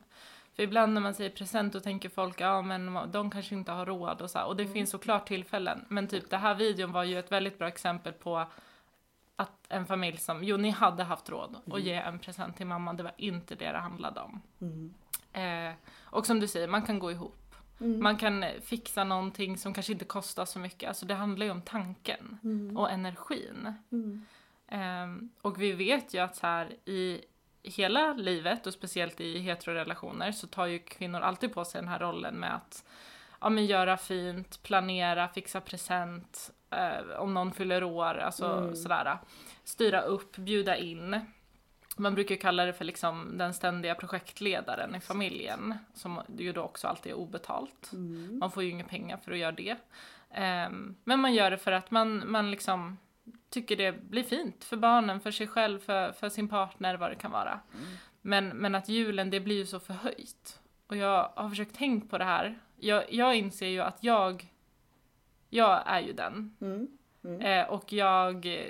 för 0.57 0.62
ibland 0.62 0.94
när 0.94 1.01
man 1.01 1.14
säger 1.14 1.31
present 1.31 1.73
då 1.73 1.81
tänker 1.81 2.09
folk, 2.09 2.40
ja 2.40 2.62
men 2.62 2.99
de 3.12 3.31
kanske 3.31 3.55
inte 3.55 3.73
har 3.73 3.87
råd 3.87 4.20
och 4.20 4.31
så 4.31 4.38
här. 4.38 4.47
Och 4.47 4.57
det 4.57 4.66
finns 4.66 4.90
såklart 4.90 5.29
tillfällen. 5.29 5.85
Men 5.88 6.09
typ 6.09 6.31
det 6.31 6.37
här 6.37 6.55
videon 6.55 6.92
var 6.92 7.05
ju 7.05 7.18
ett 7.18 7.33
väldigt 7.33 7.59
bra 7.59 7.68
exempel 7.68 8.12
på 8.12 8.47
att 9.37 9.66
en 9.68 9.87
familj 9.87 10.16
som, 10.16 10.44
jo 10.44 10.57
ni 10.57 10.70
hade 10.70 11.03
haft 11.05 11.29
råd 11.29 11.57
att 11.73 11.81
ge 11.83 11.92
en 11.94 12.18
present 12.18 12.57
till 12.57 12.66
mamma, 12.66 12.92
det 12.92 13.03
var 13.03 13.12
inte 13.16 13.55
det 13.55 13.73
det 13.73 13.79
handlade 13.79 14.20
om. 14.20 14.42
Eh, 15.33 15.73
och 16.03 16.27
som 16.27 16.40
du 16.40 16.49
säger, 16.49 16.68
man 16.68 16.83
kan 16.83 16.99
gå 16.99 17.11
ihop. 17.11 17.55
Man 17.79 18.16
kan 18.16 18.44
fixa 18.62 19.05
någonting 19.05 19.59
som 19.59 19.75
kanske 19.75 19.92
inte 19.92 20.05
kostar 20.05 20.44
så 20.44 20.59
mycket. 20.59 20.88
Alltså 20.88 21.07
det 21.07 21.14
handlar 21.14 21.47
ju 21.47 21.53
om 21.53 21.62
tanken 21.62 22.38
och 22.77 22.90
energin. 22.90 23.75
Ehm, 24.68 25.31
och 25.42 25.62
vi 25.62 25.73
vet 25.73 26.14
ju 26.14 26.18
att 26.18 26.37
så 26.37 26.47
här 26.47 26.77
i 26.85 27.20
hela 27.62 28.12
livet 28.12 28.66
och 28.66 28.73
speciellt 28.73 29.20
i 29.20 29.38
heterorelationer 29.38 30.33
så 30.33 30.47
tar 30.47 30.66
ju 30.66 30.79
kvinnor 30.79 31.20
alltid 31.20 31.53
på 31.53 31.64
sig 31.64 31.81
den 31.81 31.88
här 31.88 31.99
rollen 31.99 32.35
med 32.35 32.55
att 32.55 32.85
ja, 33.40 33.49
men 33.49 33.66
göra 33.66 33.97
fint, 33.97 34.62
planera, 34.62 35.29
fixa 35.29 35.61
present, 35.61 36.51
eh, 36.77 37.21
om 37.21 37.35
någon 37.35 37.53
fyller 37.53 37.85
år, 37.85 38.15
alltså 38.19 38.75
sådär. 38.77 39.19
Styra 39.65 40.01
upp, 40.01 40.37
bjuda 40.37 40.77
in. 40.77 41.21
Man 41.97 42.15
brukar 42.15 42.37
kalla 42.37 42.65
det 42.65 42.73
för 42.73 42.85
liksom 42.85 43.39
den 43.39 43.55
ständiga 43.55 43.95
projektledaren 43.95 44.95
i 44.95 45.01
familjen, 45.01 45.75
som 45.95 46.21
ju 46.39 46.53
då 46.53 46.63
också 46.63 46.89
alltid 46.89 47.13
är 47.13 47.17
obetalt. 47.17 47.91
Man 48.41 48.51
får 48.51 48.63
ju 48.63 48.71
inga 48.71 48.85
pengar 48.85 49.17
för 49.17 49.33
att 49.33 49.39
göra 49.39 49.53
det. 49.53 49.77
Ehm, 50.31 50.97
men 51.05 51.21
man 51.21 51.35
gör 51.35 51.51
det 51.51 51.59
för 51.59 51.73
att 51.73 51.91
man, 51.91 52.31
man 52.31 52.51
liksom 52.51 52.97
tycker 53.51 53.77
det 53.77 53.93
blir 53.93 54.23
fint 54.23 54.65
för 54.65 54.77
barnen, 54.77 55.21
för 55.21 55.31
sig 55.31 55.47
själv, 55.47 55.79
för, 55.79 56.13
för 56.13 56.29
sin 56.29 56.49
partner, 56.49 56.97
vad 56.97 57.11
det 57.11 57.15
kan 57.17 57.31
vara. 57.31 57.61
Men, 58.21 58.49
men 58.49 58.75
att 58.75 58.89
julen, 58.89 59.31
det 59.31 59.41
blir 59.41 59.57
ju 59.57 59.67
så 59.67 59.81
förhöjt. 59.81 60.61
Och 60.87 60.97
jag 60.97 61.33
har 61.37 61.49
försökt 61.49 61.77
tänka 61.77 62.09
på 62.09 62.19
det 62.19 62.25
här. 62.25 62.59
Jag, 62.77 63.13
jag 63.13 63.37
inser 63.37 63.69
ju 63.69 63.81
att 63.81 63.99
jag, 64.01 64.54
jag 65.55 65.83
är 65.87 66.01
ju 66.01 66.12
den. 66.12 66.57
Mm. 66.61 67.40
Eh, 67.40 67.69
och 67.69 67.93
jag 67.93 68.47
eh, 68.47 68.67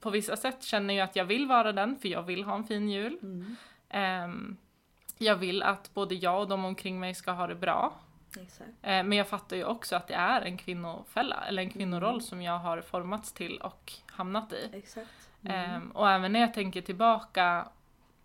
på 0.00 0.10
vissa 0.10 0.36
sätt 0.36 0.62
känner 0.62 0.94
ju 0.94 1.00
att 1.00 1.16
jag 1.16 1.24
vill 1.24 1.46
vara 1.46 1.72
den, 1.72 1.96
för 1.98 2.08
jag 2.08 2.22
vill 2.22 2.44
ha 2.44 2.54
en 2.54 2.64
fin 2.64 2.88
jul. 2.88 3.18
Ehm, 3.88 4.56
jag 5.18 5.36
vill 5.36 5.62
att 5.62 5.94
både 5.94 6.14
jag 6.14 6.40
och 6.40 6.48
de 6.48 6.64
omkring 6.64 7.00
mig 7.00 7.14
ska 7.14 7.30
ha 7.32 7.46
det 7.46 7.54
bra. 7.54 7.92
Exakt. 8.40 8.70
Eh, 8.82 9.04
Men 9.04 9.12
jag 9.12 9.28
fattar 9.28 9.56
ju 9.56 9.64
också 9.64 9.96
att 9.96 10.06
det 10.08 10.14
är 10.14 10.40
en 10.42 10.56
kvinnofälla, 10.58 11.44
eller 11.48 11.62
en 11.62 11.70
kvinnoroll 11.70 12.22
som 12.22 12.42
jag 12.42 12.58
har 12.58 12.80
formats 12.80 13.32
till 13.32 13.58
och 13.58 13.92
hamnat 14.06 14.52
i. 14.52 14.68
Ehm, 15.44 15.90
och 15.90 16.10
även 16.10 16.32
när 16.32 16.40
jag 16.40 16.54
tänker 16.54 16.80
tillbaka, 16.82 17.68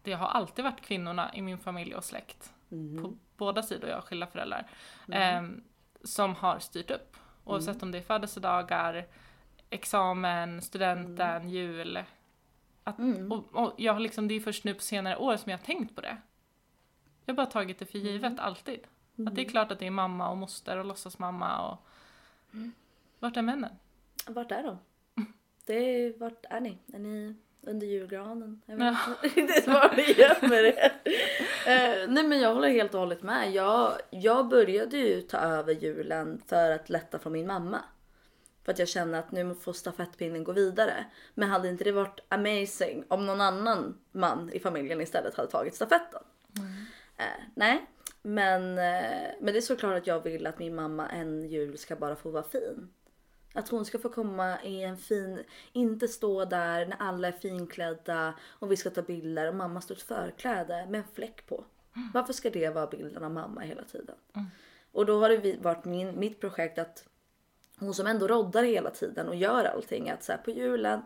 det 0.03 0.13
har 0.13 0.27
alltid 0.27 0.65
varit 0.65 0.81
kvinnorna 0.81 1.33
i 1.35 1.41
min 1.41 1.57
familj 1.59 1.95
och 1.95 2.03
släkt, 2.03 2.53
på 3.01 3.17
båda 3.37 3.63
sidor, 3.63 3.89
jag 3.89 3.97
har 3.97 4.01
skilda 4.01 4.27
föräldrar, 4.27 4.67
ehm, 5.11 5.63
som 6.03 6.35
har 6.35 6.59
styrt 6.59 6.91
upp. 6.91 7.15
Oavsett 7.49 7.83
om 7.83 7.91
det 7.91 7.97
är 7.97 8.01
födelsedagar, 8.01 9.05
examen, 9.69 10.61
studenten, 10.61 11.49
jul. 11.49 12.03
Att, 12.83 12.95
och, 13.29 13.55
och 13.55 13.73
jag 13.77 13.93
har 13.93 13.99
liksom, 13.99 14.27
det 14.27 14.33
är 14.33 14.39
först 14.39 14.63
nu 14.63 14.73
på 14.73 14.81
senare 14.81 15.17
år 15.17 15.37
som 15.37 15.51
jag 15.51 15.57
har 15.57 15.65
tänkt 15.65 15.95
på 15.95 16.01
det. 16.01 16.17
Jag 17.25 17.33
har 17.33 17.35
bara 17.35 17.45
tagit 17.45 17.79
det 17.79 17.85
för 17.85 17.99
givet, 17.99 18.39
alltid. 18.39 18.79
Att 19.27 19.35
det 19.35 19.41
är 19.41 19.49
klart 19.49 19.71
att 19.71 19.79
det 19.79 19.87
är 19.87 19.91
mamma 19.91 20.29
och 20.29 20.37
moster 20.37 20.77
och 20.77 20.85
låtsasmamma 20.85 21.71
och... 21.71 21.87
Vart 23.19 23.37
är 23.37 23.41
männen? 23.41 23.71
Vart 24.27 24.51
är 24.51 24.63
de? 24.63 24.77
Det 25.65 25.73
är, 25.73 26.19
vart 26.19 26.45
är 26.49 26.59
ni? 26.59 26.77
Är 26.93 26.99
ni 26.99 27.35
under 27.61 27.87
julgranen? 27.87 28.61
Jag 28.65 28.77
vet 28.77 29.37
inte 29.37 29.69
var 29.71 29.95
ni 29.95 30.11
gömmer 30.11 30.63
er. 30.63 31.01
Eh, 31.67 32.09
nej 32.09 32.23
men 32.23 32.39
jag 32.39 32.53
håller 32.53 32.69
helt 32.69 32.93
och 32.93 32.99
hållet 32.99 33.23
med. 33.23 33.51
Jag, 33.51 33.93
jag 34.09 34.47
började 34.47 34.97
ju 34.97 35.21
ta 35.21 35.37
över 35.37 35.73
julen 35.73 36.41
för 36.47 36.71
att 36.71 36.89
lätta 36.89 37.19
från 37.19 37.33
min 37.33 37.47
mamma. 37.47 37.79
För 38.63 38.71
att 38.71 38.79
jag 38.79 38.87
känner 38.87 39.19
att 39.19 39.31
nu 39.31 39.55
får 39.55 39.73
stafettpinnen 39.73 40.43
gå 40.43 40.51
vidare. 40.51 41.05
Men 41.33 41.49
hade 41.49 41.69
inte 41.69 41.83
det 41.83 41.91
varit 41.91 42.19
amazing 42.29 43.03
om 43.07 43.25
någon 43.25 43.41
annan 43.41 43.97
man 44.11 44.49
i 44.53 44.59
familjen 44.59 45.01
istället 45.01 45.35
hade 45.35 45.51
tagit 45.51 45.75
stafetten? 45.75 46.21
Eh, 47.17 47.43
nej, 47.55 47.85
men, 48.21 48.77
eh, 48.77 49.27
men 49.39 49.53
det 49.53 49.57
är 49.57 49.61
såklart 49.61 49.97
att 49.97 50.07
jag 50.07 50.23
vill 50.23 50.47
att 50.47 50.59
min 50.59 50.75
mamma 50.75 51.09
en 51.09 51.49
jul 51.49 51.77
ska 51.77 51.95
bara 51.95 52.15
få 52.15 52.29
vara 52.29 52.43
fin. 52.43 52.89
Att 53.53 53.69
hon 53.69 53.85
ska 53.85 53.99
få 53.99 54.09
komma 54.09 54.63
i 54.63 54.83
en 54.83 54.97
fin, 54.97 55.43
inte 55.73 56.07
stå 56.07 56.45
där 56.45 56.85
när 56.85 56.97
alla 56.99 57.27
är 57.27 57.31
finklädda 57.31 58.33
och 58.43 58.71
vi 58.71 58.77
ska 58.77 58.89
ta 58.89 59.01
bilder 59.01 59.47
och 59.47 59.55
mamma 59.55 59.81
står 59.81 59.97
i 59.97 59.99
ett 59.99 60.03
förkläde 60.03 60.85
med 60.89 60.97
en 60.99 61.07
fläck 61.13 61.45
på. 61.47 61.63
Varför 62.13 62.33
ska 62.33 62.49
det 62.49 62.69
vara 62.69 62.87
bilden 62.87 63.23
av 63.23 63.31
mamma 63.31 63.61
hela 63.61 63.83
tiden? 63.83 64.15
Och 64.91 65.05
då 65.05 65.19
har 65.19 65.29
det 65.29 65.57
varit 65.61 65.85
min, 65.85 66.19
mitt 66.19 66.39
projekt 66.39 66.79
att 66.79 67.05
hon 67.79 67.93
som 67.93 68.07
ändå 68.07 68.27
roddar 68.27 68.63
hela 68.63 68.89
tiden 68.89 69.27
och 69.27 69.35
gör 69.35 69.65
allting 69.65 70.09
att 70.09 70.23
så 70.23 70.33
på 70.45 70.51
julen 70.51 71.01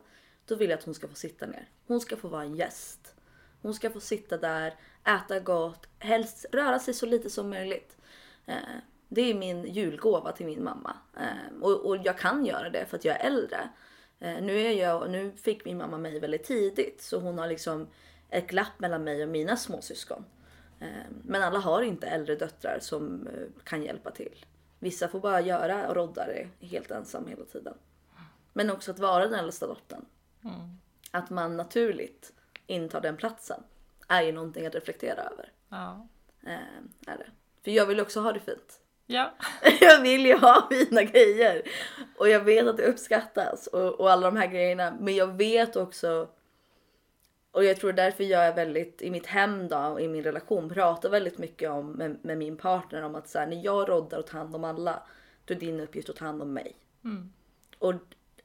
då 0.45 0.56
vill 0.56 0.69
jag 0.69 0.77
att 0.77 0.86
hon 0.86 0.93
ska 0.93 1.08
få 1.08 1.15
sitta 1.15 1.45
ner. 1.45 1.69
Hon 1.88 1.99
ska 2.01 2.17
få 2.17 2.27
vara 2.27 2.43
en 2.43 2.56
gäst. 2.56 3.15
Hon 3.62 3.73
ska 3.73 3.89
få 3.89 3.99
sitta 3.99 4.38
där, 4.38 4.75
äta 5.03 5.39
gott, 5.39 5.88
helst 5.99 6.45
röra 6.51 6.79
sig 6.79 6.93
så 6.93 7.06
lite 7.06 7.29
som 7.29 7.49
möjligt. 7.49 7.97
Eh, 8.45 8.56
det 9.13 9.21
är 9.21 9.34
min 9.34 9.63
julgåva 9.63 10.32
till 10.32 10.45
min 10.45 10.63
mamma. 10.63 10.97
Eh, 11.17 11.62
och, 11.62 11.86
och 11.86 11.97
jag 11.97 12.17
kan 12.17 12.45
göra 12.45 12.69
det 12.69 12.86
för 12.86 12.97
att 12.97 13.06
jag 13.06 13.15
är 13.19 13.28
äldre. 13.28 13.69
Eh, 14.19 14.41
nu, 14.41 14.60
är 14.60 14.71
jag, 14.71 15.10
nu 15.10 15.32
fick 15.32 15.65
min 15.65 15.78
mamma 15.78 15.97
mig 15.97 16.19
väldigt 16.19 16.43
tidigt 16.43 17.02
så 17.02 17.19
hon 17.19 17.38
har 17.38 17.47
liksom 17.47 17.88
ett 18.30 18.47
glapp 18.47 18.80
mellan 18.80 19.04
mig 19.04 19.23
och 19.23 19.30
mina 19.30 19.58
småsyskon. 19.58 20.26
Eh, 20.80 20.88
men 21.23 21.43
alla 21.43 21.60
har 21.60 21.82
inte 21.82 22.08
äldre 22.08 22.36
döttrar 22.36 22.80
som 22.82 23.28
eh, 23.28 23.63
kan 23.63 23.84
hjälpa 23.84 24.12
till. 24.12 24.45
Vissa 24.80 25.08
får 25.08 25.19
bara 25.19 25.41
göra 25.41 25.88
och 25.89 25.95
rodda 25.95 26.26
det 26.26 26.67
helt 26.67 26.91
ensam 26.91 27.28
hela 27.28 27.45
tiden. 27.45 27.73
Men 28.54 28.69
också 28.69 28.91
att 28.91 28.99
vara 28.99 29.28
den 29.28 29.39
äldsta 29.39 29.67
dottern. 29.67 30.06
Att 31.12 31.30
man 31.30 31.58
naturligt 31.58 32.34
intar 32.67 33.02
den 33.02 33.17
platsen 33.17 33.63
är 34.08 34.21
ju 34.21 34.32
någonting 34.32 34.65
att 34.65 34.76
reflektera 34.76 35.21
över. 35.21 35.52
Ja. 35.69 36.08
Är 37.08 37.17
det. 37.17 37.28
För 37.63 37.71
jag 37.71 37.86
vill 37.86 37.99
också 37.99 38.19
ha 38.19 38.32
det 38.32 38.39
fint. 38.39 38.83
Ja. 39.06 39.34
Jag 39.82 40.02
vill 40.02 40.26
ju 40.26 40.38
ha 40.38 40.68
fina 40.72 41.04
grejer. 41.04 41.62
Och 42.18 42.30
jag 42.30 42.39
vet 42.39 42.68
att 42.68 42.78
det 42.78 42.86
uppskattas 42.86 43.68
och, 43.68 44.00
och 44.00 44.12
alla 44.12 44.32
de 44.32 44.38
här 44.38 44.48
grejerna. 44.48 44.98
Men 45.00 45.16
jag 45.16 45.38
vet 45.38 45.76
också 45.76 46.28
och 47.54 47.63
jag 47.63 47.78
tror 47.78 47.94
därför 47.94 48.24
jag 48.24 48.46
är 48.46 48.56
väldigt, 48.56 49.02
i 49.02 49.12
mitt 49.12 49.26
hem 49.26 49.68
då 49.68 49.78
och 49.78 50.02
i 50.02 50.08
min 50.08 50.24
relation 50.24 50.70
pratar 50.70 51.10
väldigt 51.10 51.38
mycket 51.38 51.70
om 51.70 51.92
med, 51.92 52.18
med 52.22 52.38
min 52.38 52.58
partner 52.58 53.02
om 53.02 53.16
att 53.16 53.30
så 53.30 53.39
här, 53.39 53.48
när 53.48 53.66
jag 53.66 53.89
roddar 53.89 54.20
och 54.20 54.28
tar 54.28 54.38
hand 54.38 54.56
om 54.56 54.63
alla, 54.63 55.04
då 55.46 55.54
är 55.54 55.60
din 55.60 55.80
uppgift 55.80 56.10
att 56.10 56.16
ta 56.16 56.26
hand 56.26 56.42
om 56.42 56.54
mig. 56.54 56.76
Och 57.80 57.94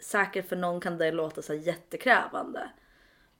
säkert 0.00 0.48
för 0.48 0.56
någon 0.56 0.80
kan 0.80 0.98
det 0.98 1.12
låta 1.12 1.42
så 1.42 1.54
jättekrävande. 1.54 2.70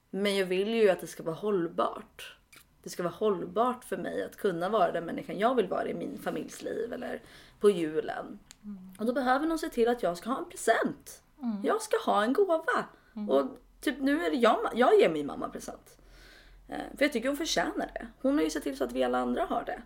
Men 0.09 0.37
jag 0.37 0.45
vill 0.45 0.73
ju 0.73 0.89
att 0.89 1.01
det 1.01 1.07
ska 1.07 1.23
vara 1.23 1.35
hållbart. 1.35 2.37
Det 2.83 2.89
ska 2.89 3.03
vara 3.03 3.13
hållbart 3.13 3.83
för 3.83 3.97
mig 3.97 4.23
att 4.23 4.35
kunna 4.37 4.69
vara 4.69 4.91
den 4.91 5.05
människan 5.05 5.39
jag 5.39 5.55
vill 5.55 5.67
vara 5.67 5.87
i 5.87 5.93
min 5.93 6.17
familjs 6.19 6.61
liv 6.63 6.93
eller 6.93 7.21
på 7.59 7.69
julen. 7.69 8.39
Och 8.99 9.05
då 9.05 9.13
behöver 9.13 9.45
någon 9.47 9.59
se 9.59 9.69
till 9.69 9.87
att 9.87 10.03
jag 10.03 10.17
ska 10.17 10.29
ha 10.29 10.37
en 10.37 10.49
present. 10.49 11.23
Jag 11.63 11.81
ska 11.81 11.97
ha 12.05 12.23
en 12.23 12.33
gåva. 12.33 12.85
Och 13.29 13.45
typ 13.81 13.99
nu 13.99 14.25
är 14.25 14.29
det 14.31 14.35
jag, 14.37 14.59
jag 14.75 14.99
ger 14.99 15.09
min 15.09 15.25
mamma 15.25 15.45
en 15.45 15.51
present. 15.51 15.97
Eh, 16.67 16.77
För 16.97 17.05
jag 17.05 17.13
tycker 17.13 17.27
hon 17.29 17.37
förtjänar 17.37 17.91
det. 17.93 18.07
Hon 18.21 18.35
har 18.37 18.43
ju 18.43 18.49
sett 18.49 18.63
till 18.63 18.77
så 18.77 18.83
att 18.83 18.91
vi 18.91 19.03
alla 19.03 19.17
andra 19.17 19.45
har 19.45 19.63
det. 19.65 19.81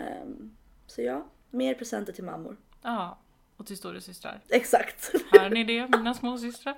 Ehm, 0.00 0.56
Så 0.86 1.02
ja, 1.02 1.26
mer 1.50 1.74
presenter 1.74 2.12
till 2.12 2.24
mammor. 2.24 2.56
Ja. 2.82 3.18
Och 3.64 3.68
till 3.68 3.76
storasystrar. 3.76 4.40
Exakt. 4.48 5.12
Hör 5.32 5.50
ni 5.50 5.64
det, 5.64 5.88
mina 5.96 6.14
småsystrar? 6.14 6.76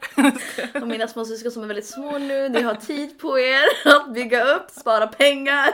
Och 0.83 0.89
mina 0.89 1.09
småsyskon 1.09 1.53
som 1.53 1.63
är 1.63 1.67
väldigt 1.67 1.87
små 1.87 2.19
nu, 2.19 2.49
ni 2.49 2.63
har 2.63 2.75
tid 2.75 3.19
på 3.19 3.39
er 3.39 3.65
att 3.85 4.15
bygga 4.15 4.55
upp, 4.55 4.71
spara 4.71 5.07
pengar. 5.07 5.71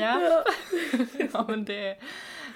ja. 0.00 0.44
ja, 1.32 1.44
men 1.48 1.64
det 1.64 1.98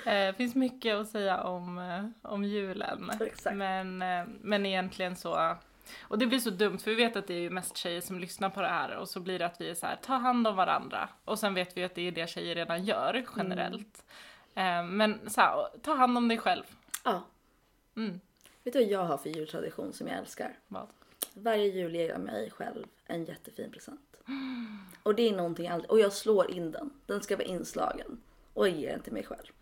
eh, 0.06 0.34
finns 0.36 0.54
mycket 0.54 0.94
att 0.94 1.08
säga 1.08 1.42
om, 1.42 1.78
eh, 1.78 2.30
om 2.30 2.44
julen. 2.44 3.10
Exakt. 3.20 3.56
Men, 3.56 4.02
eh, 4.02 4.24
men 4.40 4.66
egentligen 4.66 5.16
så 5.16 5.56
och 6.02 6.18
det 6.18 6.26
blir 6.26 6.38
så 6.38 6.50
dumt 6.50 6.78
för 6.78 6.90
vi 6.90 6.96
vet 6.96 7.16
att 7.16 7.26
det 7.26 7.34
är 7.34 7.40
ju 7.40 7.50
mest 7.50 7.76
tjejer 7.76 8.00
som 8.00 8.18
lyssnar 8.18 8.50
på 8.50 8.60
det 8.60 8.68
här 8.68 8.96
och 8.96 9.08
så 9.08 9.20
blir 9.20 9.38
det 9.38 9.46
att 9.46 9.60
vi 9.60 9.70
är 9.70 9.74
så 9.74 9.86
här, 9.86 9.96
ta 9.96 10.14
hand 10.14 10.46
om 10.46 10.56
varandra. 10.56 11.08
Och 11.24 11.38
sen 11.38 11.54
vet 11.54 11.76
vi 11.76 11.84
att 11.84 11.94
det 11.94 12.08
är 12.08 12.12
det 12.12 12.30
tjejer 12.30 12.54
redan 12.54 12.84
gör 12.84 13.24
generellt. 13.36 13.98
Eh, 13.98 14.14
men 14.84 15.30
så 15.30 15.40
här, 15.40 15.68
ta 15.82 15.94
hand 15.94 16.16
om 16.16 16.28
dig 16.28 16.38
själv. 16.38 16.64
Ja. 17.04 17.22
Mm. 17.96 18.20
Vet 18.64 18.74
du 18.74 18.80
vad 18.80 18.92
jag 18.92 19.04
har 19.04 19.18
för 19.18 19.30
jultradition 19.30 19.92
som 19.92 20.08
jag 20.08 20.18
älskar? 20.18 20.58
Vad? 20.68 20.86
Varje 21.34 21.66
jul 21.66 21.94
ger 21.94 22.08
jag 22.08 22.20
mig 22.20 22.50
själv 22.50 22.86
en 23.06 23.24
jättefin 23.24 23.70
present. 23.70 24.16
Och 25.02 25.14
det 25.14 25.28
är 25.28 25.36
någonting 25.36 25.68
alltid, 25.68 25.90
och 25.90 26.00
jag 26.00 26.12
slår 26.12 26.50
in 26.50 26.70
den. 26.70 26.90
Den 27.06 27.22
ska 27.22 27.36
vara 27.36 27.46
inslagen. 27.46 28.20
Och 28.54 28.68
jag 28.68 28.76
ger 28.76 28.90
den 28.90 29.00
till 29.00 29.12
mig 29.12 29.24
själv. 29.24 29.52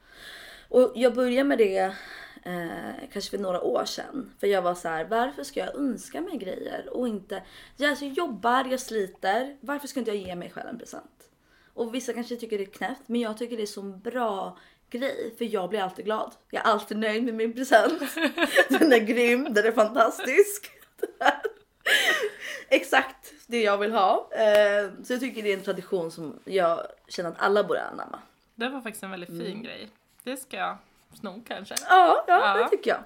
Och 0.68 0.92
jag 0.94 1.14
började 1.14 1.44
med 1.44 1.58
det 1.58 1.94
eh, 2.42 3.08
kanske 3.12 3.30
för 3.30 3.38
några 3.38 3.60
år 3.60 3.84
sedan. 3.84 4.32
För 4.38 4.46
jag 4.46 4.62
var 4.62 4.74
så 4.74 4.88
här, 4.88 5.04
varför 5.04 5.44
ska 5.44 5.60
jag 5.60 5.74
önska 5.74 6.20
mig 6.20 6.38
grejer 6.38 6.88
och 6.96 7.08
inte... 7.08 7.42
Jag 7.76 7.90
alltså, 7.90 8.04
jobbar, 8.04 8.64
jag 8.64 8.80
sliter. 8.80 9.56
Varför 9.60 9.88
ska 9.88 10.00
inte 10.00 10.10
jag 10.10 10.20
ge 10.28 10.34
mig 10.34 10.50
själv 10.50 10.68
en 10.68 10.78
present? 10.78 11.30
Och 11.74 11.94
vissa 11.94 12.12
kanske 12.12 12.36
tycker 12.36 12.58
det 12.58 12.64
är 12.64 12.72
knäppt, 12.72 13.08
men 13.08 13.20
jag 13.20 13.38
tycker 13.38 13.56
det 13.56 13.62
är 13.62 13.66
så 13.66 13.82
bra 13.82 14.58
grej. 14.98 15.34
För 15.38 15.44
jag 15.44 15.68
blir 15.68 15.80
alltid 15.80 16.04
glad. 16.04 16.32
Jag 16.50 16.66
är 16.66 16.70
alltid 16.70 16.96
nöjd 16.96 17.24
med 17.24 17.34
min 17.34 17.52
present. 17.52 18.00
Den 18.68 18.92
är 18.92 18.98
grym, 18.98 19.54
den 19.54 19.66
är 19.66 19.72
fantastisk. 19.72 20.70
Exakt 22.68 23.32
det 23.46 23.62
jag 23.62 23.78
vill 23.78 23.92
ha. 23.92 24.28
Eh, 24.32 24.90
så 25.04 25.12
jag 25.12 25.20
tycker 25.20 25.42
det 25.42 25.52
är 25.52 25.56
en 25.56 25.62
tradition 25.64 26.10
som 26.10 26.38
jag 26.44 26.86
känner 27.08 27.30
att 27.30 27.40
alla 27.40 27.64
borde 27.64 27.82
anamma. 27.84 28.18
Det 28.54 28.68
var 28.68 28.80
faktiskt 28.80 29.02
en 29.04 29.10
väldigt 29.10 29.28
fin 29.28 29.40
Mm. 29.46 29.62
grej. 29.62 29.88
Det 30.22 30.36
ska 30.36 30.56
jag 30.56 30.76
sno 31.20 31.42
kanske. 31.48 31.74
Ja, 31.88 32.24
ja, 32.26 32.56
Ja. 32.58 32.62
det 32.64 32.68
tycker 32.68 32.90
jag. 32.90 33.00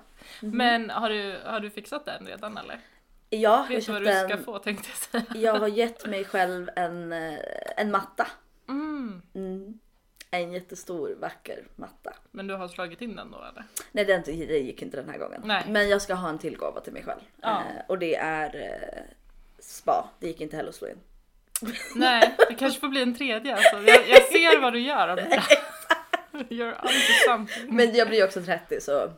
Men 0.52 0.90
har 0.90 1.08
du, 1.10 1.38
har 1.44 1.60
du 1.60 1.70
fixat 1.70 2.04
den 2.04 2.26
redan 2.26 2.58
eller? 2.58 2.80
Ja, 3.30 3.38
jag, 3.70 3.76
Vet 3.76 3.86
du 3.86 3.92
vad 3.92 4.02
du 4.02 4.06
ska 4.06 4.34
en, 4.34 4.44
få 4.44 4.58
tänkte 4.58 4.88
jag 5.10 5.22
säga. 5.24 5.40
jag 5.40 5.54
har 5.60 5.68
gett 5.68 6.06
mig 6.06 6.24
själv 6.24 6.70
en, 6.76 7.12
eh, 7.12 7.38
en 7.76 7.90
matta. 7.90 8.26
Mm. 8.68 9.78
En 10.42 10.52
jättestor 10.52 11.14
vacker 11.20 11.64
matta. 11.76 12.14
Men 12.30 12.46
du 12.46 12.54
har 12.54 12.68
slagit 12.68 13.00
in 13.00 13.16
den 13.16 13.30
då 13.30 13.38
eller? 13.38 13.64
Nej 13.92 14.04
den, 14.04 14.22
det 14.26 14.58
gick 14.58 14.82
inte 14.82 14.96
den 14.96 15.08
här 15.08 15.18
gången. 15.18 15.42
Nej. 15.44 15.64
Men 15.68 15.88
jag 15.88 16.02
ska 16.02 16.14
ha 16.14 16.28
en 16.28 16.38
till 16.38 16.56
gåva 16.56 16.80
till 16.80 16.92
mig 16.92 17.02
själv. 17.02 17.20
Ja. 17.40 17.60
Eh, 17.60 17.82
och 17.86 17.98
det 17.98 18.16
är 18.16 18.56
eh, 18.56 19.02
spa. 19.58 20.10
Det 20.20 20.26
gick 20.26 20.40
inte 20.40 20.56
heller 20.56 20.68
att 20.68 20.74
slå 20.74 20.88
in. 20.88 20.98
Nej, 21.94 22.34
det 22.48 22.54
kanske 22.54 22.80
får 22.80 22.88
bli 22.88 23.02
en 23.02 23.14
tredje 23.14 23.56
alltså. 23.56 23.76
Jag, 23.76 24.08
jag 24.08 24.22
ser 24.22 24.60
vad 24.60 24.72
du 24.72 24.80
gör. 24.80 25.16
You're 26.32 26.74
onto 26.82 27.28
something. 27.28 27.76
Men 27.76 27.94
jag 27.94 28.08
blir 28.08 28.24
också 28.24 28.42
30 28.42 28.80
så 28.80 29.10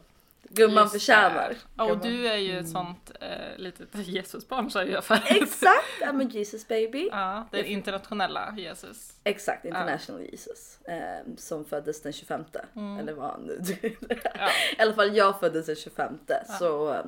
gumman 0.49 0.83
Just 0.83 0.93
det. 0.93 0.99
förtjänar. 0.99 1.57
Ja, 1.77 1.85
och 1.85 1.89
Gumman. 2.01 2.03
du 2.17 2.29
är 2.29 2.37
ju 2.37 2.59
ett 2.59 2.69
sånt 2.69 3.11
eh, 3.21 3.57
litet 3.57 3.89
Jesusbarn 3.95 4.71
sa 4.71 4.83
jag 4.85 5.05
förut. 5.05 5.23
Exakt! 5.27 6.03
I'm 6.03 6.27
a 6.27 6.29
Jesus 6.33 6.69
baby. 6.69 7.09
Ja, 7.13 7.49
den 7.53 7.65
internationella 7.65 8.55
Jesus. 8.57 9.13
Exakt, 9.25 9.65
International 9.65 10.23
Jesus. 10.23 10.79
Eh, 10.85 11.27
som 11.37 11.65
föddes 11.65 12.03
den 12.03 12.13
25. 12.13 12.45
Eller 13.01 13.13
vad 13.13 13.31
han 13.31 13.43
nu 13.43 13.61
Ja. 14.35 14.49
I 14.79 14.83
alla 14.83 14.95
fall 14.95 15.17
jag 15.17 15.41
föddes 15.41 15.67
den 15.67 15.77
25. 15.77 16.19
Så 16.59 16.93
eh, 16.95 17.05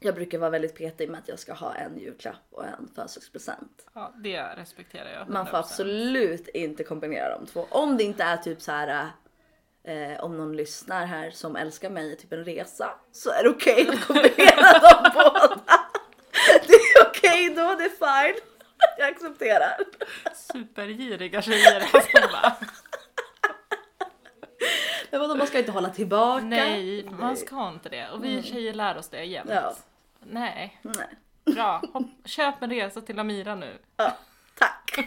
jag 0.00 0.14
brukar 0.14 0.38
vara 0.38 0.50
väldigt 0.50 0.74
petig 0.78 1.10
med 1.10 1.18
att 1.18 1.28
jag 1.28 1.38
ska 1.38 1.52
ha 1.54 1.74
en 1.74 1.98
julklapp 1.98 2.46
och 2.50 2.64
en 2.66 2.88
födelsedagspresent. 2.94 3.86
Ja, 3.94 4.12
det 4.16 4.42
respekterar 4.56 5.10
jag. 5.18 5.28
Man 5.28 5.46
får 5.46 5.52
100%. 5.56 5.58
absolut 5.58 6.48
inte 6.48 6.84
kombinera 6.84 7.38
de 7.38 7.46
två. 7.46 7.66
Om 7.70 7.96
det 7.96 8.04
inte 8.04 8.22
är 8.24 8.36
typ 8.36 8.62
så 8.62 8.72
här. 8.72 9.10
Eh, 9.86 10.24
om 10.24 10.36
någon 10.36 10.56
lyssnar 10.56 11.06
här 11.06 11.30
som 11.30 11.56
älskar 11.56 11.90
mig, 11.90 12.16
typ 12.16 12.32
en 12.32 12.44
resa, 12.44 12.90
så 13.12 13.30
är 13.30 13.42
det 13.42 13.48
okej 13.48 13.88
att 13.88 14.00
kombinera 14.06 14.78
dem 14.80 15.10
båda. 15.14 15.60
Det 16.66 16.72
är 16.72 17.06
okej 17.08 17.48
då, 17.54 17.74
det 17.74 17.84
är 17.84 17.88
fine. 18.32 18.40
Jag 18.98 19.08
accepterar. 19.08 19.76
Supergiriga 20.34 21.42
tjejer 21.42 21.80
alltså 21.80 22.08
bara. 22.32 22.56
Men 25.10 25.20
vadå, 25.20 25.34
man 25.34 25.46
ska 25.46 25.58
inte 25.58 25.72
hålla 25.72 25.88
tillbaka. 25.88 26.44
Nej, 26.44 27.04
man 27.10 27.36
ska 27.36 27.68
inte 27.68 27.88
det. 27.88 28.10
Och 28.10 28.24
vi 28.24 28.42
tjejer 28.42 28.74
lär 28.74 28.98
oss 28.98 29.08
det 29.08 29.24
jämt. 29.24 29.50
Ja. 29.50 29.74
Nej, 30.20 30.80
Nej. 30.82 31.08
bra. 31.54 31.82
Hopp, 31.92 32.06
köp 32.24 32.62
en 32.62 32.70
resa 32.70 33.00
till 33.00 33.18
Amira 33.18 33.54
nu. 33.54 33.78
Ja, 33.96 34.16
tack. 34.58 34.98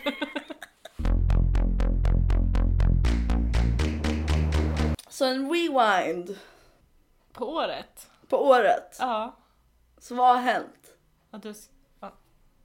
Så 5.10 5.26
en 5.26 5.52
rewind 5.54 6.38
På 7.34 7.46
året. 7.54 8.10
på 8.28 8.46
året. 8.48 8.96
Ja. 9.00 9.36
Så 9.98 10.16
vad 10.16 10.28
har 10.36 10.42
hänt? 10.44 10.94
Att 11.32 11.44
du... 11.44 11.54
Ja. 12.00 12.14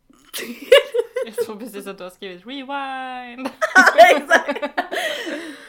Jag 1.27 1.35
tror 1.37 1.57
precis 1.57 1.87
att 1.87 1.99
du 1.99 2.05
har 2.05 2.11
skrivit 2.11 2.47
rewind. 2.47 3.49
Exakt. 4.11 4.81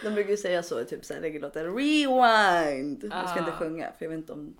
De 0.03 0.09
brukar 0.13 0.29
ju 0.31 0.37
säga 0.37 0.63
så 0.63 0.81
i 0.81 0.85
typ 0.85 1.11
regellåtar. 1.11 1.63
Rewind! 1.65 3.03
Jag 3.03 3.29
ska 3.29 3.39
inte 3.39 3.51
Ah. 3.51 3.55
sjunga 3.57 3.91
för 3.97 4.05
jag 4.05 4.09
vet 4.09 4.17
inte 4.17 4.33
om... 4.33 4.57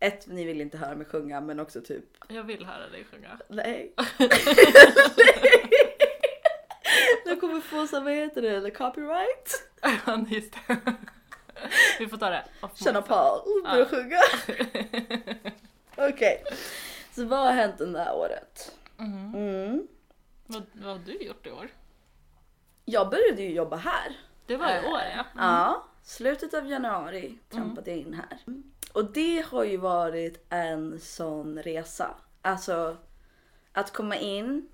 Ett, 0.00 0.26
ni 0.26 0.44
vill 0.44 0.60
inte 0.60 0.78
höra 0.78 0.94
mig 0.96 1.06
sjunga 1.06 1.40
men 1.40 1.60
också 1.60 1.80
typ 1.80 2.04
Jag 2.28 2.42
vill 2.42 2.66
höra 2.66 2.88
dig 2.88 3.04
sjunga. 3.10 3.38
Nej. 3.48 3.94
Jag 7.24 7.40
kommer 7.40 7.60
få 7.60 7.86
så 7.86 8.00
vad 8.00 8.12
heter 8.12 8.42
det, 8.42 8.50
eller 8.56 8.70
copyright? 8.70 9.68
Ja, 9.82 10.24
just 10.28 10.52
det. 10.66 10.76
Vi 11.98 12.08
får 12.08 12.16
ta 12.16 12.30
det. 12.30 12.44
Känna 12.74 13.02
börja 13.62 13.78
Ja. 13.78 13.84
sjunga. 13.86 14.18
Okej. 15.96 16.44
Så 17.12 17.24
vad 17.24 17.38
har 17.38 17.52
hänt 17.52 17.80
det 17.92 17.98
här 18.04 18.14
året? 18.16 18.76
Mhm. 18.96 19.34
Mm. 19.34 19.88
Vad, 20.46 20.62
vad 20.72 20.92
har 20.92 20.98
du 21.04 21.12
gjort 21.22 21.46
i 21.46 21.50
år? 21.50 21.68
Jag 22.84 23.10
började 23.10 23.42
ju 23.42 23.52
jobba 23.52 23.76
här. 23.76 24.16
Det 24.46 24.56
var 24.56 24.68
i 24.68 24.76
Eh, 24.76 24.92
år 24.92 25.00
ja. 25.16 25.24
Ja, 25.36 25.84
slutet 26.02 26.54
av 26.54 26.66
januari 26.66 27.38
trampade 27.48 27.90
jag 27.90 27.98
in 28.00 28.14
här. 28.14 28.38
Och 28.92 29.04
det 29.12 29.44
har 29.46 29.64
ju 29.64 29.76
varit 29.76 30.46
en 30.48 31.00
sån 31.00 31.62
resa. 31.62 32.14
Alltså 32.42 32.96
att 33.72 33.92
komma 33.92 34.16
in 34.16 34.68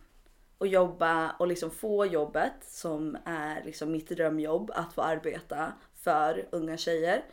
och 0.59 0.67
jobba 0.67 1.31
och 1.39 1.47
liksom 1.47 1.71
få 1.71 2.07
jobbet 2.07 2.53
som 2.63 3.17
är 3.25 3.63
liksom 3.65 3.93
mitt 3.93 4.09
drömjobb 4.09 4.71
att 4.75 4.93
få 4.95 5.03
arbeta 5.03 5.73
för 6.05 6.49
unga 6.51 6.77
tjejer. 6.77 7.25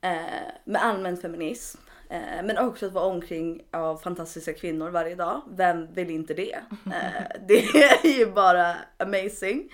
Eh, 0.00 0.50
med 0.64 0.84
allmän 0.84 1.16
feminism. 1.16 1.78
Eh, 2.10 2.42
men 2.44 2.58
också 2.58 2.86
att 2.86 2.92
vara 2.92 3.04
omkring 3.04 3.62
av 3.70 3.96
fantastiska 3.96 4.52
kvinnor 4.52 4.90
varje 4.90 5.14
dag. 5.14 5.42
Vem 5.50 5.92
vill 5.92 6.10
inte 6.10 6.34
det? 6.34 6.58
Eh, 6.86 7.40
det 7.48 7.64
är 8.04 8.18
ju 8.18 8.26
bara 8.26 8.76
amazing. 8.96 9.72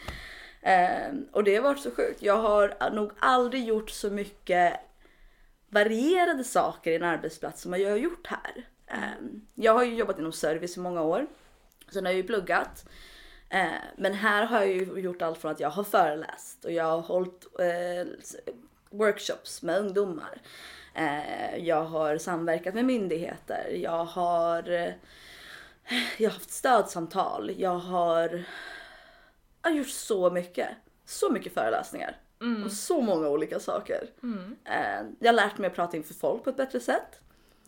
Eh, 0.63 1.13
och 1.33 1.45
det 1.45 1.57
har 1.57 1.63
varit 1.63 1.81
så 1.81 1.91
sjukt. 1.91 2.23
Jag 2.23 2.37
har 2.37 2.91
nog 2.91 3.13
aldrig 3.19 3.65
gjort 3.65 3.91
så 3.91 4.11
mycket 4.11 4.81
varierade 5.69 6.45
saker 6.45 6.91
i 6.91 6.97
en 6.97 7.03
arbetsplats 7.03 7.63
som 7.63 7.81
jag 7.81 7.91
har 7.91 7.97
gjort 7.97 8.27
här. 8.27 8.65
Eh, 8.87 9.27
jag 9.55 9.75
har 9.75 9.85
ju 9.85 9.95
jobbat 9.95 10.19
inom 10.19 10.33
service 10.33 10.77
i 10.77 10.81
många 10.81 11.03
år. 11.03 11.27
Sen 11.93 12.05
har 12.05 12.13
jag 12.13 12.17
ju 12.17 12.27
pluggat. 12.27 12.89
Eh, 13.51 13.69
men 13.97 14.15
här 14.15 14.47
har 14.47 14.59
jag 14.59 14.69
ju 14.69 15.01
gjort 15.01 15.23
allt 15.23 15.39
från 15.39 15.53
att 15.53 15.61
jag 15.61 15.71
har 15.71 15.85
föreläst 15.85 16.65
och 16.65 16.73
jag 16.73 16.85
har 16.85 17.01
hållit 17.01 17.47
eh, 17.59 18.13
workshops 18.91 19.63
med 19.63 19.79
ungdomar. 19.79 20.41
Eh, 20.95 21.57
jag 21.57 21.85
har 21.85 22.19
samverkat 22.19 22.75
med 22.75 22.85
myndigheter. 22.85 23.71
Jag 23.83 24.05
har, 24.05 24.63
jag 26.19 26.29
har 26.31 26.35
haft 26.35 26.51
stödsamtal. 26.51 27.53
Jag 27.57 27.79
har, 27.79 28.45
jag 29.63 29.71
har 29.71 29.77
gjort 29.77 29.89
så 29.89 30.31
mycket. 30.31 30.69
Så 31.05 31.31
mycket 31.33 31.55
föreläsningar. 31.55 32.17
Om 32.65 32.71
så 32.71 33.01
många 33.01 33.29
olika 33.29 33.61
saker. 33.61 34.09
Eh, 34.65 35.07
jag 35.19 35.29
har 35.29 35.33
lärt 35.33 35.59
mig 35.59 35.67
att 35.69 35.75
prata 35.77 35.97
inför 35.97 36.15
folk 36.15 36.45
på 36.45 36.51
ett 36.51 36.57
bättre 36.57 36.81
sätt. 36.81 37.21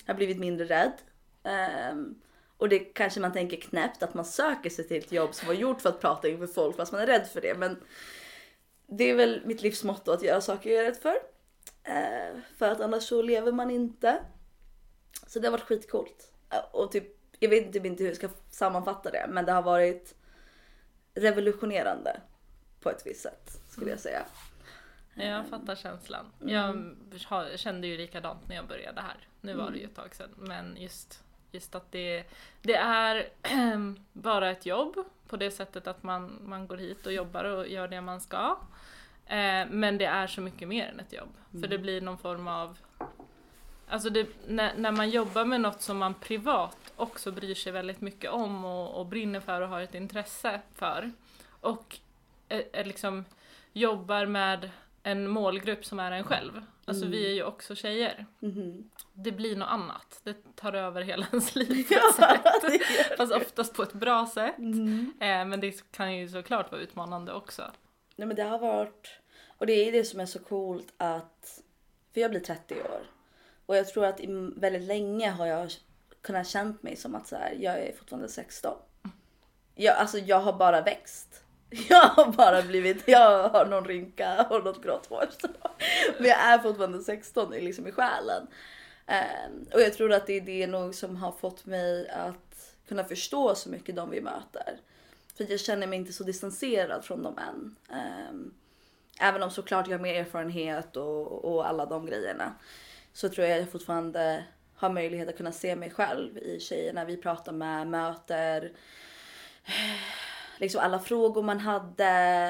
Jag 0.05 0.15
har 0.15 0.17
blivit 0.17 0.39
mindre 0.39 0.67
rädd. 0.67 0.93
Ehm, 1.43 2.15
och 2.61 2.69
det 2.69 2.79
kanske 2.79 3.21
man 3.21 3.33
tänker 3.33 3.57
knäppt 3.57 4.03
att 4.03 4.15
man 4.15 4.25
söker 4.25 4.71
sig 4.71 4.89
till 4.89 4.97
ett 4.97 5.13
jobb 5.13 5.35
som 5.35 5.49
var 5.49 5.55
gjort 5.55 5.81
för 5.83 5.89
att 5.89 6.01
prata 6.01 6.29
inför 6.29 6.47
folk 6.47 6.77
fast 6.77 6.93
man 6.93 7.01
är 7.01 7.07
rädd 7.07 7.27
för 7.29 7.41
det. 7.41 7.55
Men 7.59 7.81
det 8.87 9.05
är 9.11 9.15
väl 9.15 9.43
mitt 9.45 9.63
livsmotto 9.63 10.11
att 10.13 10.23
göra 10.23 10.41
saker 10.41 10.71
jag 10.71 10.81
är 10.81 10.85
rädd 10.85 10.97
för. 10.97 11.15
Eh, 11.83 12.41
för 12.57 12.69
att 12.69 12.81
annars 12.81 13.03
så 13.03 13.23
lever 13.23 13.53
man 13.53 13.71
inte. 13.71 14.19
Så 15.27 15.39
det 15.39 15.47
har 15.47 15.53
varit 15.53 15.65
skitcoolt. 15.67 16.33
Eh, 16.53 16.59
Och 16.73 16.93
typ, 16.93 17.05
jag 17.39 17.49
vet 17.51 17.73
typ 17.73 17.85
inte 17.87 18.03
hur 18.03 18.11
jag 18.11 18.17
ska 18.17 18.29
sammanfatta 18.51 19.11
det 19.11 19.27
men 19.29 19.45
det 19.45 19.53
har 19.53 19.63
varit 19.63 20.15
revolutionerande 21.15 22.21
på 22.81 22.91
ett 22.91 23.03
visst 23.07 23.21
sätt 23.23 23.51
skulle 23.71 23.91
jag 23.91 24.01
säga. 24.01 24.23
Jag 25.15 25.47
fattar 25.49 25.75
känslan. 25.77 26.33
Jag 26.47 26.95
har- 27.27 27.57
kände 27.57 27.87
ju 27.87 27.97
likadant 27.97 28.49
när 28.49 28.57
jag 28.57 28.67
började 28.69 29.01
här. 29.01 29.29
Nu 29.41 29.55
var 29.55 29.71
det 29.71 29.79
ju 29.79 29.85
ett 29.85 29.95
tag 29.95 30.15
sedan. 30.15 30.31
Men 30.37 30.77
just, 30.77 31.23
just 31.53 31.75
att 31.75 31.93
det, 31.93 32.25
det 32.63 32.75
är 32.75 33.29
bara 34.13 34.51
ett 34.51 34.67
jobb 34.67 34.97
på 35.29 35.37
det 35.37 35.51
sättet 35.51 35.87
att 35.87 36.03
man, 36.03 36.39
man 36.45 36.67
går 36.67 36.77
hit 36.77 37.07
och 37.07 37.13
jobbar 37.13 37.45
och 37.45 37.69
gör 37.69 37.89
det 37.89 38.01
man 38.01 38.21
ska. 38.21 38.57
Eh, 39.27 39.67
men 39.71 39.99
det 39.99 40.05
är 40.05 40.27
så 40.27 40.41
mycket 40.41 40.69
mer 40.69 40.89
än 40.89 41.01
ett 41.01 41.13
jobb. 41.13 41.35
För 41.61 41.69
det 41.69 41.79
blir 41.79 42.01
någon 42.01 42.19
form 42.19 42.49
av 42.49 42.79
Alltså 43.91 44.11
det, 44.11 44.29
när, 44.47 44.75
när 44.77 44.93
man 44.93 45.11
jobbar 45.11 45.45
med 45.45 45.61
något 45.61 45.83
som 45.83 45.99
man 45.99 46.15
privat 46.15 46.93
också 46.97 47.33
bryr 47.33 47.55
sig 47.55 47.73
väldigt 47.73 48.01
mycket 48.01 48.31
om 48.31 48.65
och, 48.65 49.01
och 49.01 49.07
brinner 49.07 49.41
för 49.41 49.61
och 49.61 49.69
har 49.69 49.81
ett 49.81 49.95
intresse 49.95 50.61
för 50.75 51.11
och 51.61 51.99
är, 52.49 52.65
är 52.73 52.85
liksom 52.85 53.25
jobbar 53.73 54.27
med 54.27 54.71
en 55.03 55.29
målgrupp 55.29 55.85
som 55.85 56.01
är 56.01 56.13
en 56.13 56.25
själv. 56.25 56.63
Alltså 56.91 57.07
vi 57.07 57.27
är 57.27 57.35
ju 57.35 57.43
också 57.45 57.75
tjejer. 57.75 58.27
Mhm. 58.39 58.91
Det 59.13 59.33
blir 59.33 59.57
något 59.57 59.69
annat. 59.69 60.21
Det 60.23 60.57
tar 60.57 60.73
över 60.73 61.03
hela 61.03 61.27
ens 61.31 61.55
liv 61.55 61.89
på 61.89 61.95
ett 61.95 62.15
sätt. 62.15 63.17
Fast 63.17 63.33
oftast 63.33 63.75
på 63.75 63.83
ett 63.83 63.93
bra 63.93 64.27
sätt. 64.35 64.59
Eh, 65.21 65.45
men 65.45 65.61
det 65.61 65.91
kan 65.91 66.17
ju 66.17 66.29
såklart 66.29 66.73
vara 66.73 66.81
utmanande 66.81 67.33
också. 67.33 67.63
Nej 68.17 68.27
men 68.27 68.37
det 68.37 68.43
har 68.43 68.59
varit, 68.59 69.09
och 69.59 69.67
det 69.67 69.73
är 69.73 69.93
det 69.93 70.05
som 70.05 70.21
är 70.21 70.27
så 70.27 70.39
coolt 70.39 70.93
att, 70.97 71.61
för 72.15 72.21
jag 72.21 72.31
blir 72.31 72.41
30 72.41 72.75
år. 72.75 73.01
Och 73.67 73.77
jag 73.77 73.89
tror 73.89 74.05
att 74.05 74.21
väldigt 74.57 74.83
länge 74.83 75.31
har 75.31 75.47
jag 75.47 75.71
kunnat 76.23 76.47
känt 76.49 76.83
mig 76.83 76.97
som 76.97 77.15
att 77.15 77.29
så 77.29 77.37
här, 77.37 77.57
jag 77.61 77.79
är 77.79 77.93
fortfarande 77.97 78.29
16. 78.29 78.77
Jag, 79.75 79.97
alltså 79.97 80.19
jag 80.19 80.41
har 80.41 80.53
bara 80.53 80.83
växt. 80.83 81.45
Jag 81.89 82.01
har 82.01 82.33
bara 82.33 82.63
blivit, 82.63 83.03
jag 83.09 83.49
har 83.49 83.67
någon 83.67 83.85
rynka 83.85 84.47
och 84.51 84.65
något 84.65 84.83
grått 84.83 85.07
hår. 85.07 85.29
Men 86.19 86.27
jag 86.29 86.39
är 86.41 86.59
fortfarande 86.59 87.03
16 87.03 87.55
i- 87.55 87.61
liksom 87.61 87.87
i 87.87 87.93
själen. 87.93 88.47
Ehm, 89.07 89.67
och 89.75 89.81
jag 89.81 89.95
tror 89.95 90.13
att 90.13 90.27
det 90.27 90.33
är 90.33 90.41
det 90.41 90.67
nog 90.67 90.95
som 90.95 91.17
har 91.17 91.33
fått 91.33 91.67
mig 91.67 92.09
att 92.09 92.75
kunna 92.89 93.05
förstå 93.05 93.55
så 93.55 93.69
mycket 93.69 93.97
de 93.97 94.11
vi 94.11 94.21
möter. 94.21 94.81
För 95.37 95.51
jag 95.51 95.61
känner 95.61 95.87
mig 95.87 95.99
inte 95.99 96.13
så 96.13 96.25
distanserad 96.25 97.05
från 97.05 97.23
dem 97.23 97.39
än. 97.39 97.77
Ehm, 97.99 98.55
även 99.21 99.43
om 99.43 99.51
såklart 99.51 99.89
jag 99.89 99.99
har 99.99 100.03
mer 100.03 100.15
erfarenhet 100.15 100.97
och, 100.97 101.45
och 101.45 101.69
alla 101.69 101.87
de 101.87 102.07
grejerna. 102.07 102.53
Så 103.13 103.29
tror 103.29 103.47
jag 103.47 103.55
att 103.59 103.63
jag 103.65 103.73
fortfarande 103.73 104.45
har 104.77 104.91
möjlighet 104.91 105.29
att 105.29 105.37
kunna 105.37 105.53
se 105.53 105.77
mig 105.77 105.91
själv 105.91 106.39
i 106.39 106.61
tjejerna 106.61 107.05
vi 107.05 107.17
pratar 107.17 107.53
med, 107.53 107.87
möter. 107.87 108.73
Liksom 110.61 110.81
alla 110.81 110.99
frågor 110.99 111.43
man 111.43 111.61
hade, 111.61 112.09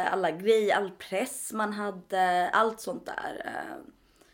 alla 0.09 0.31
grejer, 0.31 0.77
all 0.77 0.91
press 0.91 1.53
man 1.53 1.73
hade, 1.73 2.51
allt 2.51 2.81
sånt 2.81 3.07
där. 3.07 3.43
Ehm, 3.45 3.93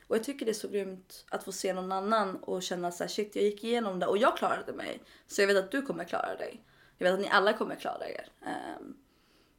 Och 0.09 0.17
jag 0.17 0.25
tycker 0.25 0.47
det 0.47 0.53
är 0.53 0.55
så 0.55 0.69
grymt 0.69 1.25
att 1.31 1.45
få 1.45 1.53
se 1.53 1.73
någon 1.73 1.93
annan 1.93 2.37
och 2.37 2.63
känna 2.63 2.93
så 2.93 3.05
här, 3.05 3.09
shit 3.09 3.37
jag 3.37 3.45
gick 3.45 3.65
igenom 3.65 3.99
det 3.99 4.07
och 4.07 4.19
jag 4.19 4.37
klarade 4.37 4.73
mig. 4.73 5.01
Så 5.27 5.43
jag 5.43 5.47
vet 5.47 5.57
att 5.57 5.71
du 5.71 5.83
kommer 5.83 6.05
klara 6.05 6.37
dig. 6.37 6.63
Jag 6.99 7.07
vet 7.07 7.15
att 7.15 7.21
ni 7.21 7.29
alla 7.29 7.53
kommer 7.53 7.77
klara 7.77 8.09
er. 8.09 8.29
Ehm, 8.47 8.97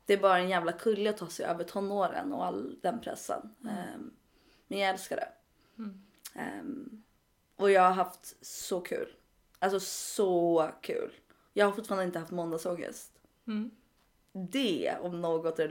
det 0.05 0.13
är 0.13 0.17
bara 0.17 0.37
en 0.39 0.49
jävla 0.49 0.71
kulle 0.71 1.09
att 1.09 1.17
ta 1.17 1.27
sig 1.27 1.45
över 1.45 1.63
tonåren 1.63 2.33
och 2.33 2.45
all 2.45 2.75
den 2.81 2.99
pressen. 3.01 3.55
Ehm, 3.63 4.11
men 4.67 4.79
jag 4.79 4.89
älskar 4.89 5.15
det. 5.15 5.29
Ehm, 6.39 7.03
och 7.55 7.71
jag 7.71 7.81
har 7.81 7.91
haft 7.91 8.45
så 8.45 8.81
kul. 8.81 9.13
Alltså 9.59 9.79
så 9.79 10.69
kul. 10.81 11.11
Jag 11.53 11.65
har 11.65 11.71
fortfarande 11.73 12.03
inte 12.05 12.19
haft 12.19 12.31
måndagsångest. 12.31 13.11
Mm. 13.47 13.71
Det 14.51 14.95
om 15.01 15.21
något 15.21 15.59
är 15.59 15.67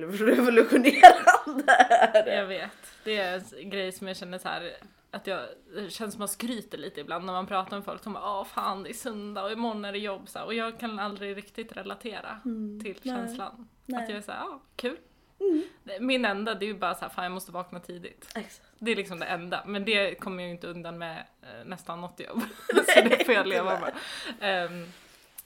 revolutionerande. 0.86 1.86
Jag 2.26 2.46
vet. 2.46 2.70
Det 3.04 3.16
är 3.16 3.42
en 3.60 3.70
grej 3.70 3.92
som 3.92 4.08
jag 4.08 4.16
känner 4.16 4.38
så 4.38 4.48
här 4.48 4.72
att 5.10 5.26
jag, 5.26 5.40
det 5.74 5.90
känns 5.90 6.12
som 6.14 6.18
man 6.18 6.28
skryter 6.28 6.78
lite 6.78 7.00
ibland 7.00 7.24
när 7.24 7.32
man 7.32 7.46
pratar 7.46 7.76
med 7.76 7.84
folk 7.84 8.02
som 8.02 8.12
bara 8.12 8.40
åh 8.40 8.44
fan 8.44 8.82
det 8.82 8.88
är 8.90 8.94
söndag 8.94 9.42
och 9.44 9.52
imorgon 9.52 9.84
är 9.84 9.92
det 9.92 9.98
jobb 9.98 10.28
så 10.28 10.38
här, 10.38 10.46
och 10.46 10.54
jag 10.54 10.80
kan 10.80 10.98
aldrig 10.98 11.36
riktigt 11.36 11.76
relatera 11.76 12.38
till 12.42 12.50
Mm. 12.52 12.78
nej. 12.78 12.96
känslan. 13.02 13.68
Nej. 13.86 14.02
Att 14.02 14.08
jag 14.08 14.18
är 14.18 14.22
såhär, 14.22 14.38
ja 14.40 14.60
kul. 14.76 14.96
Mm. 15.40 16.06
Min 16.06 16.24
enda 16.24 16.54
det 16.54 16.64
är 16.64 16.68
ju 16.68 16.74
bara 16.78 16.94
så 16.94 17.00
här, 17.00 17.08
fan 17.08 17.24
jag 17.24 17.32
måste 17.32 17.52
vakna 17.52 17.80
tidigt. 17.80 18.28
Exakt. 18.34 18.62
Det 18.78 18.90
är 18.92 18.96
liksom 18.96 19.18
det 19.18 19.26
enda, 19.26 19.62
men 19.66 19.84
det 19.84 20.14
kommer 20.14 20.42
jag 20.42 20.48
ju 20.48 20.54
inte 20.54 20.66
undan 20.66 20.98
med 20.98 21.18
eh, 21.42 21.64
nästan 21.66 22.00
något 22.00 22.20
jobb. 22.20 22.40
så 22.94 23.00
det 23.00 23.24
får 23.24 23.34
jag 23.34 23.46
leva 23.46 23.80
med. 23.80 23.92
Ehm, 24.40 24.86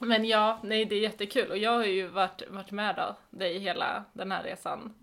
men 0.07 0.25
ja, 0.25 0.59
nej 0.63 0.85
det 0.85 0.95
är 0.95 0.99
jättekul 0.99 1.51
och 1.51 1.57
jag 1.57 1.71
har 1.71 1.85
ju 1.85 2.07
varit, 2.07 2.41
varit 2.49 2.71
med 2.71 2.95
då, 2.95 3.15
dig 3.29 3.59
hela 3.59 4.03
den 4.13 4.31
här 4.31 4.43
resan. 4.43 4.93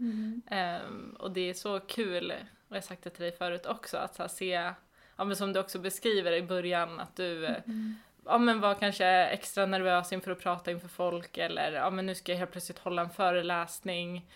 Ehm, 0.50 1.16
och 1.18 1.30
det 1.30 1.50
är 1.50 1.54
så 1.54 1.80
kul, 1.80 2.30
och 2.68 2.76
jag 2.76 2.76
har 2.76 2.80
sagt 2.80 3.04
det 3.04 3.10
till 3.10 3.22
dig 3.22 3.32
förut 3.32 3.66
också, 3.66 3.96
att 3.96 4.14
så 4.14 4.28
se, 4.28 4.72
ja 5.16 5.24
men 5.24 5.36
som 5.36 5.52
du 5.52 5.60
också 5.60 5.78
beskriver 5.78 6.32
i 6.32 6.42
början, 6.42 7.00
att 7.00 7.16
du 7.16 7.46
eh, 7.46 7.56
ja 8.24 8.38
men 8.38 8.60
var 8.60 8.74
kanske 8.74 9.06
extra 9.06 9.66
nervös 9.66 10.12
inför 10.12 10.30
att 10.30 10.40
prata 10.40 10.70
inför 10.70 10.88
folk 10.88 11.38
eller 11.38 11.72
ja 11.72 11.90
men 11.90 12.06
nu 12.06 12.14
ska 12.14 12.32
jag 12.32 12.38
helt 12.38 12.50
plötsligt 12.50 12.78
hålla 12.78 13.02
en 13.02 13.10
föreläsning 13.10 14.30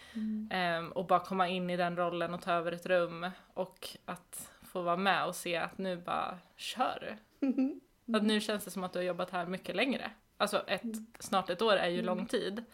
ehm, 0.51 0.93
och 0.93 1.07
bara 1.07 1.21
komma 1.21 1.49
in 1.49 1.71
i 1.71 1.77
den 1.77 1.97
rollen 1.97 2.35
och 2.35 2.43
ta 2.43 2.53
över 2.53 2.73
ett 2.73 2.87
rum 2.87 3.31
och 3.55 3.89
att 4.05 4.51
få 4.63 4.83
vara 4.83 4.97
med 4.97 5.27
och 5.27 5.37
se 5.37 5.57
att 5.57 5.79
nu 5.79 5.97
bara 5.97 6.39
kör. 6.57 7.17
Att 8.15 8.23
nu 8.23 8.41
känns 8.41 8.65
det 8.65 8.71
som 8.71 8.85
att 8.85 8.93
du 8.93 8.99
har 8.99 9.05
jobbat 9.05 9.31
här 9.31 9.47
mycket 9.47 9.77
längre. 9.77 10.11
Alltså 10.43 10.65
ett, 10.67 10.83
snart 11.19 11.51
ett 11.51 11.63
år 11.63 11.73
är 11.77 11.89
ju 11.89 12.03
lång 12.03 12.27
tid. 12.27 12.65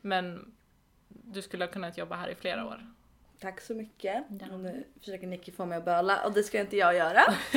Men 0.00 0.52
du 1.08 1.42
skulle 1.42 1.64
ha 1.64 1.72
kunnat 1.72 1.98
jobba 1.98 2.16
här 2.16 2.28
i 2.28 2.34
flera 2.34 2.66
år. 2.66 2.86
Tack 3.40 3.60
så 3.60 3.74
mycket. 3.74 4.24
Ja. 4.40 4.56
Nu 4.56 4.84
försöker 5.00 5.26
Nicky 5.26 5.52
få 5.52 5.66
mig 5.66 5.78
att 5.78 5.84
böla 5.84 6.24
och 6.26 6.32
det 6.32 6.42
ska 6.42 6.60
inte 6.60 6.76
jag 6.76 6.94
göra. 6.94 7.20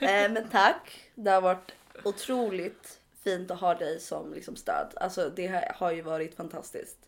eh, 0.00 0.32
men 0.32 0.48
tack. 0.50 1.10
Det 1.14 1.30
har 1.30 1.40
varit 1.40 1.72
otroligt 2.04 3.00
fint 3.24 3.50
att 3.50 3.60
ha 3.60 3.74
dig 3.74 4.00
som 4.00 4.34
liksom 4.34 4.56
stöd. 4.56 4.92
Alltså 4.96 5.30
det 5.36 5.46
har- 5.46 5.72
har 5.74 5.90
ju 5.92 6.02
varit 6.02 6.34
fantastiskt. 6.36 6.98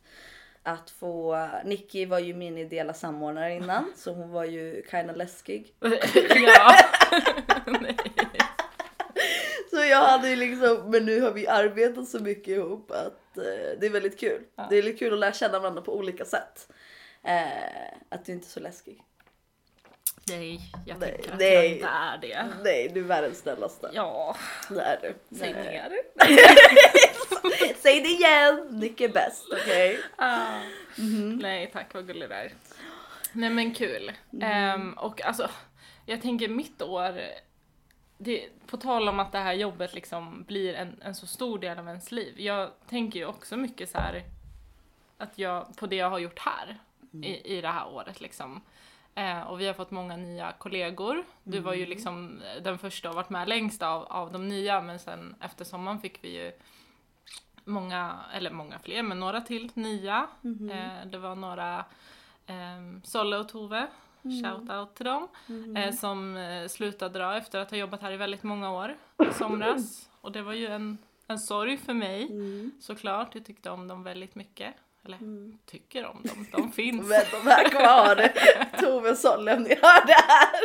Att 0.63 0.91
få, 0.91 1.49
Nicky 1.65 2.07
var 2.07 2.19
ju 2.19 2.35
min 2.35 2.59
ideella 2.59 2.95
samordnare 2.95 3.55
innan 3.55 3.93
så 3.97 4.13
hon 4.13 4.31
var 4.31 4.45
ju 4.45 4.83
kinda 4.91 5.15
läskig. 5.15 5.75
ja. 6.47 6.75
Nej. 7.67 7.97
Så 9.85 9.91
jag 9.91 10.03
hade 10.05 10.29
ju 10.31 10.37
liksom, 10.37 10.91
men 10.91 11.07
nu 11.07 11.21
har 11.21 11.31
vi 11.31 11.47
arbetat 11.49 12.09
så 12.09 12.19
mycket 12.19 12.49
ihop 12.49 12.91
att 12.91 13.39
eh, 13.39 13.79
det 13.81 13.87
är 13.87 13.91
väldigt 13.91 14.21
kul. 14.21 14.43
Ja. 14.57 14.67
Det 14.71 14.77
är 14.77 14.83
väldigt 14.83 14.99
kul 14.99 15.13
att 15.13 15.19
lära 15.19 15.33
känna 15.33 15.59
varandra 15.59 15.83
på 15.83 15.97
olika 15.97 16.25
sätt. 16.25 16.69
Eh, 17.23 17.99
att 18.09 18.25
du 18.25 18.33
inte 18.33 18.47
är 18.47 18.49
så 18.49 18.61
läskig. 18.61 19.03
Nej, 20.29 20.61
jag 20.87 20.99
Nej, 21.01 21.13
tänker 21.13 21.33
att 21.33 21.39
nej. 21.39 21.55
jag 21.55 21.67
inte 21.67 21.87
är 21.87 22.19
det. 22.19 22.47
Nej, 22.65 22.91
du 22.95 23.01
är 23.01 23.05
världens 23.05 23.39
snällaste. 23.39 23.91
Ja, 23.93 24.37
Det 24.71 24.81
är 24.81 24.99
du. 25.03 25.37
säg 25.37 25.55
mer. 25.55 25.93
Säg 27.83 28.01
det 28.01 28.09
igen! 28.09 28.67
Nick 28.71 29.01
är 29.01 29.09
bäst, 29.09 29.45
okej? 29.53 29.99
Ah. 30.17 30.59
Nej 31.41 31.71
tack 31.73 31.95
vad 31.95 32.07
gullig 32.07 32.29
du 32.29 32.35
är. 32.35 32.53
Nej 33.33 33.51
men 33.51 33.75
kul. 33.75 34.13
Ehm, 34.43 34.93
och 34.93 35.25
alltså, 35.25 35.51
jag 36.07 36.23
tänker 36.23 36.49
mitt 36.49 36.83
år, 36.83 37.15
det, 38.19 38.49
på 38.67 38.77
tal 38.77 39.09
om 39.09 39.21
att 39.21 39.33
det 39.33 39.39
här 39.39 39.53
jobbet 39.53 39.95
liksom 39.95 40.43
blir 40.43 40.75
en, 40.75 41.03
en 41.03 41.15
så 41.15 41.27
stor 41.27 41.59
del 41.59 41.79
av 41.79 41.89
ens 41.89 42.13
liv. 42.13 42.41
Jag 42.41 42.71
tänker 42.89 43.19
ju 43.19 43.27
också 43.27 43.57
mycket 43.57 43.91
så 43.91 43.99
här 43.99 44.23
att 45.19 45.39
jag, 45.39 45.77
på 45.77 45.87
det 45.87 45.97
jag 45.97 46.11
har 46.11 46.19
gjort 46.19 46.39
här 46.39 46.79
i, 47.23 47.57
i 47.57 47.61
det 47.61 47.69
här 47.69 47.89
året 47.89 48.21
liksom. 48.21 48.61
Eh, 49.15 49.41
och 49.41 49.61
vi 49.61 49.67
har 49.67 49.75
fått 49.75 49.91
många 49.91 50.17
nya 50.17 50.53
kollegor. 50.53 51.25
Du 51.43 51.61
var 51.61 51.75
ju 51.75 51.87
liksom 51.87 52.43
den 52.63 52.79
första 52.79 53.09
och 53.09 53.15
varit 53.15 53.31
med 53.31 53.49
längst 53.49 53.83
av, 53.83 54.05
av 54.05 54.33
de 54.33 54.49
nya 54.49 54.81
men 54.81 54.99
sen 54.99 55.35
efter 55.41 55.65
sommaren 55.65 56.01
fick 56.01 56.25
vi 56.25 56.29
ju 56.29 56.53
många, 57.65 58.21
eller 58.33 58.51
många 58.51 58.79
fler, 58.79 59.03
men 59.03 59.21
några 59.21 59.41
till 59.41 59.71
nya. 59.75 60.27
Eh, 60.45 61.07
det 61.07 61.19
var 61.19 61.35
några 61.35 61.85
eh, 62.47 63.01
Solle 63.03 63.37
och 63.37 63.49
Tove, 63.49 63.87
shout 64.43 64.71
out 64.71 64.95
till 64.95 65.07
dem, 65.07 65.29
eh, 65.77 65.95
som 65.95 66.37
eh, 66.37 66.69
slutade 66.69 67.19
dra 67.19 67.37
efter 67.37 67.59
att 67.59 67.71
ha 67.71 67.79
jobbat 67.79 68.03
här 68.03 68.13
i 68.13 68.17
väldigt 68.17 68.43
många 68.43 68.73
år 68.73 68.97
i 69.31 69.35
somras. 69.35 70.09
Och 70.21 70.33
det 70.33 70.43
var 70.43 70.53
ju 70.53 70.67
en, 70.67 70.99
en 71.27 71.39
sorg 71.39 71.77
för 71.77 71.95
mig 71.95 72.29
såklart. 72.81 73.35
Jag 73.35 73.45
tyckte 73.45 73.71
om 73.71 73.89
dem 73.89 74.03
väldigt 74.03 74.35
mycket. 74.35 74.75
Eller 75.05 75.19
tycker 75.67 76.07
om 76.07 76.23
dem, 76.23 76.47
de 76.53 76.73
finns. 76.73 77.09
Men 77.09 77.21
de 77.43 77.49
är 77.49 77.69
kvar. 77.69 78.33
Tove 78.81 79.17
Solle 79.17 79.57
om 79.57 79.63
ni 79.63 79.69
hör 79.69 80.07
det 80.07 80.13
här. 80.29 80.61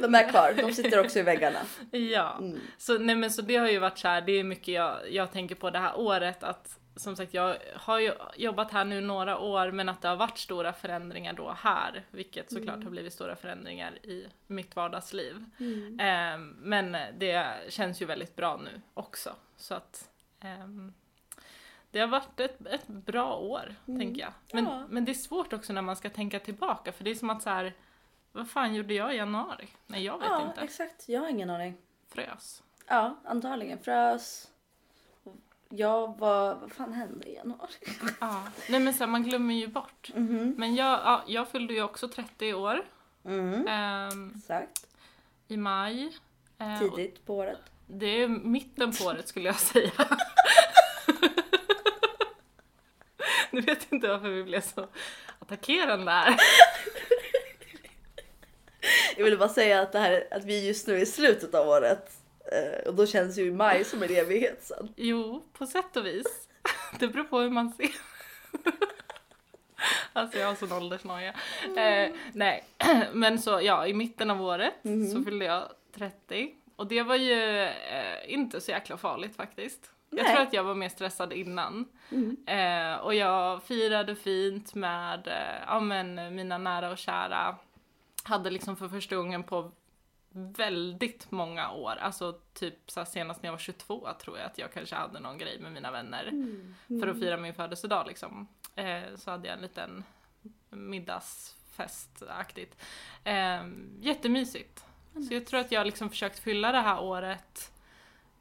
De 0.00 0.14
är 0.14 0.28
kvar, 0.28 0.52
de 0.56 0.72
sitter 0.72 1.00
också 1.00 1.18
i 1.18 1.22
väggarna. 1.22 1.58
Ja, 1.90 2.36
Mm. 2.38 2.60
så, 2.78 2.98
nej, 2.98 3.16
men, 3.16 3.30
så 3.30 3.42
det 3.42 3.56
har 3.56 3.68
ju 3.68 3.78
varit 3.78 3.98
så 3.98 4.08
här, 4.08 4.20
det 4.20 4.32
är 4.32 4.44
mycket 4.44 4.68
jag, 4.74 4.96
jag 5.10 5.32
tänker 5.32 5.54
på 5.54 5.70
det 5.70 5.78
här 5.78 5.98
året 5.98 6.42
att 6.44 6.78
som 7.00 7.16
sagt 7.16 7.34
jag 7.34 7.56
har 7.76 7.98
ju 7.98 8.12
jobbat 8.36 8.70
här 8.70 8.84
nu 8.84 9.00
några 9.00 9.38
år 9.38 9.70
men 9.70 9.88
att 9.88 10.02
det 10.02 10.08
har 10.08 10.16
varit 10.16 10.38
stora 10.38 10.72
förändringar 10.72 11.32
då 11.32 11.50
här 11.52 12.04
vilket 12.10 12.50
såklart 12.52 12.74
Mm. 12.74 12.86
har 12.86 12.90
blivit 12.90 13.12
stora 13.12 13.36
förändringar 13.36 14.06
i 14.06 14.26
mitt 14.46 14.76
vardagsliv. 14.76 15.44
Ehm, 16.00 16.48
men 16.58 16.96
det 17.18 17.46
känns 17.68 18.02
ju 18.02 18.06
väldigt 18.06 18.36
bra 18.36 18.56
nu 18.56 18.80
också 18.94 19.34
så 19.56 19.74
att 19.74 20.10
ehm, 20.40 20.92
det 21.90 22.00
har 22.00 22.06
varit 22.06 22.40
ett, 22.40 22.66
ett 22.66 22.86
bra 22.86 23.36
år, 23.36 23.74
tänker 23.86 24.20
jag. 24.20 24.32
Men, 24.52 24.66
Mm. 24.66 24.78
Ja. 24.80 24.86
men 24.90 25.04
det 25.04 25.12
är 25.12 25.14
svårt 25.14 25.52
också 25.52 25.72
när 25.72 25.82
man 25.82 25.96
ska 25.96 26.10
tänka 26.10 26.38
tillbaka 26.40 26.92
för 26.92 27.04
det 27.04 27.10
är 27.10 27.14
som 27.14 27.30
att 27.30 27.42
så 27.42 27.50
här, 27.50 27.72
vad 28.32 28.50
fan 28.50 28.74
gjorde 28.74 28.94
jag 28.94 29.14
i 29.14 29.16
januari? 29.16 29.68
Nej, 29.86 30.04
jag 30.04 30.18
vet 30.18 30.28
Ja, 30.28 30.48
inte. 30.48 30.60
exakt. 30.60 31.08
Jag 31.08 31.20
har 31.20 31.28
ingen 31.28 31.50
aning. 31.50 31.76
Frös. 32.08 32.62
Ja, 32.86 33.16
antagligen. 33.24 33.78
Frös. 33.78 34.50
Jag 35.72 36.18
var... 36.18 36.54
Vad 36.54 36.72
fan 36.72 36.92
hände 36.92 37.28
i 37.28 37.34
januari? 37.34 37.70
Ja. 38.20 38.42
Nej 38.68 38.80
men 38.80 38.94
så 38.94 38.98
här, 38.98 39.06
man 39.06 39.22
glömmer 39.22 39.54
ju 39.54 39.66
bort. 39.66 40.10
Mhm. 40.14 40.54
Men 40.58 40.74
jag, 40.74 41.00
ja, 41.04 41.24
jag 41.26 41.48
fyllde 41.48 41.74
ju 41.74 41.82
också 41.82 42.08
30 42.08 42.46
i 42.46 42.54
år. 42.54 42.82
Mm, 43.24 43.66
ehm, 43.68 44.34
exakt. 44.36 44.86
I 45.48 45.56
maj. 45.56 46.16
Eh, 46.58 46.82
och 46.82 46.96
Tidigt 46.96 47.26
på 47.26 47.36
året. 47.36 47.60
Det 47.86 48.06
är 48.06 48.28
mitten 48.28 48.92
på 48.92 49.04
året 49.04 49.28
skulle 49.28 49.46
jag 49.46 49.60
säga. 49.60 49.90
nu 53.50 53.60
vet 53.60 53.92
inte 53.92 54.08
varför 54.08 54.28
vi 54.28 54.44
blev 54.44 54.60
så 54.60 54.86
attackerande 55.38 56.10
här. 56.10 56.36
Jag 59.16 59.24
ville 59.24 59.36
bara 59.36 59.48
säga 59.48 59.80
att, 59.80 59.92
det 59.92 59.98
här, 59.98 60.28
att 60.30 60.44
vi 60.44 60.66
just 60.66 60.86
nu 60.86 60.96
är 60.96 61.02
i 61.02 61.06
slutet 61.06 61.54
av 61.54 61.68
året. 61.68 62.19
Eh, 62.52 62.88
och 62.88 62.94
då 62.94 63.06
känns 63.06 63.38
ju 63.38 63.52
maj 63.52 63.84
som 63.84 64.02
en 64.02 64.10
evighet 64.10 64.62
sen. 64.62 64.92
Jo, 64.96 65.44
på 65.52 65.66
sätt 65.66 65.96
och 65.96 66.06
vis. 66.06 66.48
Det 66.98 67.08
beror 67.08 67.24
på 67.24 67.38
hur 67.38 67.50
man 67.50 67.72
ser. 67.72 67.90
Alltså 70.12 70.38
jag 70.38 70.46
har 70.48 70.54
sån 70.54 70.72
åldersnoja. 70.72 71.34
Eh, 71.76 72.12
nej, 72.32 72.64
men 73.12 73.38
så 73.38 73.60
ja, 73.62 73.86
i 73.86 73.94
mitten 73.94 74.30
av 74.30 74.42
året 74.42 74.74
så 75.12 75.24
fyllde 75.24 75.44
jag 75.44 75.68
30. 75.94 76.54
Och 76.76 76.86
det 76.86 77.02
var 77.02 77.16
ju 77.16 77.62
eh, 77.62 78.34
inte 78.34 78.60
så 78.60 78.70
jäkla 78.70 78.96
farligt 78.96 79.36
faktiskt. 79.36 79.90
Jag 80.10 80.22
Nej. 80.24 80.34
tror 80.34 80.42
att 80.42 80.52
jag 80.52 80.64
var 80.64 80.74
mer 80.74 80.88
stressad 80.88 81.32
innan. 81.32 81.88
Eh, 82.46 82.94
och 82.94 83.14
jag 83.14 83.62
firade 83.62 84.14
fint 84.14 84.74
med 84.74 85.26
eh, 85.26 85.64
ja, 85.66 85.80
men, 85.80 86.34
mina 86.34 86.58
nära 86.58 86.90
och 86.90 86.98
kära. 86.98 87.56
Hade 88.22 88.50
liksom 88.50 88.76
för 88.76 88.88
första 88.88 89.16
gången 89.16 89.42
på 89.42 89.72
väldigt 90.32 91.30
många 91.30 91.70
år, 91.70 91.96
alltså 91.96 92.40
typ 92.52 92.90
så 92.90 93.04
senast 93.04 93.42
när 93.42 93.48
jag 93.48 93.52
var 93.52 93.58
22 93.58 94.08
tror 94.22 94.38
jag 94.38 94.46
att 94.46 94.58
jag 94.58 94.72
kanske 94.72 94.96
hade 94.96 95.20
någon 95.20 95.38
grej 95.38 95.60
med 95.60 95.72
mina 95.72 95.90
vänner 95.90 96.30
för 97.00 97.08
att 97.08 97.18
fira 97.18 97.36
min 97.36 97.54
födelsedag 97.54 98.06
liksom. 98.06 98.48
Eh, 98.74 99.02
så 99.16 99.30
hade 99.30 99.48
jag 99.48 99.56
en 99.56 99.62
liten 99.62 100.04
middagsfestaktigt. 100.70 102.76
Eh, 103.24 103.66
jättemysigt. 104.00 104.84
Så 105.28 105.34
jag 105.34 105.46
tror 105.46 105.60
att 105.60 105.72
jag 105.72 105.80
har 105.80 105.84
liksom 105.84 106.10
försökt 106.10 106.38
fylla 106.38 106.72
det 106.72 106.80
här 106.80 107.00
året 107.00 107.72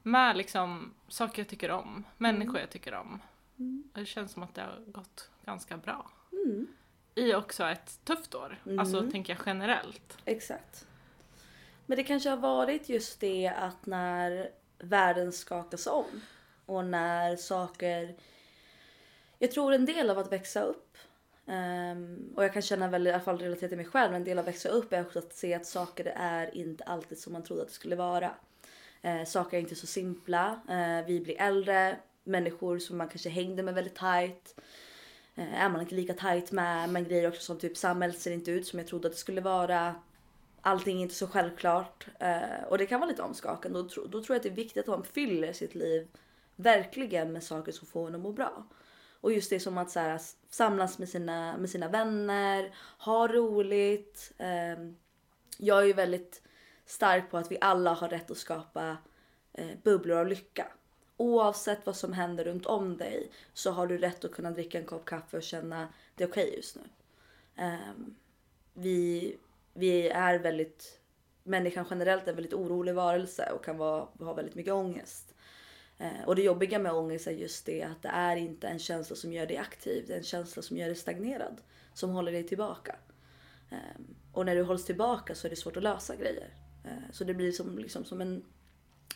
med 0.04 0.38
liksom 0.38 0.94
saker 1.08 1.42
jag 1.42 1.50
tycker 1.50 1.72
om, 1.72 2.04
människor 2.18 2.60
jag 2.60 2.70
tycker 2.70 2.94
om. 2.94 3.22
Och 3.94 4.00
det 4.00 4.06
känns 4.06 4.32
som 4.32 4.44
att 4.44 4.56
det 4.56 4.62
har 4.62 4.80
gått 4.88 5.30
ganska 5.46 5.78
bra. 5.78 6.12
Mm, 6.32 6.68
I 7.16 7.34
också 7.34 7.64
ett 7.64 8.00
tufft 8.06 8.36
år, 8.36 8.58
alltså 8.80 9.12
tänker 9.12 9.34
jag 9.34 9.42
generellt. 9.46 10.18
exakt. 10.26 10.86
Men 11.90 11.98
det 11.98 12.04
kanske 12.04 12.30
har 12.30 12.38
varit 12.38 12.90
just 12.90 13.20
det 13.20 13.48
att 13.48 13.86
när 13.86 14.50
världen 14.80 15.32
skakas 15.32 15.88
om 15.88 16.22
och 16.66 16.86
när 16.86 17.36
saker... 17.36 18.16
Jag 19.40 19.52
tror 19.52 19.74
en 19.74 19.86
del 19.86 20.10
av 20.10 20.20
att 20.20 20.32
växa 20.32 20.62
upp 20.62 20.98
Um, 21.46 22.34
och 22.36 22.44
jag 22.44 22.54
kan 22.54 22.62
känna 22.62 22.88
väl 22.88 23.08
i 23.08 23.12
alla 23.12 23.20
fall 23.20 23.38
relaterat 23.38 23.70
till 23.70 23.78
mig 23.78 23.86
själv, 23.86 24.16
en 24.16 24.24
del 24.24 24.38
av 24.38 24.42
att 24.42 24.48
växa 24.48 24.70
upp 24.70 24.94
är 24.94 25.02
också 25.02 25.20
att 25.20 25.34
se 25.34 25.54
att 25.54 25.66
saker 25.66 26.14
är 26.16 26.56
inte 26.58 26.84
alltid 26.84 27.18
som 27.18 27.34
man 27.34 27.44
trodde 27.44 27.62
att 27.62 27.68
det 27.68 27.74
skulle 27.74 27.96
vara. 27.96 28.32
Uh, 29.06 29.24
saker 29.26 29.58
är 29.58 29.62
inte 29.62 29.76
så 29.76 29.88
simpla. 29.88 30.60
Uh, 30.70 31.08
vi 31.08 31.20
blir 31.20 31.42
äldre, 31.42 31.98
människor 32.24 32.80
som 32.80 32.98
man 32.98 33.10
kanske 33.10 33.30
hängde 33.30 33.64
med 33.64 33.74
väldigt 33.74 33.96
tight 33.96 34.60
uh, 35.38 35.64
är 35.64 35.70
man 35.70 35.82
inte 35.82 35.96
lika 35.96 36.14
tight 36.14 36.52
med. 36.52 36.90
Men 36.90 37.04
grejer 37.04 37.28
också 37.28 37.42
som 37.42 37.60
typ 37.60 37.78
samhället 37.78 38.20
ser 38.20 38.32
inte 38.32 38.52
ut 38.52 38.68
som 38.68 38.80
jag 38.80 38.88
trodde 38.88 39.08
att 39.08 39.14
det 39.14 39.20
skulle 39.20 39.42
vara. 39.42 39.96
Allting 40.62 40.98
är 40.98 41.02
inte 41.02 41.16
så 41.16 41.28
självklart. 41.28 42.08
Eh, 42.20 42.64
och 42.68 42.78
det 42.78 42.86
kan 42.86 43.00
vara 43.00 43.10
lite 43.10 43.22
omskakande. 43.22 43.80
Då, 43.80 43.88
då 44.06 44.24
tror 44.24 44.26
jag 44.28 44.36
att 44.36 44.44
det 44.44 44.50
är 44.50 44.54
viktigt 44.54 44.78
att 44.78 44.88
man 44.88 45.04
fyller 45.04 45.54
sitt 45.54 45.76
liv 45.76 46.08
verkligen 46.56 47.32
med 47.32 47.44
saker 47.44 47.72
som 47.72 47.88
får 47.88 48.08
en 48.08 48.16
att 48.16 48.22
må 48.22 48.32
bra. 48.32 48.68
Och 49.22 49.34
just 49.34 49.50
det 49.50 49.60
som 49.60 49.78
att 49.78 49.92
så 49.92 50.00
här, 50.00 50.22
samlas 50.50 51.00
med 51.00 51.10
sina, 51.10 51.58
med 51.58 51.70
sina 51.70 51.88
vänner, 51.88 52.76
ha 53.00 53.28
roligt. 53.28 54.34
Ehm, 54.38 54.96
jag 55.58 55.82
är 55.82 55.86
ju 55.86 55.94
väldigt 55.94 56.42
stark 56.86 57.32
på 57.32 57.38
att 57.38 57.52
vi 57.52 57.58
alla 57.62 57.94
har 57.94 58.10
rätt 58.10 58.32
att 58.32 58.38
skapa 58.38 58.98
eh, 59.54 59.78
bubblor 59.84 60.18
av 60.18 60.28
lycka. 60.28 60.68
Oavsett 61.18 61.86
vad 61.86 61.96
som 61.96 62.14
händer 62.14 62.44
runt 62.44 62.66
om 62.66 62.98
dig 62.98 63.32
så 63.54 63.72
har 63.72 63.88
du 63.88 63.98
rätt 63.98 64.26
att 64.26 64.32
kunna 64.32 64.52
dricka 64.52 64.80
en 64.80 64.86
kopp 64.86 65.06
kaffe 65.06 65.38
och 65.38 65.44
känna 65.44 65.88
det 66.16 66.24
är 66.24 66.28
okej 66.28 66.54
just 66.56 66.76
nu. 66.76 66.82
Ehm, 67.56 68.16
vi, 68.74 69.38
vi 69.74 70.10
är 70.10 70.40
väldigt, 70.40 71.00
människan 71.44 71.86
generellt 71.90 72.24
är 72.24 72.30
en 72.30 72.36
väldigt 72.36 72.54
orolig 72.54 72.96
varelse 72.96 73.52
och 73.56 73.66
kan 73.66 73.78
vara, 73.78 74.08
ha 74.20 74.34
väldigt 74.34 74.56
mycket 74.56 74.74
ångest. 74.74 75.36
Eh, 75.98 76.24
och 76.26 76.36
det 76.36 76.42
jobbiga 76.42 76.80
med 76.80 76.94
ångest 76.94 77.28
är 77.28 77.32
just 77.32 77.66
det 77.66 77.84
att 77.84 78.02
det 78.02 78.10
är 78.10 78.36
inte 78.36 78.68
en 78.68 78.80
känsla 78.80 79.16
som 79.16 79.34
gör 79.34 79.46
dig 79.46 79.58
aktiv, 79.58 80.04
det 80.08 80.14
är 80.14 80.18
en 80.18 80.24
känsla 80.24 80.62
som 80.62 80.78
gör 80.78 80.86
dig 80.86 80.96
stagnerad. 80.96 81.62
Som 81.94 82.10
håller 82.10 82.32
dig 82.32 82.44
tillbaka. 82.44 82.96
Ehm, 83.70 84.16
och 84.34 84.46
när 84.46 84.56
du 84.56 84.64
hålls 84.64 84.86
tillbaka 84.86 85.36
så 85.36 85.48
är 85.48 85.50
det 85.50 85.56
svårt 85.56 85.78
att 85.78 85.84
lösa 85.84 86.16
grejer. 86.16 86.54
Eh, 86.86 87.12
så 87.12 87.24
det 87.24 87.34
blir 87.34 87.52
som, 87.52 87.78
liksom, 87.78 88.06
som 88.06 88.22
en 88.22 88.44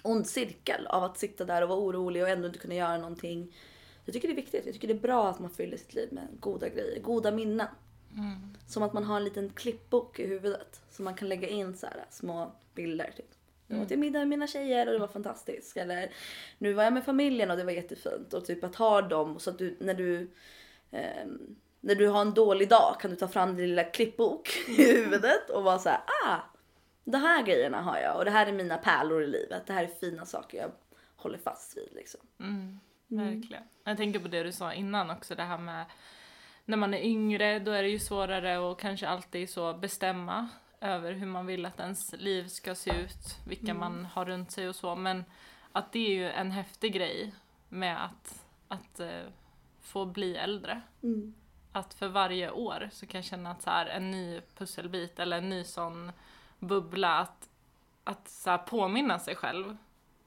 ond 0.02 0.28
cirkel 0.28 0.88
av 0.88 1.04
att 1.04 1.18
sitta 1.18 1.46
där 1.46 1.62
och 1.62 1.70
vara 1.70 1.80
orolig 1.80 2.24
och 2.24 2.30
ändå 2.30 2.48
inte 2.48 2.60
kunna 2.60 2.76
göra 2.76 2.98
någonting. 2.98 3.56
Jag 4.06 4.14
tycker 4.14 4.28
det 4.28 4.34
är 4.34 4.36
viktigt. 4.36 4.66
Jag 4.66 4.74
tycker 4.74 4.88
det 4.88 4.94
är 4.94 5.00
bra 5.00 5.30
att 5.30 5.40
man 5.40 5.50
fyller 5.50 5.78
sitt 5.78 5.94
liv 5.94 6.10
med 6.12 6.28
goda 6.40 6.70
grejer, 6.70 7.02
goda 7.02 7.32
minnen. 7.32 7.68
Som 8.68 8.84
att 8.84 8.94
man 8.94 9.04
har 9.04 9.18
en 9.18 9.24
liten 9.24 9.50
klippbok 9.50 10.20
i 10.20 10.28
huvudet 10.28 10.82
som 10.90 11.06
man 11.06 11.16
kan 11.16 11.30
lägga 11.30 11.48
in 11.48 11.78
så 11.78 11.86
här 11.86 12.06
små 12.10 12.52
bilder. 12.76 13.12
Typ. 13.18 13.32
Jag 13.68 13.82
åt 13.82 13.90
middag 13.90 14.20
med 14.20 14.28
mina 14.28 14.48
tjejer 14.48 14.88
och 14.88 14.94
det 14.94 15.00
var 15.00 15.08
fantastiskt. 15.08 15.78
Eller 15.78 16.12
nu 16.58 16.74
var 16.74 16.84
jag 16.84 16.94
med 16.94 17.04
familjen 17.04 17.52
och 17.52 17.58
det 17.58 17.64
var 17.64 17.72
jättefint. 17.72 18.34
Och 18.34 18.46
typ 18.46 18.64
att 18.64 18.76
ha 18.76 19.02
dem 19.02 19.40
så 19.40 19.50
att 19.50 19.58
du 19.58 19.78
när 19.80 19.94
du 19.94 20.32
ehm, 20.92 21.56
när 21.80 21.96
du 21.96 22.08
har 22.08 22.22
en 22.22 22.34
dålig 22.34 22.70
dag 22.70 22.96
kan 23.00 23.12
du 23.12 23.18
ta 23.18 23.28
fram 23.28 23.56
din 23.56 23.68
lilla 23.68 23.84
klippbok 23.84 24.50
i 24.68 24.94
huvudet 24.94 25.50
och 25.50 25.64
vara 25.64 25.80
så 25.80 25.90
här, 25.90 26.02
ah, 26.26 26.40
de 27.04 27.18
här 27.18 27.44
grejerna 27.44 27.82
har 27.82 27.98
jag 27.98 28.18
och 28.18 28.26
det 28.26 28.32
här 28.32 28.48
är 28.48 28.52
mina 28.52 28.78
pärlor 28.78 29.24
i 29.24 29.28
livet. 29.28 29.68
Det 29.68 29.74
här 29.74 29.84
är 29.84 29.88
fina 29.88 30.26
saker 30.26 30.58
jag 30.58 30.72
håller 31.16 31.38
fast 31.38 31.78
vid 31.78 31.90
liksom. 31.92 32.22
Mm, 32.40 32.80
verkligen. 33.08 33.64
Jag 33.84 33.98
tänker 33.98 34.20
på 34.20 34.28
det 34.28 34.44
du 34.44 34.52
sa 34.52 34.74
innan 34.74 35.10
också, 35.10 35.36
det 35.36 35.44
här 35.44 35.58
med 35.58 35.86
när 36.66 36.78
man 36.78 36.94
är 36.94 37.02
yngre, 37.02 37.60
då 37.60 37.72
är 37.72 37.84
det 37.84 37.90
ju 37.90 38.00
svårare 38.00 38.72
att 38.72 38.78
kanske 38.78 39.08
alltid 39.08 39.50
så 39.50 39.74
bestämma 39.74 40.50
över 40.82 41.12
hur 41.12 41.28
man 41.28 41.46
vill 41.46 41.66
att 41.66 41.80
ens 41.80 42.14
liv 42.14 42.48
ska 42.48 42.76
se 42.76 43.02
ut, 43.02 43.40
vilka 43.48 43.74
man 43.74 44.06
har 44.06 44.26
runt 44.26 44.52
sig 44.52 44.70
och 44.70 44.76
så. 44.76 44.96
Men 44.96 45.24
att 45.72 45.92
det 45.92 46.00
är 46.00 46.14
ju 46.14 46.30
en 46.30 46.52
häftig 46.52 46.94
grej 46.94 47.34
med 47.70 48.06
att, 48.06 48.46
att 48.68 49.00
eh, 49.00 49.24
få 49.82 50.06
bli 50.06 50.36
äldre. 50.36 50.82
Mm. 51.04 51.34
Att 51.72 51.94
för 51.94 52.08
varje 52.08 52.52
år 52.52 52.90
så 52.92 53.06
kan 53.06 53.18
jag 53.18 53.26
känna 53.26 53.52
att 53.52 53.62
så 53.62 53.70
här, 53.70 53.86
en 53.86 54.12
ny 54.12 54.42
pusselbit 54.58 55.20
eller 55.20 55.38
en 55.38 55.50
ny 55.50 55.64
sån 55.64 56.12
bubbla, 56.60 57.18
att, 57.20 57.50
att 58.04 58.28
så 58.30 58.58
påminna 58.58 59.20
sig 59.20 59.36
själv. 59.36 59.78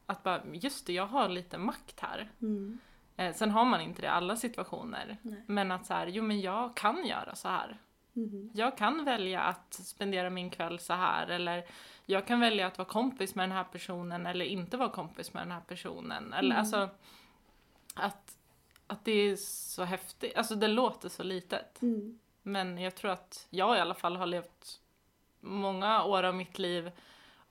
Att 0.07 0.23
bara, 0.23 0.43
just 0.53 0.87
det, 0.87 0.93
jag 0.93 1.07
har 1.07 1.29
lite 1.29 1.59
makt 1.59 2.01
här. 2.01 2.31
Mm. 2.41 2.79
Eh, 3.17 3.35
sen 3.35 3.51
har 3.51 3.65
man 3.65 3.81
inte 3.81 4.03
det 4.03 4.07
i 4.07 4.11
alla 4.11 4.37
situationer. 4.37 5.17
Nej. 5.23 5.43
Men 5.47 5.71
att 5.73 5.87
så 5.87 5.95
här, 5.95 6.07
jo 6.07 6.23
men 6.23 6.41
jag 6.41 6.77
kan 6.77 7.07
göra 7.07 7.35
så 7.35 7.49
här. 7.49 7.77
Mhm. 8.13 8.51
Jag 8.55 8.79
kan 8.79 9.05
välja 9.05 9.41
att 9.43 9.75
spendera 9.75 10.31
min 10.31 10.51
kväll 10.51 10.79
så 10.79 10.93
här 10.93 11.27
eller 11.27 11.65
jag 12.07 12.27
kan 12.27 12.41
välja 12.41 12.67
att 12.67 12.79
vara 12.79 12.89
kompis 12.89 13.35
med 13.35 13.43
den 13.49 13.57
här 13.57 13.65
personen 13.65 14.27
eller 14.27 14.45
inte 14.45 14.77
vara 14.77 14.89
kompis 14.89 15.35
med 15.35 15.43
den 15.43 15.53
här 15.53 15.61
personen. 15.61 16.33
Eller 16.33 16.51
Mm. 16.51 16.59
alltså 16.61 16.89
att, 17.95 18.37
att 18.87 19.05
det 19.05 19.13
är 19.13 19.37
så 19.37 19.85
häftigt, 19.85 20.37
alltså 20.37 20.55
det 20.55 20.69
låter 20.69 21.09
så 21.09 21.23
litet. 21.23 21.83
Mm. 21.83 22.19
Men 22.43 22.79
jag 22.79 22.95
tror 22.95 23.11
att 23.11 23.47
jag 23.51 23.77
i 23.77 23.81
alla 23.81 23.95
fall 23.95 24.17
har 24.17 24.27
levt 24.27 24.81
många 25.41 26.05
år 26.05 26.23
av 26.23 26.35
mitt 26.35 26.59
liv 26.59 26.91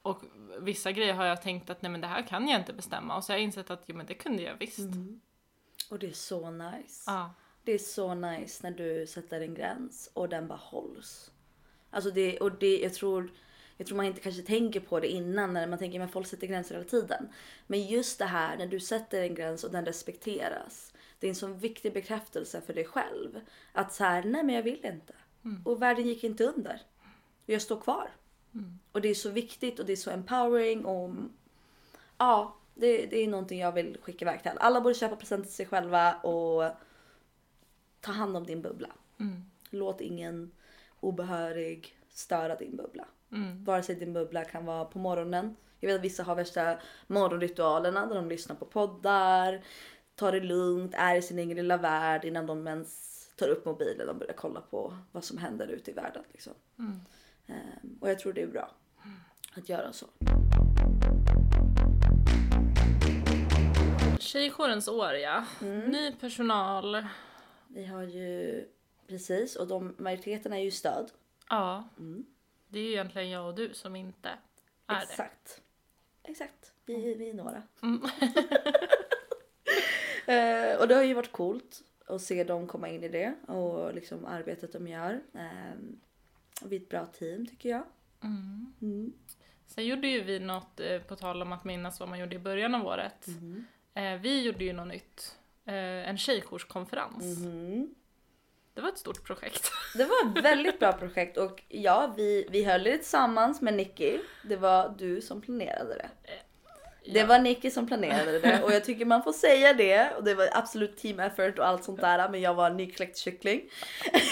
och 0.02 0.22
vissa 0.60 0.92
grejer 0.92 1.14
har 1.14 1.26
jag 1.26 1.42
tänkt 1.42 1.70
att 1.70 1.82
nej 1.82 1.92
men 1.92 2.02
det 2.02 2.08
här 2.08 2.22
kan 2.22 2.48
jag 2.48 2.60
inte 2.62 2.74
bestämma 2.74 3.16
och 3.16 3.24
så 3.24 3.32
har 3.34 3.38
jag 3.38 3.44
insett 3.44 3.70
att 3.70 3.84
jo 3.86 3.96
men 3.96 4.06
det 4.06 4.14
kunde 4.14 4.44
jag 4.44 4.56
visst. 4.60 4.80
Mm. 4.80 5.22
Och 5.90 6.00
det 6.00 6.08
är 6.08 6.14
så 6.14 6.52
nice. 6.52 7.04
Ja. 7.08 7.34
Det 7.64 7.72
är 7.72 7.78
så 7.78 8.14
nice 8.14 8.64
när 8.64 8.78
du 8.78 9.08
sätter 9.08 9.42
en 9.42 9.54
gräns 9.54 10.10
och 10.14 10.30
den 10.30 10.48
bara 10.48 10.60
hålls. 10.60 11.32
Alltså 11.90 12.12
det, 12.12 12.40
och 12.40 12.52
det, 12.52 12.80
jag 12.80 12.94
tror, 12.94 13.32
jag 13.78 13.88
tror 13.88 13.98
man 13.98 14.06
inte 14.06 14.22
kanske 14.22 14.42
tänker 14.42 14.80
på 14.80 15.00
det 15.00 15.08
innan 15.08 15.54
när 15.54 15.68
man 15.68 15.80
tänker 15.80 16.00
att 16.00 16.12
folk 16.12 16.28
sätter 16.28 16.48
gränser 16.48 16.76
hela 16.76 16.88
tiden. 16.88 17.28
Men 17.68 17.88
just 17.88 18.20
det 18.20 18.26
här 18.26 18.58
när 18.58 18.68
du 18.68 18.80
sätter 18.80 19.22
en 19.22 19.36
gräns 19.36 19.64
och 19.64 19.72
den 19.72 19.86
respekteras. 19.86 20.94
Det 21.20 21.28
är 21.28 21.30
en 21.30 21.36
sån 21.36 21.58
viktig 21.60 21.94
bekräftelse 21.94 22.62
för 22.62 22.74
dig 22.74 22.86
själv. 22.86 23.40
Att 23.74 23.94
så 23.94 24.04
här, 24.04 24.24
nej 24.24 24.44
men 24.44 24.56
jag 24.56 24.64
vill 24.64 24.86
inte. 24.86 25.14
Och 25.64 25.82
världen 25.82 26.08
gick 26.08 26.24
inte 26.24 26.44
under. 26.44 26.82
Jag 27.46 27.62
står 27.62 27.82
kvar. 27.82 28.12
Och 28.92 29.02
det 29.02 29.10
är 29.10 29.16
så 29.16 29.30
viktigt 29.30 29.80
och 29.80 29.86
det 29.86 29.92
är 29.92 29.98
så 29.98 30.12
empowering 30.12 30.86
och 30.86 31.16
ja, 32.18 32.58
det, 32.76 33.06
det 33.06 33.24
är 33.24 33.28
någonting 33.28 33.60
jag 33.60 33.72
vill 33.72 33.98
skicka 34.02 34.26
iväg 34.26 34.42
till 34.42 34.52
alla. 34.52 34.60
Alla 34.60 34.82
borde 34.82 34.96
köpa 34.96 35.16
presenter 35.16 35.48
till 35.48 35.56
sig 35.56 35.66
själva 35.66 36.14
och 36.14 36.72
ta 38.02 38.12
hand 38.12 38.38
om 38.38 38.46
din 38.46 38.62
bubbla. 38.62 38.90
Mm. 39.20 39.44
Låt 39.70 40.02
ingen 40.02 40.52
obehörig 41.00 41.98
störa 42.10 42.56
din 42.56 42.76
bubbla. 42.76 43.06
Mm. 43.32 43.64
Vare 43.64 43.84
sig 43.84 43.96
din 43.96 44.14
bubbla 44.14 44.46
kan 44.46 44.66
vara 44.66 44.86
på 44.86 45.00
morgonen. 45.00 45.56
Jag 45.80 45.88
vet 45.88 45.96
att 45.96 46.06
vissa 46.06 46.24
har 46.24 46.36
värsta 46.36 46.78
morgonritualerna 47.08 48.06
där 48.06 48.16
de 48.16 48.30
lyssnar 48.30 48.56
på 48.56 48.66
poddar, 48.66 49.64
tar 50.16 50.32
det 50.32 50.40
lugnt, 50.40 50.94
är 50.98 51.16
i 51.16 51.22
sin 51.22 51.40
egen 51.40 51.58
lilla 51.58 51.78
värld 51.78 52.26
innan 52.26 52.46
de 52.46 52.68
ens 52.68 53.16
tar 53.36 53.48
upp 53.48 53.66
mobilen 53.66 54.10
och 54.10 54.16
börjar 54.16 54.34
kolla 54.34 54.62
på 54.62 54.98
vad 55.12 55.24
som 55.24 55.38
händer 55.38 55.68
ute 55.68 55.92
i 55.92 55.94
världen. 55.94 56.24
Liksom. 56.32 56.54
Mm. 56.80 57.00
Ehm, 57.48 57.98
och 58.02 58.10
jag 58.10 58.20
tror 58.20 58.34
det 58.34 58.42
är 58.42 58.48
bra 58.48 58.72
att 59.58 59.70
göra 59.70 59.94
så. 59.94 60.08
Tjejjourens 64.20 64.88
år 64.88 65.14
ja. 65.14 65.46
Ny 65.62 66.12
personal. 66.12 67.06
Vi 67.68 67.86
har 67.86 68.04
ju 68.04 68.66
precis 69.08 69.56
och 69.56 69.68
de 69.68 69.96
majoriteten 69.98 70.54
är 70.54 70.58
ju 70.58 70.72
stöd. 70.72 71.12
Ja. 71.50 71.84
Det 72.68 72.80
är 72.80 72.84
ju 72.84 72.92
egentligen 72.92 73.30
jag 73.30 73.48
och 73.48 73.56
du 73.56 73.74
som 73.74 73.96
inte 73.96 74.30
är 74.88 74.96
det. 74.96 75.02
Exakt. 75.04 75.62
Exakt. 76.24 76.74
Vi, 76.86 77.14
vi 77.14 77.30
är 77.30 77.34
några. 77.34 77.64
Mm. 77.82 78.02
Eh, 80.28 80.76
och 80.80 80.88
det 80.88 80.96
har 80.96 81.04
ju 81.04 81.14
varit 81.14 81.32
coolt 81.32 81.84
att 82.08 82.22
se 82.22 82.44
dem 82.44 82.68
komma 82.68 82.90
in 82.90 83.04
i 83.04 83.10
det 83.10 83.36
och 83.48 83.94
liksom 83.94 84.26
arbetet 84.26 84.74
de 84.74 84.88
gör. 84.88 85.22
Um, 85.32 86.00
vi 86.64 86.76
är 86.76 86.80
ett 86.80 86.90
bra 86.90 87.06
team 87.06 87.48
tycker 87.48 87.70
jag. 87.70 87.84
Mm. 88.24 88.74
Mm. 88.82 89.14
Sen 89.68 89.86
gjorde 89.86 90.08
ju 90.08 90.24
vi 90.24 90.40
något, 90.40 90.80
eh, 90.80 91.02
på 91.02 91.16
tal 91.16 91.42
om 91.42 91.52
att 91.52 91.64
minnas 91.64 92.00
vad 92.00 92.10
man 92.10 92.20
gjorde 92.20 92.36
i 92.36 92.40
början 92.40 92.76
av 92.76 92.88
året. 92.88 93.28
Eh, 93.96 94.14
vi 94.22 94.42
gjorde 94.44 94.64
ju 94.64 94.74
något 94.74 94.88
nytt. 94.88 95.36
Eh, 95.66 96.10
en 96.10 96.18
tjejjourskonferens. 96.18 97.38
Mhm. 97.40 97.96
Det 98.74 98.82
var 98.82 98.90
ett 98.90 98.98
stort 98.98 99.24
projekt. 99.24 99.72
Det 99.98 100.06
var 100.06 100.16
ett 100.38 100.44
väldigt 100.44 100.80
bra 100.80 100.94
projekt 100.94 101.38
och 101.38 101.64
ja, 101.70 102.14
vi, 102.18 102.48
vi 102.50 102.64
höll 102.64 102.84
det 102.84 102.98
tillsammans 102.98 103.62
med 103.62 103.74
Nicky. 103.74 104.18
Det 104.44 104.56
var 104.56 104.96
du 104.98 105.22
som 105.22 105.42
planerade 105.42 105.96
det. 105.96 106.10
Det 107.12 107.20
Ja. 107.20 107.26
var 107.26 107.40
Nicky 107.40 107.72
som 107.72 107.88
planerade 107.88 108.40
det 108.40 108.64
och 108.64 108.72
jag 108.74 108.86
tycker 108.86 109.06
man 109.06 109.24
får 109.24 109.34
säga 109.34 109.74
det. 109.74 110.12
Och 110.16 110.24
det 110.24 110.36
var 110.36 110.50
absolut 110.52 110.98
team 110.98 111.20
effort 111.20 111.60
och 111.60 111.68
allt 111.68 111.84
sånt 111.84 112.02
där. 112.02 112.30
Men 112.30 112.42
jag 112.42 112.54
var 112.54 112.70
nykläckt 112.70 113.18
kyckling. 113.18 113.62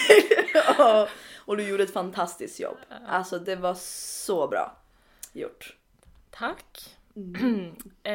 och, 0.80 1.07
och 1.38 1.57
du 1.57 1.64
gjorde 1.68 1.84
ett 1.84 1.93
fantastiskt 1.93 2.59
jobb. 2.59 2.78
Alltså 3.07 3.39
det 3.39 3.55
var 3.55 3.74
så 3.80 4.47
bra 4.47 4.78
gjort. 5.34 5.76
Tack. 6.32 6.95
Mm. 7.16 7.76
eh, 8.03 8.14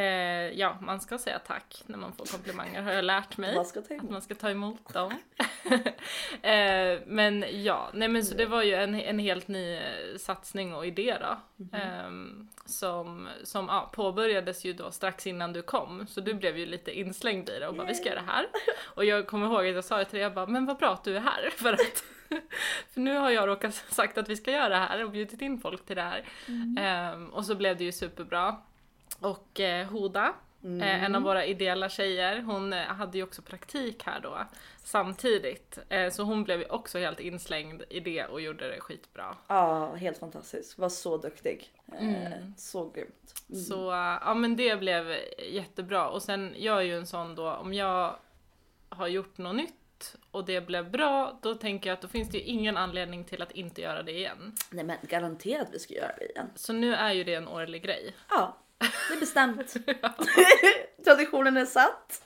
ja, 0.59 0.79
man 0.81 1.01
ska 1.01 1.19
säga 1.19 1.39
tack 1.39 1.83
när 1.87 1.99
man 1.99 2.13
får 2.13 2.25
komplimanger 2.25 2.83
har 2.83 2.93
jag 2.93 3.05
lärt 3.05 3.37
mig. 3.37 3.55
Man 3.55 3.67
ska 3.67 3.81
ta 3.81 3.95
Att 3.95 4.01
emot. 4.01 4.11
man 4.11 4.23
ska 4.23 4.35
ta 4.35 4.51
emot 4.51 4.95
dem. 4.95 5.13
eh, 6.43 7.01
men 7.07 7.45
ja, 7.65 7.91
nej 7.95 8.09
men 8.09 8.25
så 8.25 8.35
det 8.35 8.47
var 8.47 8.63
ju 8.63 8.75
en, 8.75 8.95
en 8.95 9.19
helt 9.19 9.49
ny 9.49 9.75
eh, 9.75 10.17
satsning 10.19 10.75
och 10.75 10.87
idé 10.87 11.17
då. 11.21 11.65
Mhm. 11.65 11.75
Ehm, 11.75 12.49
som 12.67 13.29
som 13.45 13.67
ja, 13.69 13.91
påbörjades 13.95 14.65
ju 14.65 14.73
då 14.73 14.91
strax 14.91 15.27
innan 15.27 15.53
du 15.53 15.63
kom. 15.63 16.07
Så 16.07 16.21
du 16.21 16.35
blev 16.35 16.59
ju 16.59 16.67
lite 16.67 16.99
inslängd 16.99 17.49
i 17.49 17.59
det 17.59 17.69
och 17.69 17.75
bara 17.75 17.87
vi 17.87 17.95
ska 17.95 18.09
göra 18.09 18.21
det 18.21 18.27
här. 18.27 18.47
Och 18.85 19.05
jag 19.05 19.27
kommer 19.27 19.47
ihåg 19.47 19.67
att 19.69 19.75
jag 19.75 19.85
sa 19.85 19.99
det 19.99 20.05
till 20.05 20.15
dig, 20.15 20.23
jag 20.23 20.35
bara 20.35 20.47
men 20.47 20.67
vad 20.67 20.77
bra 20.77 20.93
att 20.93 21.05
du 21.05 21.17
är 21.17 21.21
här. 21.21 21.51
För 21.57 21.73
att 21.73 22.05
för 22.93 23.01
nu 23.01 23.17
har 23.17 23.31
jag 23.31 23.49
råkat 23.49 23.75
sagt 23.75 24.19
att 24.19 24.29
vi 24.29 24.37
ska 24.37 24.51
göra 24.51 24.69
det 24.69 24.77
här 24.77 25.05
och 25.05 25.11
bjudit 25.11 25.43
in 25.43 25.59
folk 25.59 25.87
till 25.87 25.97
det 25.97 26.03
här. 26.03 26.25
Mm. 26.49 26.77
Ehm, 26.79 27.29
och 27.29 27.45
så 27.45 27.55
blev 27.55 27.77
det 27.77 27.85
ju 27.85 27.93
superbra. 27.93 28.57
Och 29.21 29.61
eh, 29.61 29.87
Hoda, 29.87 30.35
Mm. 30.65 30.81
eh, 30.83 31.05
en 31.05 31.15
av 31.15 31.23
våra 31.23 31.45
ideella 31.45 31.89
tjejer, 31.89 32.41
hon 32.43 32.73
eh, 32.73 32.79
hade 32.85 33.19
ju 33.19 33.25
också 33.25 33.43
praktik 33.43 34.03
här 34.07 34.21
då 34.21 34.39
samtidigt. 34.85 35.79
Eh, 35.89 36.11
så 36.11 36.23
hon 36.23 36.45
blev 36.45 36.59
ju 36.61 36.67
också 36.67 36.99
helt 36.99 37.21
inslängd 37.21 37.83
i 37.91 38.01
det 38.01 38.25
och 38.25 38.41
gjorde 38.41 38.69
det 38.69 38.81
skitbra. 38.81 39.37
Ja, 39.47 39.95
helt 39.95 40.19
fantastisk. 40.19 40.79
Var 40.79 40.89
så 40.89 41.17
duktig. 41.17 41.73
Eh, 41.99 42.09
Mm. 42.27 42.55
Så 42.57 42.89
grymt. 42.91 43.43
Mm. 43.49 43.61
Så 43.63 43.91
eh, 43.91 44.19
ja 44.25 44.35
men 44.35 44.57
det 44.57 44.77
blev 44.77 45.17
jättebra. 45.51 46.09
Och 46.09 46.23
sen 46.23 46.55
jag 46.59 46.77
är 46.79 46.83
ju 46.83 46.97
en 46.97 47.07
sån 47.07 47.35
då, 47.35 47.51
om 47.53 47.75
jag 47.75 48.17
har 48.89 49.07
gjort 49.09 49.39
något 49.39 49.57
nytt 49.57 50.17
och 50.31 50.45
det 50.45 50.61
blev 50.61 50.91
bra, 50.91 51.39
då 51.43 51.55
tänker 51.55 51.91
jag 51.91 51.95
att 51.95 52.03
då 52.03 52.09
finns 52.09 52.29
det 52.29 52.39
ju 52.39 52.45
ingen 52.45 52.77
anledning 52.77 53.25
till 53.25 53.43
att 53.43 53.53
inte 53.53 53.81
göra 53.81 54.03
det 54.03 54.13
igen. 54.13 54.53
Nej 54.71 54.85
men 54.85 54.97
garanterat 55.03 55.69
vi 55.73 55.79
ska 55.79 55.95
göra 55.95 56.13
det 56.19 56.25
igen. 56.31 56.51
Så 56.55 56.73
nu 56.73 56.95
är 56.95 57.13
ju 57.13 57.25
det 57.25 57.35
en 57.35 57.49
årlig 57.49 57.83
grej. 57.83 58.15
Ja, 58.31 58.57
det 58.79 59.15
är 59.15 59.21
bestämt. 59.21 59.77
Traditionen 61.05 61.57
är 61.57 61.67
satt. 61.67 62.25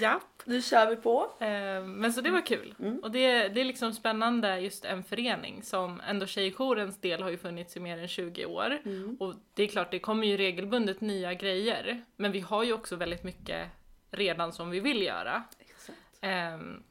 Japp. 0.00 0.22
Nu 0.44 0.62
kör 0.62 0.90
vi 0.90 0.96
på. 0.96 1.32
Eh, 1.38 1.84
Men 1.84 2.12
så 2.12 2.20
det 2.20 2.30
var 2.30 2.46
kul. 2.46 2.74
Mm. 2.78 2.98
Och 2.98 3.10
det, 3.10 3.48
det 3.48 3.60
är 3.60 3.64
liksom 3.64 3.92
spännande 3.92 4.58
just 4.60 4.84
en 4.84 5.04
förening 5.04 5.62
som 5.62 6.00
ändå 6.08 6.26
Tjejjourens 6.26 7.00
del 7.00 7.22
har 7.22 7.30
ju 7.30 7.38
funnits 7.38 7.76
i 7.76 7.80
mer 7.80 7.98
än 7.98 8.08
20 8.08 8.46
år. 8.46 8.78
Mm. 8.84 9.16
Och 9.20 9.34
det 9.54 9.62
är 9.62 9.66
klart, 9.68 9.90
det 9.90 9.98
kommer 9.98 10.26
ju 10.26 10.36
regelbundet 10.36 11.00
nya 11.00 11.34
grejer. 11.34 12.04
Men 12.16 12.32
vi 12.32 12.40
har 12.40 12.62
ju 12.64 12.72
också 12.72 12.96
väldigt 12.96 13.24
mycket 13.24 13.68
redan 14.10 14.52
som 14.52 14.70
vi 14.70 14.80
vill 14.80 15.02
göra. 15.02 15.42
Exakt. 15.58 15.98
Ehm, 16.20 16.82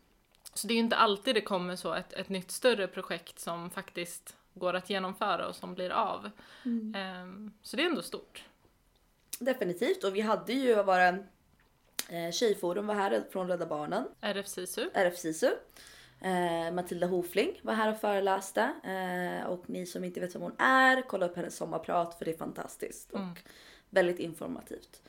Så 0.53 0.67
det 0.67 0.73
är 0.73 0.77
inte 0.77 0.95
alltid 0.95 1.35
det 1.35 1.41
kommer 1.41 1.75
så 1.75 1.93
ett, 1.93 2.13
ett 2.13 2.29
nytt 2.29 2.51
större 2.51 2.87
projekt 2.87 3.39
som 3.39 3.69
faktiskt 3.69 4.35
går 4.53 4.73
att 4.73 4.89
genomföra 4.89 5.47
och 5.47 5.55
som 5.55 5.73
blir 5.75 5.89
av. 5.89 6.29
Ehm, 6.95 7.51
så 7.61 7.75
det 7.77 7.83
är 7.83 7.87
ändå 7.87 8.01
stort. 8.01 8.43
Definitivt 9.39 10.03
och 10.03 10.15
vi 10.15 10.21
hade 10.21 10.53
ju 10.53 10.83
våra 10.83 11.07
eh, 12.09 12.31
tjejforum 12.31 12.87
var 12.87 12.95
här 12.95 13.23
från 13.31 13.47
Rädda 13.47 13.65
Barnen, 13.65 14.07
RF 14.21 14.47
SISU. 14.47 14.89
RF 14.93 15.17
SISU. 15.17 15.51
Eh, 16.21 16.71
Matilda 16.73 17.07
Hofling 17.07 17.59
var 17.63 17.73
här 17.73 17.91
och 17.91 17.99
föreläste 17.99 18.61
eh, 18.83 19.47
och 19.47 19.69
ni 19.69 19.85
som 19.85 20.03
inte 20.03 20.19
vet 20.19 20.35
vem 20.35 20.41
hon 20.41 20.55
är, 20.59 21.01
kolla 21.01 21.25
upp 21.25 21.35
hennes 21.35 21.55
sommarprat 21.55 22.17
för 22.17 22.25
det 22.25 22.31
är 22.31 22.37
fantastiskt 22.37 23.11
och 23.11 23.37
väldigt 23.89 24.19
informativt. 24.19 25.01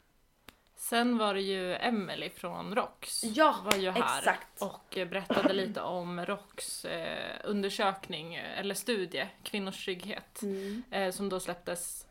Sen 0.77 1.19
var 1.19 1.35
det 1.35 1.41
ju 1.41 1.75
Emily 1.77 2.31
från 2.31 2.75
ROX. 2.75 3.25
Ja, 3.25 3.57
var 3.65 3.77
ju 3.79 3.91
här 3.91 4.19
exakt. 4.19 4.63
och 4.63 4.85
berättade 5.11 5.53
lite 5.53 5.81
om 5.81 6.27
ROX 6.27 6.85
eh, 6.85 7.37
undersökning 7.45 8.35
eller 8.35 8.75
studie, 8.75 9.27
Kvinnors 9.43 9.85
trygghet, 9.85 10.43
Mm. 10.43 10.83
eh, 10.91 11.11
som 11.13 11.29
då 11.29 11.41
släpptes 11.41 12.07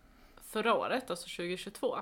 förra 0.49 0.73
året, 0.73 1.09
alltså 1.09 1.25
2022. 1.25 1.97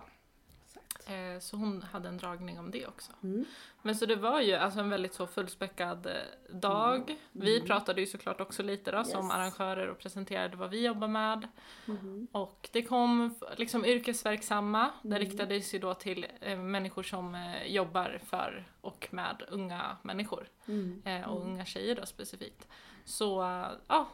Exakt. 0.66 1.10
Eh, 1.10 1.40
så 1.40 1.58
hon 1.58 1.82
hade 1.82 2.10
en 2.10 2.18
dragning 2.18 2.60
om 2.60 2.72
det 2.72 2.88
också. 2.88 3.12
Mm. 3.24 3.46
Men 3.82 3.96
så 3.96 4.06
det 4.06 4.16
var 4.16 4.42
ju 4.42 4.54
alltså 4.56 4.80
en 4.80 4.90
väldigt 4.90 5.14
så 5.14 5.28
fullspäckad 5.28 6.06
eh, 6.06 6.56
dag. 6.56 7.18
Vi 7.32 7.62
pratade 7.62 8.02
ju 8.02 8.08
såklart 8.08 8.42
också 8.42 8.64
lite 8.64 8.92
då 8.92 9.04
som 9.04 9.14
Mm. 9.14 9.26
Yes. 9.26 9.36
arrangörer 9.36 9.88
och 9.88 9.98
presenterade 10.00 10.58
vad 10.58 10.70
vi 10.70 10.86
jobbar 10.86 11.08
med. 11.08 11.48
Mhm. 11.86 12.28
Och 12.32 12.70
det 12.74 12.82
kom 12.82 13.36
liksom 13.58 13.86
yrkesverksamma, 13.86 14.90
det 15.02 15.08
Mm. 15.16 15.20
riktades 15.20 15.74
ju 15.74 15.80
då 15.80 15.94
till 15.94 16.28
eh, 16.42 16.58
människor 16.58 17.04
som 17.04 17.36
eh, 17.36 17.64
jobbar 17.68 18.20
för 18.26 18.68
och 18.82 19.08
med 19.12 19.44
unga 19.50 19.98
människor. 20.02 20.48
Mm. 20.68 21.02
Eh, 21.06 21.30
och 21.30 21.42
unga 21.42 21.66
tjejer 21.66 21.96
då 21.96 22.06
specifikt. 22.06 22.68
Så 23.06 23.40
ja, 23.88 24.08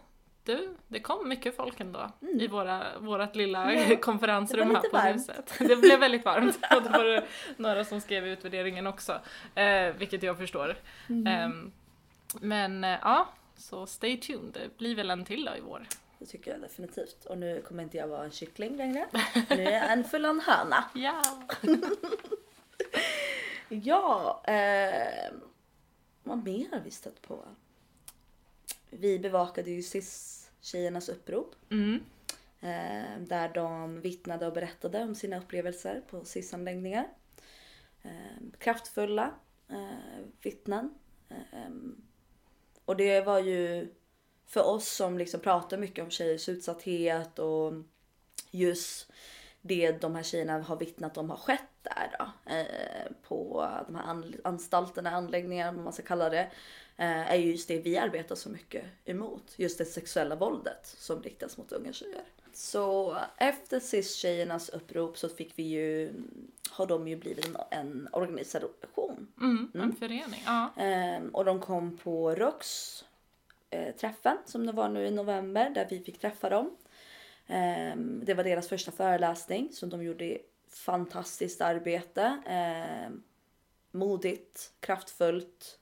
du, 0.43 0.75
det 0.87 0.99
kom 0.99 1.29
mycket 1.29 1.55
folk 1.55 1.79
ändå 1.79 2.11
i 2.39 2.47
våra, 2.47 2.99
vårat 2.99 3.35
lilla 3.35 3.71
Mm. 3.71 3.91
Ja, 3.91 3.95
konferensrum 4.01 4.75
här 4.75 4.81
på 4.81 4.97
varmt. 4.97 5.15
huset. 5.15 5.53
Det 5.59 5.75
blev 5.75 5.99
väldigt 5.99 6.25
varmt 6.25 6.59
och 6.75 6.81
det 6.83 6.89
var 6.89 7.23
några 7.57 7.85
som 7.85 8.01
skrev 8.01 8.27
i 8.27 8.29
utvärderingen 8.29 8.87
också, 8.87 9.19
eh, 9.55 9.93
vilket 9.97 10.23
jag 10.23 10.37
förstår. 10.37 10.75
Mm. 11.09 11.27
Ehm, 11.27 11.71
men 12.41 12.83
eh, 12.83 12.97
ja, 13.01 13.29
så 13.57 13.85
stay 13.85 14.17
tuned, 14.17 14.53
det 14.53 14.77
blir 14.77 14.95
väl 14.95 15.09
en 15.09 15.25
till 15.25 15.45
då 15.45 15.55
i 15.55 15.59
vår. 15.59 15.87
Det 16.19 16.25
tycker 16.25 16.51
jag 16.51 16.61
definitivt. 16.61 17.25
Och 17.25 17.37
nu 17.37 17.61
kommer 17.61 17.83
inte 17.83 17.97
jag 17.97 18.07
vara 18.07 18.23
en 18.23 18.31
kyckling 18.31 18.77
längre. 18.77 19.07
Nu 19.49 19.63
är 19.63 19.71
jag 19.71 19.91
en 19.91 20.03
full 20.03 20.25
höna. 20.25 20.83
Ja! 20.93 21.21
Ja, 23.69 24.41
eh, 24.47 25.31
vad 26.23 26.43
mer 26.43 26.67
har 26.71 26.79
vi 26.79 26.91
stött 26.91 27.21
på? 27.21 27.43
Vi 28.89 29.19
bevakade 29.19 29.71
ju 29.71 29.81
SIS-tjejernas 30.64 31.09
upprop. 31.09 31.55
Mm. 31.72 31.99
Eh, 32.61 33.20
där 33.20 33.53
de 33.53 34.01
vittnade 34.01 34.47
och 34.47 34.53
berättade 34.53 35.03
om 35.03 35.16
sina 35.16 35.38
upplevelser 35.38 36.01
på 36.09 36.26
SIS-anläggningar. 36.26 37.07
Eh, 38.01 38.57
kraftfulla 38.57 39.34
eh, 39.70 40.26
vittnen. 40.41 40.93
Och 42.86 42.97
det 42.97 43.22
var 43.22 43.39
ju 43.39 43.88
för 44.45 44.64
oss 44.64 44.88
som 44.88 45.18
liksom 45.18 45.39
pratar 45.39 45.78
mycket 45.78 46.03
om 46.03 46.11
tjejers 46.11 46.49
utsatthet 46.49 47.39
och 47.39 47.74
just 48.51 49.11
det 49.66 50.01
de 50.01 50.16
här 50.16 50.24
tjejerna 50.24 50.61
har 50.61 50.76
vittnat 50.76 51.18
om 51.18 51.30
har 51.30 51.38
skett 51.38 51.59
där 51.82 52.16
då, 52.20 52.51
eh, 52.53 53.11
på 53.28 53.68
de 53.88 53.95
här 53.95 54.03
an- 54.03 54.36
anstalterna, 54.43 55.09
anläggningarna, 55.11 55.72
vad 55.72 55.84
man 55.84 55.93
ska 55.93 56.03
kalla 56.03 56.30
det, 56.30 56.51
eh, 56.97 57.32
är 57.32 57.36
ju 57.36 57.51
just 57.51 57.68
det 57.68 57.80
vi 57.80 57.97
arbetar 57.97 58.36
så 58.36 58.49
mycket 58.49 58.86
emot. 59.05 59.53
Just 59.55 59.78
det 59.78 59.86
sexuella 59.86 60.36
våldet 60.36 60.95
som 60.97 61.24
riktas 61.24 61.57
mot 61.57 61.72
unga 61.72 61.93
tjejer. 61.93 62.22
Så 62.53 63.18
efter 63.38 63.80
cis-tjejernas 63.80 64.70
upprop 64.70 65.18
så 65.18 65.30
fick 65.30 65.51
vi 65.55 65.64
ju, 65.64 66.14
har 66.70 66.86
de 66.88 67.07
ju 67.07 67.16
blivit 67.16 67.45
en, 67.47 67.57
en 67.72 68.09
organisation. 68.11 69.28
Mm, 69.41 69.72
en 69.74 69.95
förening, 69.95 70.43
ja. 70.45 70.74
Ehm, 70.78 71.30
och 71.30 71.45
de 71.45 71.59
kom 71.59 71.97
på 71.97 72.36
ROX 72.36 72.89
eh, 73.70 73.95
träffen 73.95 74.38
som 74.45 74.66
det 74.66 74.72
var 74.72 74.89
nu 74.89 75.07
i 75.07 75.11
november 75.11 75.70
där 75.70 75.88
vi 75.89 75.99
fick 75.99 76.20
träffa 76.20 76.49
dem. 76.49 76.76
Ehm, 77.47 78.21
det 78.25 78.33
var 78.33 78.43
deras 78.43 78.67
första 78.67 78.91
föreläsning 78.91 79.69
som 79.73 79.89
de 79.89 80.03
gjorde 80.03 80.37
fantastiskt 80.69 81.61
arbete. 81.61 82.41
Ehm, 82.45 83.23
modigt, 83.91 84.71
kraftfullt, 84.79 85.79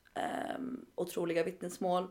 um, 0.58 0.86
otroliga 0.96 1.44
vittnesmål. 1.44 2.08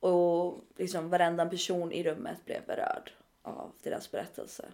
Och 0.00 0.64
liksom 0.76 1.08
varenda 1.08 1.46
person 1.46 1.92
i 1.92 2.02
rummet 2.02 2.44
blev 2.44 2.66
berörd 2.66 3.10
av 3.42 3.72
deras 3.82 4.10
berättelse. 4.10 4.68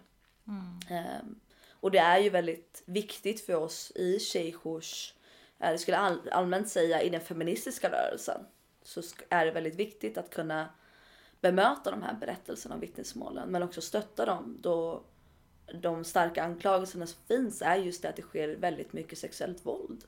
Ehm, 0.89 1.39
och 1.71 1.91
det 1.91 1.97
är 1.97 2.19
ju 2.19 2.29
väldigt 2.29 2.83
viktigt 2.85 3.41
för 3.41 3.55
oss 3.55 3.91
i 3.95 4.19
tjejjours, 4.19 5.13
eh, 5.59 5.75
skulle 5.77 5.97
all, 5.97 6.29
allmänt 6.31 6.69
säga 6.69 7.01
i 7.01 7.09
den 7.09 7.21
feministiska 7.21 7.91
rörelsen, 7.91 8.41
så 8.83 9.01
är 9.29 9.45
det 9.45 9.51
väldigt 9.51 9.75
viktigt 9.75 10.17
att 10.17 10.29
kunna 10.29 10.69
bemöta 11.41 11.91
de 11.91 12.01
här 12.01 12.13
berättelserna 12.13 12.75
och 12.75 12.83
vittnesmålen 12.83 13.49
men 13.49 13.63
också 13.63 13.81
stötta 13.81 14.25
dem 14.25 14.57
då 14.61 15.03
de 15.73 16.03
starka 16.03 16.43
anklagelserna 16.43 17.07
som 17.07 17.21
finns 17.27 17.61
är 17.61 17.75
just 17.75 18.01
det 18.01 18.09
att 18.09 18.15
det 18.15 18.21
sker 18.21 18.55
väldigt 18.55 18.93
mycket 18.93 19.19
sexuellt 19.19 19.65
våld 19.65 20.03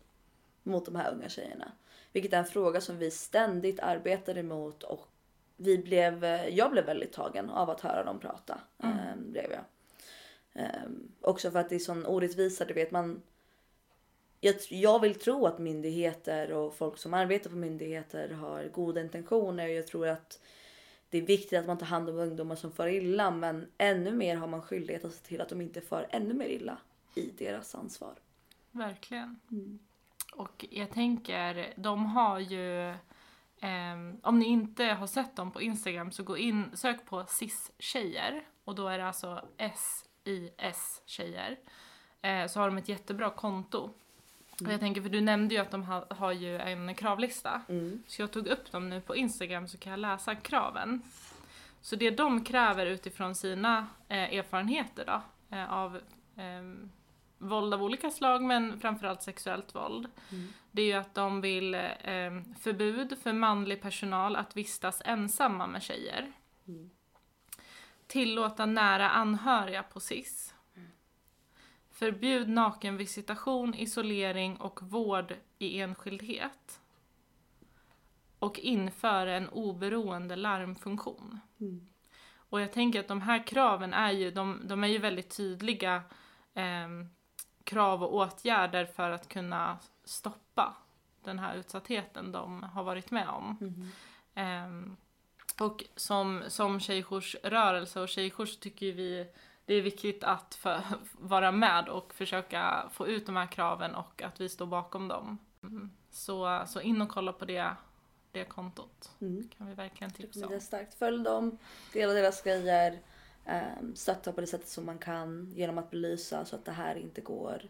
mot 0.63 0.85
de 0.85 0.95
här 0.95 1.13
unga 1.13 1.29
tjejerna. 1.29 1.71
Vilket 2.11 2.33
är 2.33 2.37
en 2.37 2.45
fråga 2.45 2.81
som 2.81 2.97
vi 2.97 3.11
ständigt 3.11 3.79
arbetar 3.79 4.37
emot 4.37 4.83
och 4.83 5.07
vi 5.57 5.77
blev, 5.77 6.25
jag 6.49 6.71
blev 6.71 6.85
väldigt 6.85 7.13
tagen 7.13 7.49
av 7.49 7.69
att 7.69 7.81
höra 7.81 8.03
dem 8.03 8.19
prata. 8.19 8.59
Mm. 8.83 9.31
blev 9.31 9.51
jag. 9.51 9.63
Ehm, 10.53 11.11
också 11.21 11.51
för 11.51 11.59
att 11.59 11.69
det 11.69 11.75
är 11.75 11.79
sån 11.79 12.05
orättvisa, 12.05 12.65
du 12.65 12.73
vet 12.73 12.91
man 12.91 13.21
jag, 14.43 14.55
jag 14.69 15.01
vill 15.01 15.15
tro 15.15 15.45
att 15.45 15.59
myndigheter 15.59 16.51
och 16.51 16.73
folk 16.73 16.97
som 16.97 17.13
arbetar 17.13 17.49
på 17.49 17.55
myndigheter 17.55 18.29
har 18.29 18.63
goda 18.63 19.01
intentioner. 19.01 19.67
Jag 19.67 19.87
tror 19.87 20.07
att 20.07 20.39
det 21.11 21.17
är 21.17 21.21
viktigt 21.21 21.59
att 21.59 21.67
man 21.67 21.77
tar 21.77 21.85
hand 21.85 22.09
om 22.09 22.19
ungdomar 22.19 22.55
som 22.55 22.71
far 22.71 22.87
illa 22.87 23.31
men 23.31 23.71
ännu 23.77 24.11
mer 24.11 24.35
har 24.35 24.47
man 24.47 24.61
skyldighet 24.61 25.05
att 25.05 25.13
se 25.13 25.25
till 25.25 25.41
att 25.41 25.49
de 25.49 25.61
inte 25.61 25.81
far 25.81 26.07
ännu 26.09 26.33
mer 26.33 26.45
illa 26.45 26.77
i 27.15 27.31
deras 27.37 27.75
ansvar. 27.75 28.13
Verkligen. 28.71 29.39
Och 30.35 30.65
jag 30.69 30.91
tänker, 30.91 31.73
de 31.75 32.05
har 32.05 32.39
ju... 32.39 32.95
ehm, 33.59 34.19
om 34.23 34.39
ni 34.39 34.45
inte 34.45 34.83
har 34.83 35.07
sett 35.07 35.35
dem 35.35 35.51
på 35.51 35.61
Instagram 35.61 36.11
så 36.11 36.23
gå 36.23 36.37
in, 36.37 36.65
sök 36.73 37.05
på 37.05 37.25
cis-tjejer. 37.27 38.47
Och 38.63 38.75
då 38.75 38.87
är 38.87 38.97
det 38.97 39.07
alltså 39.07 39.45
S-I-S-tjejer. 39.57 41.59
Eh, 42.21 42.47
så 42.47 42.59
har 42.59 42.67
de 42.67 42.77
ett 42.77 42.89
jättebra 42.89 43.29
konto. 43.29 43.93
Och 44.67 44.73
jag 44.73 44.79
tänker, 44.79 45.01
för 45.01 45.09
du 45.09 45.21
nämnde 45.21 45.55
ju 45.55 45.61
att 45.61 45.71
de 45.71 45.83
ha, 45.83 46.05
har 46.09 46.31
ju 46.31 46.57
en 46.57 46.95
kravlista. 46.95 47.61
Mm. 47.69 48.03
Så 48.07 48.21
jag 48.21 48.31
tog 48.31 48.47
upp 48.47 48.71
dem 48.71 48.89
nu 48.89 49.01
på 49.01 49.15
Instagram 49.15 49.67
så 49.67 49.77
kan 49.77 49.91
jag 49.91 49.99
läsa 49.99 50.35
kraven. 50.35 51.01
Så 51.81 51.95
det 51.95 52.09
de 52.09 52.43
kräver 52.43 52.85
utifrån 52.85 53.35
sina 53.35 53.87
eh, 54.07 54.33
erfarenheter 54.33 55.05
då, 55.05 55.21
eh, 55.57 55.73
av 55.73 55.99
ehm, 56.37 56.91
våld 57.37 57.73
av 57.73 57.83
olika 57.83 58.11
slag 58.11 58.43
men 58.43 58.79
framförallt 58.79 59.23
sexuellt 59.23 59.75
våld. 59.75 60.07
Det 60.71 60.81
är 60.81 60.85
ju 60.85 60.93
att 60.93 61.15
de 61.15 61.41
vill 61.41 61.73
eh, 61.75 61.81
förbud 62.59 63.17
för 63.23 63.33
manlig 63.33 63.81
personal 63.81 64.35
att 64.35 64.57
vistas 64.57 65.01
ensamma 65.05 65.67
med 65.67 65.83
tjejer. 65.83 66.31
Tillåta 68.07 68.65
nära 68.65 69.09
anhöriga 69.09 69.83
på 69.83 69.99
SIS. 69.99 70.53
Förbjud 72.01 72.49
nakenvisitation, 72.49 73.73
isolering 73.73 74.57
och 74.57 74.83
vård 74.83 75.33
i 75.57 75.79
enskildhet. 75.79 76.79
Och 78.39 78.59
inför 78.59 79.27
en 79.27 79.49
oberoende 79.49 80.35
larmfunktion. 80.35 81.39
Och 82.35 82.61
jag 82.61 82.71
tänker 82.71 82.99
att 82.99 83.07
de 83.07 83.21
här 83.21 83.47
kraven 83.47 83.93
är 83.93 84.11
ju, 84.11 84.31
de, 84.31 84.61
de 84.63 84.83
är 84.83 84.87
ju 84.87 84.97
väldigt 84.97 85.37
tydliga 85.37 86.03
ehm, 86.53 87.09
krav 87.63 88.03
och 88.03 88.15
åtgärder 88.15 88.85
för 88.85 89.11
att 89.11 89.27
kunna 89.27 89.77
stoppa 90.03 90.75
den 91.23 91.39
här 91.39 91.55
utsattheten 91.55 92.31
de 92.31 92.63
har 92.63 92.83
varit 92.83 93.11
med 93.11 93.29
om. 93.29 93.57
Ehm, 94.35 94.97
och 95.59 95.83
som, 95.95 96.43
som 96.47 96.79
tjejjoursrörelse 96.79 97.99
och 97.99 98.09
tjejjour 98.09 98.45
så 98.45 98.59
tycker 98.59 98.91
vi 98.91 99.27
det 99.71 99.75
är 99.77 99.81
viktigt 99.81 100.23
att 100.23 100.55
för, 100.55 100.81
vara 101.11 101.51
med 101.51 101.89
och 101.89 102.13
försöka 102.13 102.89
få 102.91 103.07
ut 103.07 103.25
de 103.25 103.35
här 103.35 103.47
kraven 103.47 103.95
och 103.95 104.21
att 104.21 104.41
vi 104.41 104.49
står 104.49 104.65
bakom 104.65 105.07
dem. 105.07 105.37
Mm. 105.63 105.91
Så, 106.09 106.63
så 106.67 106.81
in 106.81 107.01
och 107.01 107.09
kolla 107.09 107.33
på 107.33 107.45
det, 107.45 107.75
det 108.31 108.45
kontot. 108.45 109.11
Mm. 109.21 109.49
kan 109.57 109.67
vi 109.67 109.73
verkligen 109.73 110.11
tipsa 110.11 110.47
Det 110.47 110.53
är 110.53 110.55
om. 110.55 110.61
starkt. 110.61 110.93
Följ 110.93 111.23
dem, 111.23 111.57
dela 111.93 112.13
deras 112.13 112.41
grejer, 112.41 112.99
um, 113.79 113.95
stötta 113.95 114.31
på 114.31 114.41
det 114.41 114.47
sättet 114.47 114.67
som 114.67 114.85
man 114.85 114.97
kan 114.97 115.53
genom 115.55 115.77
att 115.77 115.91
belysa 115.91 116.45
så 116.45 116.55
att 116.55 116.65
det 116.65 116.71
här 116.71 116.95
inte 116.95 117.21
går 117.21 117.61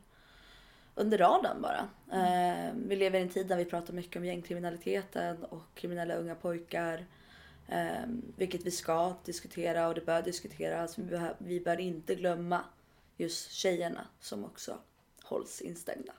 under 0.95 1.17
radarn 1.17 1.61
bara. 1.61 1.89
Eh, 2.11 2.73
vi 2.87 2.95
lever 2.95 3.19
i 3.19 3.21
en 3.21 3.29
tid 3.29 3.47
där 3.47 3.57
vi 3.57 3.65
pratar 3.65 3.93
mycket 3.93 4.15
om 4.17 4.25
gängkriminaliteten 4.25 5.43
och 5.43 5.63
kriminella 5.75 6.15
unga 6.15 6.35
pojkar. 6.35 7.05
Eh, 7.67 8.05
vilket 8.35 8.65
vi 8.65 8.71
ska 8.71 9.15
diskutera 9.25 9.87
och 9.87 9.95
det 9.95 10.05
bör 10.05 10.21
diskuteras. 10.21 10.97
Vi, 10.97 11.03
bör, 11.03 11.35
vi 11.37 11.59
bör 11.59 11.79
inte 11.79 12.15
glömma 12.15 12.61
just 13.17 13.51
tjejerna 13.51 14.07
som 14.19 14.45
också 14.45 14.77
hålls 15.23 15.61
instängda. 15.61 16.13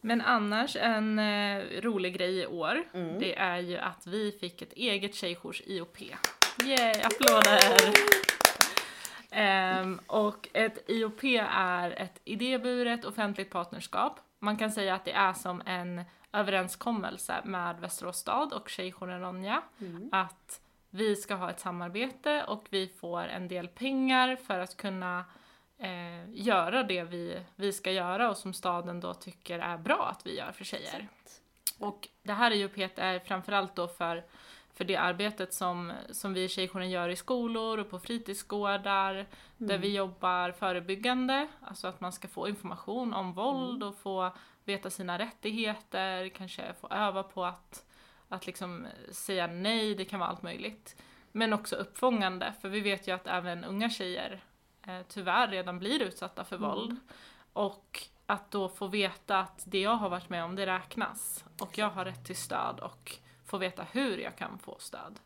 Men 0.00 0.20
annars 0.20 0.76
en 0.76 1.18
eh, 1.18 1.62
rolig 1.80 2.14
grej 2.14 2.38
i 2.38 2.46
år, 2.46 2.84
det 3.18 3.38
är 3.38 3.58
ju 3.58 3.78
att 3.78 4.06
vi 4.06 4.32
fick 4.32 4.62
ett 4.62 4.72
eget 4.72 5.14
tjejjours 5.14 5.62
IOP. 5.66 6.00
Yay, 6.64 7.02
applåder! 7.02 7.94
Ehm, 9.30 10.00
och 10.06 10.48
ett 10.52 10.90
IOP 10.90 11.24
är 11.50 11.90
ett 11.90 12.20
idéburet 12.24 13.04
offentligt 13.04 13.50
partnerskap. 13.50 14.20
Man 14.38 14.56
kan 14.56 14.72
säga 14.72 14.94
att 14.94 15.04
det 15.04 15.12
är 15.12 15.32
som 15.32 15.62
en 15.66 16.04
överenskommelse 16.38 17.40
med 17.44 17.80
Västerås 17.80 18.16
stad 18.16 18.52
och 18.52 18.68
Tjejjouren 18.68 19.20
Ronja 19.20 19.62
att 20.12 20.60
vi 20.90 21.16
ska 21.16 21.34
ha 21.34 21.50
ett 21.50 21.60
samarbete 21.60 22.44
och 22.44 22.64
vi 22.70 22.88
får 22.88 23.22
en 23.22 23.48
del 23.48 23.68
pengar 23.68 24.36
för 24.36 24.58
att 24.58 24.76
kunna 24.76 25.24
eh, 25.78 26.30
göra 26.30 26.82
det 26.82 27.02
vi, 27.02 27.40
vi 27.56 27.72
ska 27.72 27.92
göra 27.92 28.30
och 28.30 28.36
som 28.36 28.54
staden 28.54 29.00
då 29.00 29.14
tycker 29.14 29.58
är 29.58 29.78
bra 29.78 30.08
att 30.12 30.26
vi 30.26 30.36
gör 30.38 30.52
för 30.52 30.64
tjejer. 30.64 31.08
Och 31.78 32.08
det 32.22 32.32
här 32.32 32.50
är 32.50 33.18
framförallt 33.18 33.76
då 33.76 33.88
för, 33.88 34.24
för 34.74 34.84
det 34.84 34.96
arbetet 34.96 35.54
som, 35.54 35.92
som 36.10 36.34
vi 36.34 36.44
i 36.44 36.48
Tjejjouren 36.48 36.90
gör 36.90 37.08
i 37.08 37.16
skolor 37.16 37.78
och 37.78 37.90
på 37.90 37.98
fritidsgårdar 37.98 39.26
där 39.56 39.78
vi 39.78 39.96
jobbar 39.96 40.52
förebyggande, 40.52 41.48
alltså 41.60 41.88
att 41.88 42.00
man 42.00 42.12
ska 42.12 42.28
få 42.28 42.48
information 42.48 43.14
om 43.14 43.32
våld 43.32 43.82
och 43.82 43.96
få 43.96 44.32
veta 44.68 44.90
sina 44.90 45.18
rättigheter, 45.18 46.28
kanske 46.28 46.72
få 46.80 46.88
öva 46.88 47.22
på 47.22 47.44
att, 47.44 47.84
att 48.28 48.46
liksom 48.46 48.86
säga 49.12 49.46
nej, 49.46 49.94
det 49.94 50.04
kan 50.04 50.20
vara 50.20 50.30
allt 50.30 50.42
möjligt. 50.42 51.02
Men 51.32 51.52
också 51.52 51.76
uppfångande, 51.76 52.54
för 52.60 52.68
vi 52.68 52.80
vet 52.80 53.08
ju 53.08 53.12
att 53.14 53.26
även 53.26 53.64
unga 53.64 53.90
tjejer 53.90 54.44
eh, 54.86 55.00
tyvärr 55.08 55.48
redan 55.48 55.78
blir 55.78 56.02
utsatta 56.02 56.44
för 56.44 56.56
våld. 56.56 56.96
Och 57.52 58.02
att 58.26 58.50
då 58.50 58.68
få 58.68 58.86
veta 58.86 59.38
att 59.38 59.62
det 59.66 59.80
jag 59.80 59.94
har 59.94 60.08
varit 60.08 60.28
med 60.28 60.44
om, 60.44 60.56
det 60.56 60.66
räknas. 60.66 61.44
Och 61.60 61.78
jag 61.78 61.90
har 61.90 62.04
rätt 62.04 62.24
till 62.24 62.36
stöd 62.36 62.80
och 62.80 63.16
få 63.44 63.58
veta 63.58 63.86
hur 63.92 64.18
jag 64.18 64.36
kan 64.36 64.58
få 64.58 64.76
stöd. 64.78 65.20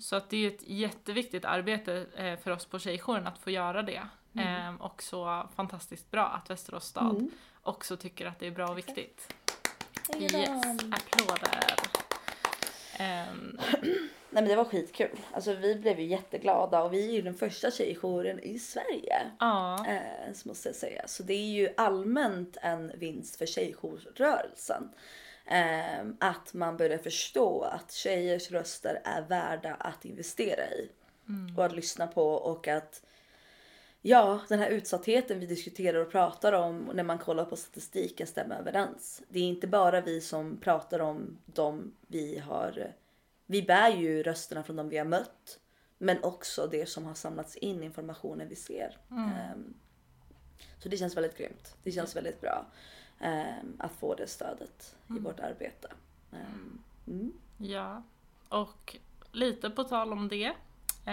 Så 0.00 0.16
att 0.16 0.30
det 0.30 0.36
är 0.36 0.48
ett 0.48 0.62
jätteviktigt 0.68 1.44
arbete 1.44 2.06
eh, 2.14 2.38
för 2.38 2.50
oss 2.50 2.66
på 2.66 2.78
Tjejjouren 2.78 3.26
att 3.26 3.38
få 3.38 3.50
göra 3.50 3.82
det. 3.82 4.08
Eh, 4.34 4.74
och 4.74 5.02
så 5.02 5.48
fantastiskt 5.56 6.10
bra 6.10 6.26
att 6.26 6.50
Västerås 6.50 6.84
stad 6.84 7.30
också 7.68 7.96
tycker 7.96 8.26
att 8.26 8.38
det 8.38 8.46
är 8.46 8.50
bra 8.50 8.68
och 8.68 8.78
viktigt. 8.78 9.34
Yes, 10.18 10.50
applåder! 10.92 11.76
Ehm, 12.98 13.60
Nej 14.30 14.42
men 14.42 14.48
det 14.48 14.56
var 14.56 14.64
skitkul. 14.64 15.18
Alltså 15.32 15.54
vi 15.54 15.74
blev 15.74 16.00
ju 16.00 16.06
jätteglada 16.06 16.82
och 16.82 16.92
vi 16.92 17.08
är 17.08 17.12
ju 17.12 17.22
den 17.22 17.34
första 17.34 17.70
tjejjouren 17.70 18.40
i 18.40 18.58
Sverige. 18.58 19.30
ja, 19.40 19.86
Eh, 19.86 20.32
så 20.34 20.48
måste 20.48 20.68
jag 20.68 20.76
säga. 20.76 21.02
Så 21.06 21.22
det 21.22 21.34
är 21.34 21.46
ju 21.46 21.68
allmänt 21.76 22.56
en 22.62 22.92
vinst 22.98 23.36
för 23.36 23.46
tjejjourrörelsen. 23.46 24.88
Eh, 25.46 26.06
att 26.20 26.54
man 26.54 26.76
börjar 26.76 26.98
förstå 26.98 27.62
att 27.62 27.92
tjejers 27.92 28.50
röster 28.50 29.00
är 29.04 29.22
värda 29.22 29.74
att 29.74 30.04
investera 30.04 30.70
i. 30.70 30.88
Och 31.56 31.64
att 31.64 31.76
lyssna 31.76 32.06
på 32.06 32.32
och 32.32 32.68
att 32.68 33.02
Ja, 34.02 34.40
den 34.48 34.58
här 34.58 34.70
utsattheten 34.70 35.40
vi 35.40 35.46
diskuterar 35.46 35.98
och 35.98 36.10
pratar 36.10 36.52
om 36.52 36.90
när 36.94 37.02
man 37.02 37.18
kollar 37.18 37.44
på 37.44 37.56
statistiken 37.56 38.26
stämmer 38.26 38.58
överens. 38.58 39.22
Det 39.28 39.38
är 39.38 39.42
inte 39.42 39.66
bara 39.66 40.00
vi 40.00 40.20
som 40.20 40.56
pratar 40.56 40.98
om 40.98 41.38
de 41.46 41.94
vi 42.06 42.38
har. 42.38 42.92
Vi 43.46 43.62
bär 43.62 43.90
ju 43.90 44.22
rösterna 44.22 44.62
från 44.62 44.76
de 44.76 44.88
vi 44.88 44.98
har 44.98 45.04
mött, 45.04 45.58
men 45.98 46.22
också 46.22 46.66
det 46.66 46.88
som 46.88 47.06
har 47.06 47.14
samlats 47.14 47.56
in 47.56 47.82
informationen 47.82 48.48
vi 48.48 48.56
ser. 48.56 48.98
Ehm, 49.10 49.74
så 50.78 50.88
det 50.88 50.96
känns 50.96 51.16
väldigt 51.16 51.38
grymt. 51.38 51.76
Det 51.82 51.92
känns 51.92 52.16
väldigt 52.16 52.40
bra 52.40 52.66
ehm, 53.20 53.76
att 53.78 53.92
få 53.92 54.14
det 54.14 54.26
stödet 54.26 54.96
i 55.16 55.18
vårt 55.18 55.40
arbete. 55.40 55.88
Ehm, 56.32 56.82
mm. 57.06 57.32
ja. 57.58 58.02
Och 58.48 58.96
lite 59.32 59.70
på 59.70 59.84
tal 59.84 60.12
om 60.12 60.28
det, 60.28 60.52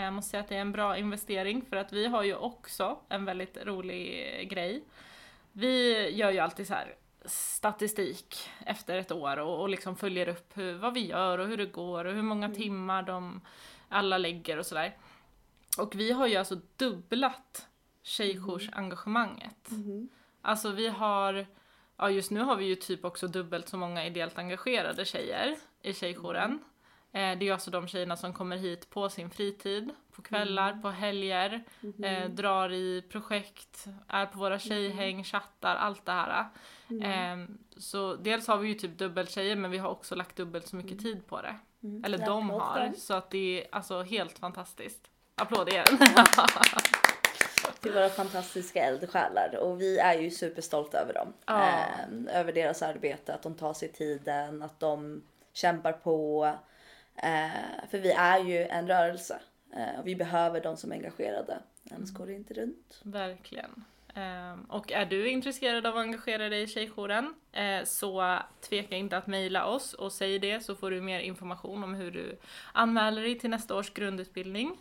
jag 0.02 0.14
måste 0.14 0.30
säga 0.30 0.42
att 0.42 0.50
det 0.50 0.56
är 0.56 0.62
en 0.62 0.72
bra 0.72 0.98
investering 0.98 1.66
för 1.70 1.76
att 1.76 1.94
vi 1.94 2.08
har 2.08 2.24
ju 2.24 2.36
också 2.36 3.00
en 3.10 3.26
väldigt 3.26 3.58
rolig 3.58 4.50
grej. 4.50 4.84
Vi 5.52 6.10
gör 6.10 6.32
ju 6.32 6.40
alltid 6.40 6.68
så 6.68 6.74
här 6.74 6.96
statistik 7.26 8.50
efter 8.66 8.98
ett 8.98 9.12
år 9.12 9.38
och, 9.38 9.62
och 9.62 9.70
liksom 9.70 9.96
följer 9.96 10.30
upp 10.30 10.58
hur, 10.58 10.74
vad 10.74 10.94
vi 10.94 11.06
gör 11.08 11.38
och 11.38 11.48
hur 11.48 11.58
det 11.58 11.66
går 11.66 12.06
och 12.06 12.14
hur 12.14 12.22
många 12.22 12.50
timmar 12.50 13.04
de 13.04 13.42
alla 13.90 14.18
lägger 14.18 14.58
och 14.58 14.66
sådär. 14.66 14.98
Och 15.78 15.96
vi 15.96 16.12
har 16.12 16.28
ju 16.28 16.36
alltså 16.36 16.58
dubblat 16.76 17.68
tjejjoursengagemanget. 18.04 19.70
Alltså 20.42 20.72
vi 20.72 20.88
har, 20.88 21.46
ja 21.98 22.10
just 22.10 22.32
nu 22.32 22.40
har 22.40 22.56
vi 22.56 22.66
ju 22.66 22.76
typ 22.76 23.06
också 23.06 23.28
dubbelt 23.28 23.70
så 23.70 23.78
många 23.78 24.06
ideellt 24.06 24.38
engagerade 24.38 25.06
tjejer 25.06 25.56
i 25.82 25.94
tjejjouren. 25.94 26.60
Eh, 27.16 27.38
det 27.38 27.44
är 27.44 27.48
ju 27.48 27.52
alltså 27.52 27.72
de 27.72 27.88
tjejerna 27.88 28.18
som 28.18 28.34
kommer 28.34 28.58
hit 28.58 28.90
på 28.90 29.10
sin 29.10 29.30
fritid, 29.30 29.90
på 30.16 30.22
kvällar, 30.22 30.82
på 30.82 30.90
helger, 30.90 31.64
eh, 32.04 32.30
drar 32.30 32.74
i 32.74 33.04
projekt, 33.10 33.86
är 34.08 34.26
på 34.26 34.40
våra 34.40 34.60
tjejhäng, 34.60 35.24
chattar, 35.24 35.76
allt 35.76 36.06
det 36.06 36.12
här. 36.12 36.46
Eh, 37.02 37.46
så 37.78 38.16
dels 38.16 38.48
har 38.48 38.58
vi 38.58 38.68
ju 38.68 38.74
typ 38.74 38.98
dubbelt 38.98 39.30
tjejer 39.30 39.56
men 39.56 39.72
vi 39.72 39.78
har 39.78 39.90
också 39.90 40.16
lagt 40.16 40.36
dubbelt 40.36 40.68
så 40.68 40.76
mycket 40.76 41.00
tid 41.00 41.28
på 41.28 41.42
det. 41.42 41.56
Eller 42.06 42.20
Ja, 42.20 42.26
de 42.26 42.50
har, 42.50 42.94
så 42.98 43.14
att 43.14 43.30
det 43.30 43.62
är 43.62 43.68
alltså 43.72 44.02
helt 44.02 44.40
fantastiskt. 44.40 45.10
Applåd 45.36 45.70
igen! 45.70 45.86
till 47.82 47.94
våra 47.94 48.10
fantastiska 48.10 48.84
eldsjälar 48.84 49.56
och 49.56 49.82
vi 49.82 49.98
är 49.98 50.14
ju 50.14 50.32
superstolta 50.32 50.98
över 50.98 51.14
dem. 51.14 51.34
Ja. 51.46 51.70
Eh, 51.70 52.40
över 52.40 52.54
deras 52.54 52.82
arbete, 52.82 53.34
att 53.34 53.44
de 53.44 53.56
tar 53.56 53.74
sig 53.74 53.92
tiden, 53.92 54.62
att 54.62 54.80
de 54.80 55.22
kämpar 55.54 55.94
på. 55.94 56.52
Eh, 57.16 57.88
för 57.90 58.00
vi 58.00 58.12
är 58.12 58.40
ju 58.40 58.58
en 58.58 58.88
rörelse 58.88 59.40
eh, 59.76 60.00
och 60.00 60.08
vi 60.08 60.16
behöver 60.16 60.62
de 60.62 60.78
som 60.78 60.92
är 60.92 60.96
engagerade. 60.96 61.58
Annars 61.92 62.12
går 62.12 62.28
det 62.28 62.34
inte 62.34 62.54
runt. 62.54 63.02
Verkligen. 63.04 63.84
Ehm, 64.16 64.64
och 64.64 64.92
är 64.92 65.06
du 65.06 65.30
intresserad 65.30 65.86
av 65.86 65.98
att 65.98 66.02
engagera 66.02 66.50
dig 66.50 66.62
i 66.62 66.68
Tjejjouren 66.68 67.34
eh, 67.52 67.84
så 67.84 68.40
tveka 68.70 68.96
inte 68.96 69.18
att 69.18 69.28
mejla 69.28 69.66
oss 69.66 69.94
och 69.94 70.12
säg 70.12 70.40
det 70.40 70.60
så 70.60 70.76
får 70.76 70.92
du 70.92 71.02
mer 71.02 71.20
information 71.20 71.84
om 71.84 71.94
hur 71.94 72.12
du 72.12 72.38
anmäler 72.74 73.22
dig 73.22 73.40
till 73.40 73.50
nästa 73.50 73.76
års 73.76 73.94
grundutbildning. 73.94 74.78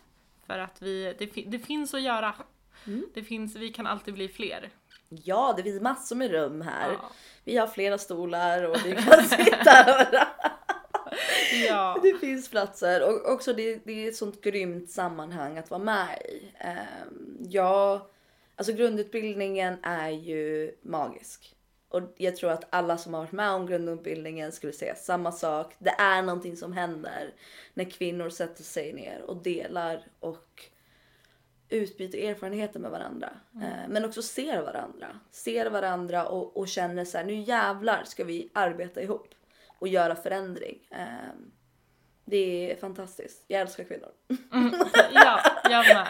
För 0.47 0.59
att 0.59 0.83
vi, 0.83 1.15
det, 1.19 1.27
det 1.47 1.59
finns 1.59 1.95
att 1.95 2.03
göra. 2.03 2.35
Det 3.15 3.23
finns, 3.23 3.57
vi 3.57 3.73
kan 3.73 3.87
alltid 3.87 4.15
bli 4.15 4.29
fler. 4.29 4.71
Ja, 5.09 5.55
det 5.57 5.63
finns 5.63 5.83
massor 5.83 6.17
med 6.17 6.31
rum 6.31 6.61
här. 6.61 6.93
Ja. 6.93 7.11
Vi 7.45 7.57
har 7.57 7.67
flera 7.67 7.99
stolar 7.99 8.63
och 8.63 8.77
vi 8.85 8.93
kan 8.93 9.25
sitta 9.29 9.85
överallt. 9.85 10.64
Ja. 11.69 11.99
Det 12.03 12.19
finns 12.19 12.49
platser 12.49 13.09
och 13.09 13.33
också 13.33 13.53
det, 13.53 13.81
det 13.85 14.05
är 14.05 14.09
ett 14.09 14.17
sånt 14.17 14.41
grymt 14.41 14.91
sammanhang 14.91 15.59
att 15.59 15.71
vara 15.71 15.83
med 15.83 16.23
i. 16.29 16.53
Um, 16.65 17.37
ja, 17.51 18.09
alltså 18.57 18.73
grundutbildningen 18.73 19.77
är 19.83 20.11
ju 20.11 20.75
magisk. 20.83 21.55
Och 21.89 22.03
jag 22.17 22.37
tror 22.37 22.51
att 22.51 22.65
alla 22.71 22.99
som 22.99 23.15
har 23.15 23.21
varit 23.21 23.33
med 23.33 23.51
om 23.51 23.67
grundutbildningen 23.67 24.53
skulle 24.53 24.73
säga 24.73 24.95
samma 24.95 25.33
sak. 25.33 25.75
Det 25.79 25.95
är 25.99 26.23
någonting 26.23 26.57
som 26.57 26.73
händer 26.73 27.35
när 27.75 27.85
kvinnor 27.85 28.31
sätter 28.31 28.63
sig 28.63 28.93
ner 28.93 29.21
och 29.27 29.37
delar 29.37 30.07
och 30.21 30.65
utbyter 31.69 32.19
erfarenheter 32.19 32.81
med 32.81 32.91
varandra. 32.91 33.31
Eh, 33.55 33.89
men 33.89 34.05
också 34.05 34.23
ser 34.23 34.63
varandra. 34.63 35.21
Ser 35.31 35.71
varandra 35.71 36.27
och, 36.27 36.57
och 36.57 36.69
känner 36.69 37.05
så 37.05 37.19
här, 37.19 37.25
nu 37.25 37.35
jävlar 37.35 38.05
ska 38.05 38.25
vi 38.25 38.51
arbeta 38.53 39.03
ihop 39.03 39.35
och 39.85 39.89
göra 39.89 40.17
förändring. 40.17 40.79
Eh, 40.91 41.35
det 42.25 42.71
är 42.73 42.77
fantastiskt. 42.77 43.45
Jag 43.47 43.61
älskar 43.61 43.85
kvinnor. 43.85 44.11
ja, 45.13 45.41
jag 45.71 45.85
med. 45.87 46.09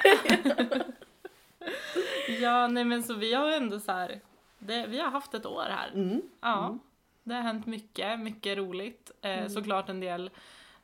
ja, 2.41 2.67
nej 2.67 2.85
men 2.85 3.03
så 3.03 3.15
vi 3.15 3.35
har 3.35 3.51
ändå 3.51 3.81
så 3.81 3.93
här, 3.93 4.21
det, 4.59 4.87
vi 4.87 4.99
har 4.99 5.11
haft 5.11 5.35
ett 5.35 5.47
år 5.47 5.65
här. 5.71 5.91
Mm. 5.95 6.23
Ja, 6.41 6.79
det 7.23 7.35
har 7.35 7.43
hänt 7.43 7.67
mycket, 7.67 8.21
mycket 8.21 8.59
roligt. 8.59 9.11
Eh, 9.23 9.49
Såklart 9.49 9.89
en 9.89 10.01
del, 10.01 10.31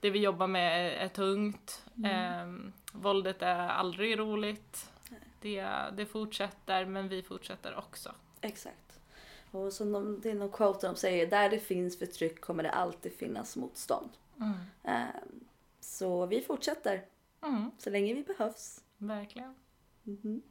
det 0.01 0.11
vi 0.11 0.19
jobbar 0.19 0.47
med 0.47 0.87
är, 0.87 1.05
är 1.05 1.09
tungt. 1.09 1.85
Eh, 2.05 2.71
våldet 2.93 3.43
är 3.43 3.69
aldrig 3.69 4.19
roligt. 4.19 4.91
Det, 5.41 5.67
det 5.93 6.07
fortsätter, 6.07 6.85
men 6.85 7.09
vi 7.09 7.23
fortsätter 7.23 7.79
också. 7.79 8.15
Exakt. 8.41 8.90
Och 9.51 9.73
som 9.73 9.93
de, 9.93 10.21
det 10.21 10.31
är 10.31 10.35
någon 10.35 10.49
quote 10.51 10.87
de 10.87 10.97
säger, 10.97 11.27
där 11.27 11.51
det 11.51 11.59
finns 11.59 11.99
förtryck 11.99 12.41
kommer 12.41 12.63
det 12.63 12.71
alltid 12.71 13.13
finnas 13.13 13.57
motstånd. 13.57 14.11
Eh, 14.85 15.03
så 15.81 16.27
vi 16.27 16.41
fortsätter 16.41 17.05
Mm, 17.43 17.71
så 17.79 17.91
länge 17.91 18.15
vi 18.15 18.23
behövs. 18.23 18.81
verkligen. 18.99 19.55
Mhm. 20.03 20.43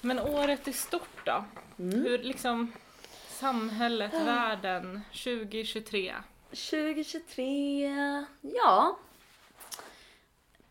Men 0.00 0.18
året 0.18 0.68
i 0.68 0.72
stort 0.72 1.26
då? 1.26 1.44
Hur 1.76 2.18
liksom 2.18 2.72
samhället, 3.28 4.14
världen, 4.14 5.00
2023? 5.12 6.14
2023, 6.50 8.26
ja. 8.40 8.98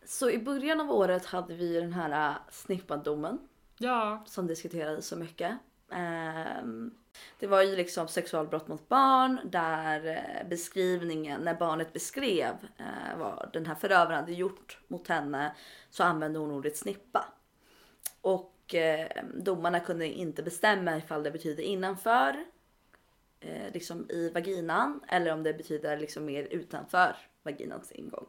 Så 0.06 0.30
i 0.30 0.38
början 0.38 0.82
av 0.82 0.91
året 0.91 1.26
hade 1.26 1.54
vi 1.54 1.74
den 1.80 1.93
här 1.93 2.30
äh, 2.30 2.36
snippadomen 2.52 3.39
Ja, 3.78 4.24
som 4.26 4.48
diskuterades 4.48 5.08
så 5.08 5.16
mycket. 5.16 5.58
Ehm, 5.92 6.94
det 7.40 7.48
var 7.48 7.62
ju 7.62 7.76
liksom 7.76 8.08
sexualbrott 8.08 8.68
mot 8.68 8.90
barn 8.90 9.40
där 9.44 10.06
eh, 10.08 10.50
beskrivningen, 10.50 11.42
när 11.42 11.54
barnet 11.54 11.94
beskrev 11.94 12.54
eh, 12.78 13.18
vad 13.18 13.50
den 13.54 13.66
här 13.66 13.76
förövaren 13.76 14.20
hade 14.20 14.34
gjort 14.34 14.80
mot 14.88 15.08
henne 15.08 15.56
så 15.90 16.04
använde 16.04 16.40
hon 16.40 16.52
ordet 16.52 16.78
snippa. 16.78 17.26
Och 18.22 18.74
ehm, 18.74 19.44
domarna 19.44 19.80
kunde 19.80 20.08
inte 20.08 20.44
bestämma 20.44 20.98
ifall 20.98 21.24
det 21.24 21.32
betyder 21.32 21.64
innanför, 21.64 22.46
eh, 23.40 23.74
liksom 23.74 24.10
i 24.10 24.30
vaginan 24.30 25.00
eller 25.08 25.34
om 25.34 25.44
det 25.44 25.54
betyder 25.54 25.98
liksom 25.98 26.26
mer 26.26 26.44
utanför 26.44 27.16
vaginans 27.44 27.92
ingång. 27.92 28.26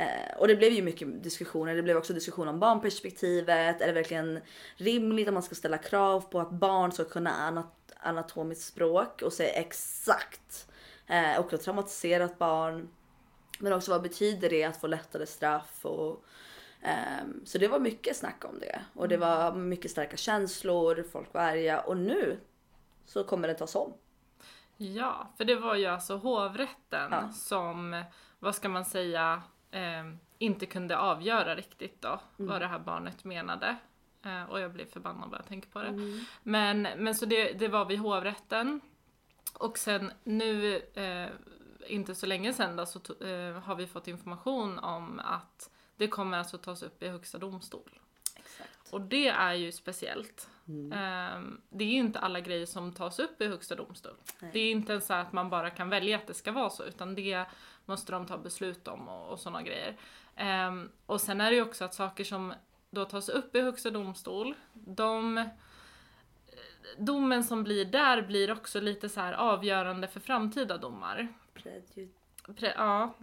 Eh, 0.00 0.36
och 0.38 0.48
det 0.48 0.56
blev 0.56 0.72
ju 0.72 0.82
mycket 0.82 1.22
diskussioner. 1.22 1.74
Det 1.74 1.82
blev 1.82 1.96
också 1.96 2.12
diskussion 2.12 2.48
om 2.48 2.60
barnperspektivet. 2.60 3.80
Är 3.80 3.86
det 3.86 3.92
verkligen 3.92 4.40
rimligt 4.76 5.28
att 5.28 5.34
man 5.34 5.42
ska 5.42 5.54
ställa 5.54 5.78
krav 5.78 6.20
på 6.20 6.40
att 6.40 6.50
barn 6.50 6.92
ska 6.92 7.04
kunna 7.04 7.30
anat- 7.30 7.92
anatomiskt 7.96 8.64
språk 8.64 9.22
och 9.22 9.32
säga 9.32 9.52
exakt 9.52 10.68
eh, 11.06 11.40
och 11.40 11.52
ett 11.52 11.62
traumatiserat 11.62 12.38
barn. 12.38 12.88
Men 13.58 13.72
också 13.72 13.90
vad 13.90 14.02
betyder 14.02 14.50
det 14.50 14.64
att 14.64 14.76
få 14.80 14.86
lättare 14.86 15.26
straff 15.26 15.84
och 15.84 16.24
ehm, 16.82 17.42
så 17.44 17.58
det 17.58 17.68
var 17.68 17.78
mycket 17.78 18.16
snack 18.16 18.44
om 18.44 18.58
det 18.60 18.80
och 18.94 19.08
det 19.08 19.16
var 19.16 19.52
mycket 19.54 19.90
starka 19.90 20.16
känslor, 20.16 21.04
folk 21.12 21.34
var 21.34 21.40
arga 21.40 21.80
och 21.80 21.96
nu 21.96 22.40
så 23.06 23.24
kommer 23.24 23.48
det 23.48 23.54
tas 23.54 23.74
om. 23.76 23.92
ja, 24.76 25.28
för 25.36 25.44
det 25.44 25.56
var 25.56 25.74
ju 25.74 25.86
alltså 25.86 26.16
hovrätten 26.16 27.08
Ja. 27.10 27.28
som, 27.34 28.04
vad 28.38 28.54
ska 28.54 28.68
man 28.68 28.84
säga, 28.84 29.42
eh, 29.70 30.12
inte 30.38 30.66
kunde 30.66 30.98
avgöra 30.98 31.56
riktigt 31.56 32.02
då 32.02 32.20
vad 32.36 32.60
det 32.60 32.66
här 32.66 32.78
barnet 32.78 33.24
menade. 33.24 33.76
Eh, 34.24 34.42
och 34.42 34.60
jag 34.60 34.72
blir 34.72 34.86
förbannad 34.86 35.30
bara 35.30 35.36
jag 35.36 35.46
tänker 35.46 35.70
på 35.70 35.82
det. 35.82 35.92
Men, 36.42 36.82
men 36.82 37.14
så 37.14 37.26
det, 37.26 37.52
det 37.52 37.68
var 37.68 37.84
vid 37.84 37.98
hovrätten. 37.98 38.80
Och 39.54 39.78
sen 39.78 40.12
nu, 40.24 40.76
eh, 40.94 41.28
inte 41.86 42.14
så 42.14 42.26
länge 42.26 42.52
sedan 42.52 42.76
då, 42.76 42.86
så 42.86 42.98
eh, 43.24 43.60
har 43.60 43.74
vi 43.74 43.86
fått 43.86 44.08
information 44.08 44.78
om 44.78 45.20
att 45.24 45.70
det 45.96 46.08
kommer 46.08 46.38
alltså 46.38 46.58
tas 46.58 46.82
upp 46.82 47.02
i 47.02 47.08
högsta 47.08 47.38
domstol. 47.38 48.00
Exakt. 48.36 48.92
Och 48.92 49.00
det 49.00 49.28
är 49.28 49.54
ju 49.54 49.72
speciellt. 49.72 50.48
Ehm, 50.92 51.60
det 51.68 51.84
är 51.84 51.88
ju 51.88 51.98
inte 51.98 52.18
alla 52.18 52.40
grejer 52.40 52.66
som 52.66 52.92
tas 52.92 53.18
upp 53.18 53.40
i 53.40 53.46
högsta 53.46 53.74
domstol. 53.74 54.14
Nej. 54.40 54.50
Det 54.52 54.60
är 54.60 54.70
inte 54.70 54.92
ens 54.92 55.06
så 55.06 55.14
att 55.14 55.32
man 55.32 55.50
bara 55.50 55.70
kan 55.70 55.88
välja 55.88 56.16
att 56.16 56.26
det 56.26 56.34
ska 56.34 56.52
vara 56.52 56.70
så, 56.70 56.84
utan 56.84 57.14
det 57.14 57.46
måste 57.90 58.12
de 58.12 58.26
ta 58.26 58.38
beslut 58.38 58.88
om 58.88 59.08
och, 59.08 59.32
och 59.32 59.38
sådana 59.38 59.62
grejer. 59.62 59.96
Ehm, 60.36 60.90
och 61.06 61.20
sen 61.20 61.40
är 61.40 61.50
det 61.50 61.56
ju 61.56 61.62
också 61.62 61.84
att 61.84 61.94
saker 61.94 62.24
som 62.24 62.54
då 62.90 63.04
tas 63.04 63.28
upp 63.28 63.56
i 63.56 63.60
högsta 63.60 63.90
domstol, 63.90 64.54
de 64.72 65.48
Domen 66.98 67.44
som 67.44 67.64
blir 67.64 67.84
där 67.84 68.22
blir 68.22 68.52
också 68.52 68.80
lite 68.80 69.08
så 69.08 69.20
avgörande 69.20 70.08
för 70.08 70.20
framtida 70.20 70.78
domar. 70.78 71.28
Pre, 72.56 72.72
ja, 72.76 73.14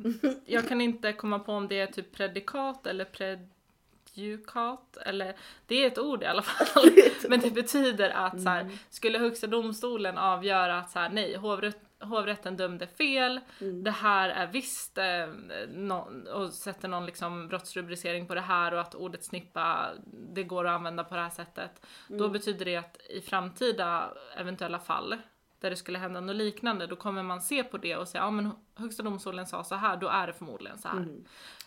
jag 0.45 0.68
kan 0.68 0.82
inte 0.82 1.13
komma 1.13 1.39
på 1.39 1.51
om 1.51 1.68
det 1.68 1.80
är 1.80 1.88
typ 1.88 2.11
predikat 2.11 2.88
eller 2.88 3.05
predikat 3.05 4.97
eller 4.97 5.36
det 5.68 5.84
är 5.84 5.88
ett 5.88 5.99
ord 5.99 6.24
i 6.24 6.26
alla 6.26 6.41
fall. 6.41 6.89
Men 7.30 7.39
det 7.39 7.51
betyder 7.51 8.09
att 8.09 8.41
så 8.41 8.49
här, 8.49 8.70
skulle 8.89 9.20
högsta 9.20 9.47
domstolen 9.47 10.18
avgöra 10.18 10.80
att 10.80 10.91
så 10.91 10.99
här, 10.99 11.09
nej, 11.09 11.36
hovrätt, 11.36 11.82
hovrätten 12.00 12.58
dömde 12.58 12.88
fel, 12.88 13.39
det 13.84 13.91
här 13.91 14.30
är 14.30 14.48
visst 14.48 14.98
eh, 14.98 15.28
nå- 15.70 16.10
och 16.34 16.54
sätter 16.54 16.88
någon 16.88 17.06
liksom 17.06 17.48
brottsrubricering 17.48 18.28
på 18.28 18.36
det 18.36 18.41
här 18.41 18.74
och 18.74 18.80
att 18.82 18.95
ordet 18.95 19.24
snippa, 19.26 19.89
det 20.34 20.43
går 20.43 20.68
att 20.68 20.76
använda 20.76 21.04
på 21.04 21.16
det 21.16 21.22
här 21.22 21.30
sättet. 21.30 21.86
Då 22.08 22.30
betyder 22.30 22.66
det 22.66 22.76
att 22.76 22.98
i 23.10 23.22
framtida 23.22 24.10
eventuella 24.38 24.80
fall 24.80 25.16
där 25.60 25.70
det 25.70 25.76
skulle 25.76 26.00
hända 26.00 26.22
något 26.22 26.36
liknande, 26.36 26.88
då 26.88 26.95
kommer 26.95 27.24
man 27.24 27.41
se 27.41 27.64
på 27.64 27.78
det 27.78 27.95
och 27.98 28.08
säga 28.08 28.24
ja 28.24 28.32
men 28.32 28.52
högsta 28.76 29.04
domstolen 29.04 29.48
sa 29.48 29.64
så 29.64 29.76
här, 29.76 29.98
då 29.98 30.08
är 30.08 30.28
det 30.28 30.34
förmodligen 30.34 30.78
så 30.78 30.88
här. 30.88 30.98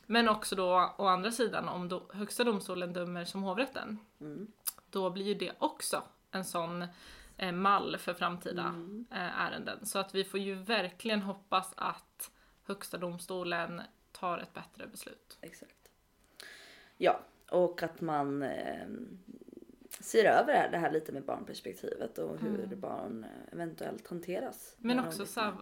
Men 0.07 0.29
också 0.29 0.57
då 0.57 0.95
å 0.99 1.07
andra 1.07 1.31
sidan 1.31 1.69
om 1.69 1.89
då 1.89 2.11
högsta 2.15 2.45
domstolen 2.45 2.93
dömer 2.93 3.25
som 3.25 3.43
hovrätten, 3.43 3.99
då 4.91 5.11
blir 5.11 5.25
ju 5.25 5.35
det 5.35 5.53
också 5.59 6.03
en 6.31 6.45
sån 6.45 6.87
mall 7.53 7.97
för 7.99 8.15
framtida 8.15 8.75
eh, 9.11 9.41
ärenden. 9.41 9.87
Så 9.87 9.99
att 9.99 10.15
vi 10.15 10.25
får 10.25 10.41
ju 10.41 10.55
verkligen 10.55 11.23
hoppas 11.23 11.73
att 11.77 12.31
högsta 12.67 12.99
domstolen 12.99 13.83
tar 14.13 14.39
ett 14.39 14.55
bättre 14.55 14.87
beslut. 14.87 15.39
Exakt. 15.41 15.77
Ja, 16.97 17.21
och 17.51 17.83
att 17.83 18.01
man 18.01 18.43
eh, 18.43 18.87
ser 20.01 20.25
över 20.25 20.47
det 20.53 20.59
här, 20.59 20.71
det 20.71 20.79
här 20.79 20.93
lite 20.93 21.13
med 21.13 21.25
barnperspektivet 21.25 22.19
och 22.19 22.39
hur 22.41 22.77
barn 22.77 23.25
eh, 23.25 23.53
eventuellt 23.53 24.09
hanteras. 24.09 24.75
Men 24.79 25.01
också 25.07 25.27
så 25.27 25.41
här, 25.41 25.55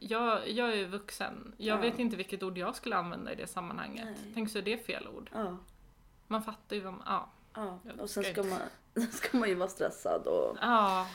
jag, 0.00 0.48
jag 0.50 0.72
är 0.72 0.76
ju 0.76 0.86
vuxen, 0.86 1.54
jag 1.56 1.76
Ja. 1.78 1.80
vet 1.80 1.98
inte 1.98 2.16
vilket 2.16 2.42
ord 2.42 2.58
jag 2.58 2.76
skulle 2.76 2.96
använda 2.96 3.32
i 3.32 3.34
det 3.34 3.46
sammanhanget. 3.46 4.04
Nej. 4.04 4.30
Tänk 4.34 4.50
så 4.50 4.58
är 4.58 4.62
det 4.62 4.78
fel 4.78 5.08
ord. 5.08 5.30
Ja, 5.34 5.56
Man 6.26 6.42
fattar 6.42 6.76
ju 6.76 6.82
vad 6.82 6.92
man, 6.92 7.02
ja. 7.06 7.30
ja. 7.54 7.78
Och 8.02 8.10
sen 8.10 8.24
ska 8.24 8.42
man, 8.42 8.58
ska 9.12 9.36
man 9.36 9.48
ju 9.48 9.54
vara 9.54 9.68
stressad 9.68 10.26
och 10.26 10.56
Ja, 10.60 11.06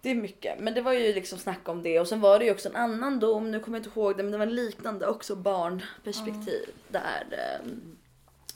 det 0.00 0.10
är 0.10 0.14
mycket. 0.14 0.60
Men 0.60 0.74
det 0.74 0.80
var 0.80 0.92
ju 0.92 1.14
liksom 1.14 1.38
snack 1.38 1.68
om 1.68 1.82
det 1.82 2.00
och 2.00 2.08
sen 2.08 2.20
var 2.20 2.38
det 2.38 2.44
ju 2.44 2.50
också 2.50 2.68
en 2.68 2.76
annan 2.76 3.20
dom, 3.20 3.50
nu 3.50 3.60
kommer 3.60 3.78
jag 3.78 3.86
inte 3.86 4.00
ihåg 4.00 4.16
det, 4.16 4.22
men 4.22 4.32
det 4.32 4.38
var 4.38 4.46
liknande 4.46 5.06
också 5.06 5.36
barnperspektiv 5.36 6.68
där 6.88 7.24
eh, 7.30 7.66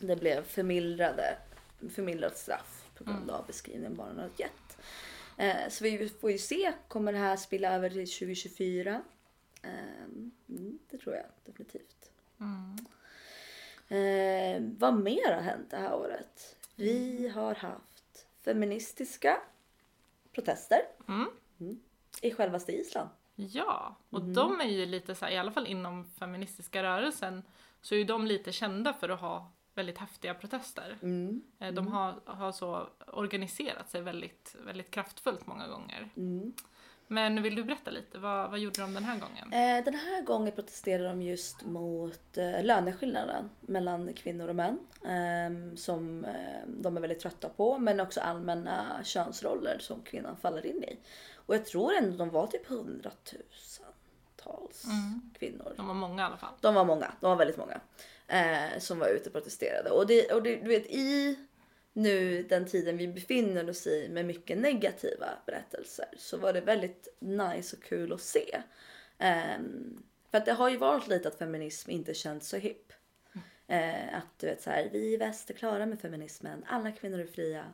det 0.01 0.17
blev 0.17 0.45
förmildrade, 0.45 1.37
förmildrat 1.95 2.39
straff 2.39 2.85
på 2.99 3.05
grund 3.05 3.31
av 3.31 3.47
beskrivningen 3.47 3.97
barnen 3.97 4.19
har 4.19 4.31
gett. 4.37 4.79
Eh, 5.37 5.69
så 5.69 5.85
vi 5.85 6.09
får 6.09 6.31
ju 6.31 6.39
se, 6.39 6.73
kommer 6.89 7.13
det 7.13 7.19
här 7.19 7.37
spilla 7.37 7.75
över 7.75 7.91
till 7.91 8.11
2024? 8.11 9.03
Eh, 9.63 9.71
mm, 10.49 10.79
det 10.91 10.99
tror 10.99 11.15
jag 11.15 11.25
definitivt. 11.45 12.11
Eh, 13.89 14.63
vad 14.79 14.95
mer 14.95 15.35
har 15.35 15.43
hänt 15.43 15.71
det 15.71 15.77
här 15.77 15.95
året? 15.95 16.57
Vi 16.77 17.29
har 17.35 17.55
haft 17.55 17.92
feministiska 18.45 19.41
protester 20.33 20.81
Mm. 21.09 21.29
i 22.23 22.31
självaste 22.35 22.73
Island. 22.73 23.09
ja. 23.35 23.97
Och 24.11 24.21
Mm. 24.21 24.35
de 24.35 24.61
är 24.61 24.65
ju 24.69 24.87
lite 24.87 25.15
så 25.15 25.25
här, 25.25 25.33
i 25.33 25.37
alla 25.39 25.53
fall 25.53 25.67
inom 25.67 26.05
feministiska 26.05 26.83
rörelsen, 26.83 27.43
så 27.81 27.95
är 27.95 27.99
ju 27.99 28.05
de 28.05 28.27
lite 28.27 28.53
kända 28.53 28.93
för 28.93 29.09
att 29.09 29.21
ha 29.21 29.51
väldigt 29.75 29.99
häftiga 29.99 30.35
protester. 30.35 30.99
Mm. 31.03 31.43
Eh, 31.59 31.73
De 31.75 31.87
har, 31.89 32.21
har 32.25 32.53
så 32.53 32.89
organiserat 33.07 33.91
sig 33.91 34.01
väldigt, 34.03 34.57
väldigt 34.65 34.91
kraftfullt 34.91 35.47
många 35.47 35.69
gånger. 35.69 36.11
Mm. 36.17 36.53
Men 37.13 37.43
vill 37.43 37.55
du 37.55 37.65
berätta 37.65 37.91
lite, 37.91 38.19
vad, 38.19 38.51
vad 38.51 38.59
gjorde 38.59 38.81
de 38.81 38.95
den 38.95 39.05
här 39.05 39.19
gången? 39.19 39.53
Eh, 39.53 39.85
den 39.85 39.95
här 39.95 40.23
gången 40.23 40.53
protesterar 40.53 41.09
de 41.09 41.23
just 41.23 41.65
mot 41.65 42.39
eh, 42.39 42.65
löneskillnaden 42.65 43.51
mellan 43.61 44.15
kvinnor 44.15 44.49
och 44.49 44.57
män. 44.57 44.79
ehm, 45.07 45.77
som 45.77 46.25
eh, 46.25 46.61
de 46.67 46.97
är 46.97 47.01
väldigt 47.01 47.21
trötta 47.21 47.49
på. 47.49 47.79
Men 47.79 48.01
också 48.01 48.21
allmänna 48.21 49.01
könsroller 49.05 49.77
som 49.81 50.03
kvinnan 50.03 50.37
faller 50.37 50.67
in 50.67 50.85
i. 50.85 50.99
Och 51.35 51.55
jag 51.55 51.67
tror 51.67 51.95
ändå 51.95 52.17
de 52.17 52.31
var 52.31 52.47
typ 52.47 52.67
hundratusentals 52.67 54.85
kvinnor. 55.39 55.75
De 55.77 55.87
var 55.87 55.95
många 55.95 56.23
i 56.23 56.25
alla 56.25 56.37
fall. 56.37 56.55
De 56.61 56.75
var 56.75 56.85
många, 56.85 57.13
de 57.21 57.31
var 57.31 57.37
väldigt 57.37 57.59
många. 57.59 57.81
Eh, 58.27 58.79
som 58.79 58.99
var 58.99 59.09
ute 59.09 59.29
och 59.29 59.33
protesterade. 59.33 59.91
Och, 59.91 60.07
det, 60.07 60.33
och 60.33 60.43
det, 60.43 60.57
du 60.57 60.69
vet 60.69 60.87
i 60.87 61.39
nu 61.93 62.43
den 62.43 62.67
tiden 62.67 62.97
vi 62.97 63.09
befinner 63.09 63.71
oss 63.71 63.87
i 63.87 64.09
med 64.09 64.25
mycket 64.27 64.59
negativa 64.59 65.27
berättelser 65.47 66.09
så 66.17 66.37
var 66.37 66.53
det 66.53 66.61
väldigt 66.61 67.09
nice 67.19 67.77
och 67.77 67.83
kul 67.83 68.13
att 68.13 68.21
se. 68.21 68.63
Ehm, 69.19 70.03
för 70.31 70.39
att 70.39 70.47
det 70.47 70.53
har 70.53 70.71
ju 70.71 70.77
varit 70.77 71.09
lite 71.09 71.29
att 71.29 71.39
feminism 71.39 71.91
inte 71.91 72.15
känns 72.15 72.49
så 72.49 72.57
hipp. 72.57 72.93
Eh, 73.67 74.17
att 74.17 74.39
du 74.39 74.47
vet 74.47 74.63
så 74.63 74.71
här, 74.71 74.89
vi 74.93 75.15
i 75.15 75.17
väst 75.17 75.51
är 75.51 75.55
klara 75.55 75.87
med 75.87 76.01
feminismen, 76.01 76.65
alla 76.69 76.93
kvinnor 76.93 77.21
är 77.21 77.27
fria. 77.27 77.65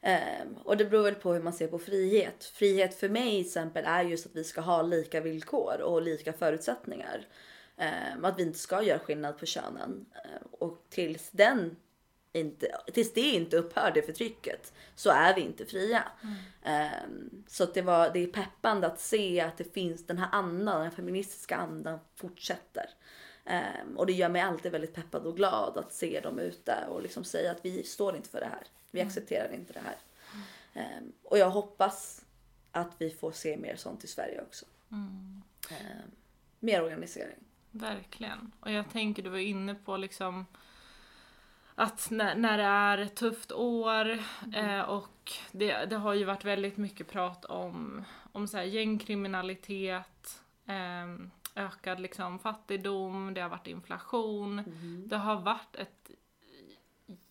Ehm, 0.00 0.56
och 0.64 0.76
det 0.76 0.84
beror 0.84 1.02
väl 1.02 1.14
på 1.14 1.32
hur 1.32 1.42
man 1.42 1.52
ser 1.52 1.68
på 1.68 1.78
frihet. 1.78 2.44
Frihet 2.44 2.94
för 2.94 3.08
mig 3.08 3.30
till 3.30 3.46
exempel 3.46 3.84
är 3.86 4.04
just 4.04 4.26
att 4.26 4.36
vi 4.36 4.44
ska 4.44 4.60
ha 4.60 4.82
lika 4.82 5.20
villkor 5.20 5.80
och 5.80 6.02
lika 6.02 6.32
förutsättningar. 6.32 7.26
Ehm, 7.76 8.24
att 8.24 8.38
vi 8.38 8.42
inte 8.42 8.58
ska 8.58 8.82
göra 8.82 8.98
skillnad 8.98 9.38
på 9.38 9.46
könen. 9.46 10.06
Ehm, 10.14 10.48
och 10.50 10.86
tills 10.88 11.30
den 11.30 11.76
inte, 12.32 12.76
tills 12.92 13.12
det 13.12 13.20
inte 13.20 13.56
upphör, 13.56 13.90
det 13.94 14.02
förtrycket, 14.02 14.72
så 14.94 15.10
är 15.10 15.34
vi 15.34 15.40
inte 15.40 15.66
fria. 15.66 16.04
Ehm, 16.62 17.44
så 17.48 17.64
att 17.64 17.74
det, 17.74 17.82
var, 17.82 18.10
det 18.10 18.22
är 18.22 18.26
peppande 18.26 18.86
att 18.86 19.00
se 19.00 19.40
att 19.40 19.56
det 19.56 19.74
finns 19.74 20.06
den 20.06 20.18
här 20.18 20.28
andan, 20.32 20.74
den 20.74 20.84
här 20.84 20.96
feministiska 20.96 21.56
andan 21.56 21.98
fortsätter. 22.14 22.90
Ehm, 23.44 23.96
och 23.96 24.06
det 24.06 24.12
gör 24.12 24.28
mig 24.28 24.42
alltid 24.42 24.72
väldigt 24.72 24.94
peppad 24.94 25.26
och 25.26 25.36
glad 25.36 25.78
att 25.78 25.92
se 25.92 26.20
dem 26.20 26.38
ute 26.38 26.86
och 26.88 27.02
liksom 27.02 27.24
säga 27.24 27.50
att 27.50 27.64
vi 27.64 27.82
står 27.82 28.16
inte 28.16 28.28
för 28.28 28.40
det 28.40 28.46
här. 28.46 28.66
Vi 28.90 29.00
accepterar 29.00 29.52
inte 29.52 29.72
det 29.72 29.82
här. 29.84 29.96
Ehm, 30.74 31.12
och 31.22 31.38
jag 31.38 31.50
hoppas 31.50 32.24
att 32.72 32.92
vi 32.98 33.10
får 33.10 33.32
se 33.32 33.56
mer 33.56 33.76
sånt 33.76 34.04
i 34.04 34.06
Sverige 34.06 34.42
också. 34.42 34.66
Mm. 34.92 35.42
Mer 36.60 36.82
organisering. 36.82 37.38
Verkligen. 37.70 38.52
Och 38.60 38.70
jag 38.70 38.90
tänker, 38.90 39.22
du 39.22 39.30
var 39.30 39.38
inne 39.38 39.74
på 39.74 39.96
liksom 39.96 40.46
att 41.74 42.10
när, 42.10 42.34
när 42.34 42.58
det 42.58 42.64
är 42.64 42.98
ett 42.98 43.16
tufft 43.16 43.52
år 43.52 44.18
eh, 44.54 44.80
och 44.80 45.32
det, 45.52 45.84
det 45.84 45.96
har 45.96 46.14
ju 46.14 46.24
varit 46.24 46.44
väldigt 46.44 46.76
mycket 46.76 47.08
prat 47.08 47.44
om, 47.44 48.04
om 48.32 48.48
så 48.48 48.56
här 48.56 48.64
gängkriminalitet, 48.64 50.42
eh, 50.66 51.26
ökad 51.54 52.00
liksom 52.00 52.38
fattigdom, 52.38 53.34
det 53.34 53.40
har 53.40 53.48
varit 53.48 53.66
inflation. 53.66 54.58
Mm. 54.58 55.08
Det 55.08 55.16
har 55.16 55.40
varit 55.40 55.76
ett 55.76 56.10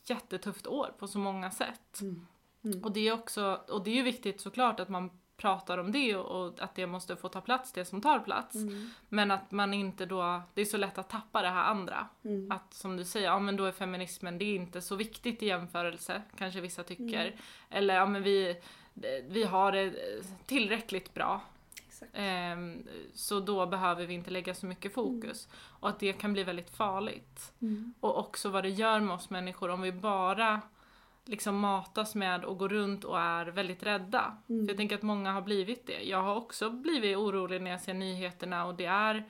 jättetufft 0.06 0.68
år 0.68 0.94
på 1.00 1.08
så 1.08 1.20
många 1.20 1.52
sätt. 1.52 2.02
Mm. 2.02 2.28
Mm. 2.64 2.84
Och 2.84 2.92
det 2.92 3.08
är 3.08 3.14
också, 3.14 3.62
och 3.70 3.84
det 3.84 3.92
är 3.92 3.96
ju 3.96 4.04
viktigt 4.04 4.42
såklart 4.42 4.80
att 4.80 4.90
man 4.90 5.21
pratar 5.42 5.78
om 5.78 5.92
det 5.92 6.16
och, 6.16 6.46
och 6.46 6.62
att 6.62 6.76
det 6.76 6.88
måste 6.88 7.16
få 7.16 7.30
ta 7.30 7.42
plats, 7.42 7.72
det 7.72 7.86
som 7.86 8.02
tar 8.02 8.20
plats. 8.20 8.56
Mm. 8.56 8.90
Men 9.10 9.32
att 9.32 9.52
man 9.52 9.74
inte 9.74 10.06
då, 10.06 10.42
det 10.54 10.62
är 10.62 10.66
så 10.66 10.78
lätt 10.78 10.98
att 10.98 11.10
tappa 11.10 11.42
det 11.42 11.50
här 11.50 11.64
andra. 11.64 12.08
Mm. 12.24 12.52
Att 12.52 12.74
som 12.74 12.98
du 12.98 13.06
säger, 13.06 13.26
ja 13.26 13.40
men 13.40 13.56
då 13.56 13.66
är 13.66 13.72
feminismen, 13.72 14.38
det 14.38 14.46
är 14.46 14.56
inte 14.56 14.82
så 14.82 14.96
viktigt 14.96 15.44
i 15.44 15.46
jämförelse, 15.46 16.22
kanske 16.38 16.62
vissa 16.62 16.84
tycker. 16.84 17.26
Mm. 17.26 17.40
Eller 17.70 17.96
ja 17.96 18.06
men 18.06 18.24
vi, 18.24 18.62
vi 19.28 19.44
har 19.44 19.72
det 19.72 19.94
tillräckligt 20.46 21.14
bra. 21.14 21.42
Ehm, 22.14 22.88
så 23.14 23.40
då 23.40 23.66
behöver 23.66 24.06
vi 24.06 24.14
inte 24.14 24.32
lägga 24.32 24.54
så 24.56 24.66
mycket 24.66 24.94
fokus. 24.94 25.48
Och 25.54 25.90
att 25.90 26.00
det 26.00 26.14
kan 26.14 26.34
bli 26.34 26.44
väldigt 26.44 26.70
farligt. 26.70 27.54
Mm. 27.62 27.94
Och 28.00 28.20
också 28.20 28.50
vad 28.50 28.64
det 28.64 28.70
gör 28.70 29.00
med 29.00 29.16
oss 29.16 29.30
människor 29.30 29.70
om 29.70 29.82
vi 29.82 29.92
bara 29.92 30.62
liksom 31.26 31.60
matas 31.60 32.16
med 32.16 32.46
och 32.46 32.58
går 32.58 32.70
runt 32.70 33.04
och 33.04 33.20
är 33.20 33.46
väldigt 33.46 33.84
rädda. 33.84 34.38
Mm. 34.50 34.66
För 34.66 34.72
jag 34.72 34.78
tänker 34.78 34.96
att 34.96 35.02
många 35.02 35.32
har 35.32 35.42
blivit 35.42 35.88
det. 35.88 36.04
Jag 36.04 36.22
har 36.22 36.36
också 36.36 36.70
blivit 36.70 37.18
orolig 37.18 37.62
när 37.62 37.72
jag 37.72 37.82
ser 37.82 37.94
nyheterna 37.94 38.66
och 38.66 38.76
det 38.76 38.86
är 38.86 39.24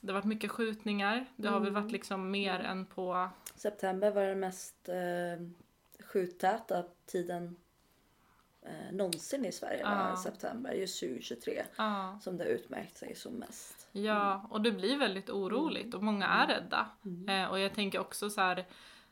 det 0.00 0.12
har 0.12 0.14
varit 0.14 0.24
mycket 0.24 0.50
skjutningar. 0.50 1.26
Det 1.36 1.48
har 1.48 1.60
väl 1.60 1.68
Mm. 1.68 1.82
varit 1.82 1.92
liksom 1.92 2.30
mer 2.30 2.60
än 2.60 2.86
på... 2.86 3.28
September 3.56 4.10
var 4.10 4.22
den 4.22 4.40
mest 4.40 4.88
eh, 4.88 5.46
skjuttäta 6.06 6.84
tiden 7.06 7.56
eh, 8.62 8.92
någonsin 8.92 9.44
i 9.44 9.52
Sverige. 9.52 9.80
Ja. 9.82 10.16
september, 10.16 10.72
just 10.72 11.00
2023. 11.00 11.62
Ja, 11.76 12.18
Som 12.22 12.36
det 12.36 12.44
har 12.44 12.50
utmärkt 12.50 12.96
sig 12.96 13.14
som 13.14 13.32
mest. 13.32 13.88
ja, 13.92 14.46
och 14.50 14.60
det 14.60 14.72
blir 14.72 14.98
väldigt 14.98 15.30
oroligt 15.30 15.94
och 15.94 16.02
många 16.02 16.26
är 16.26 16.46
rädda. 16.46 16.86
Mm. 17.04 17.28
Eh, 17.44 17.50
och 17.50 17.58
jag 17.60 17.74
tänker 17.74 17.98
också 17.98 18.30
så 18.30 18.40
här, 18.40 18.66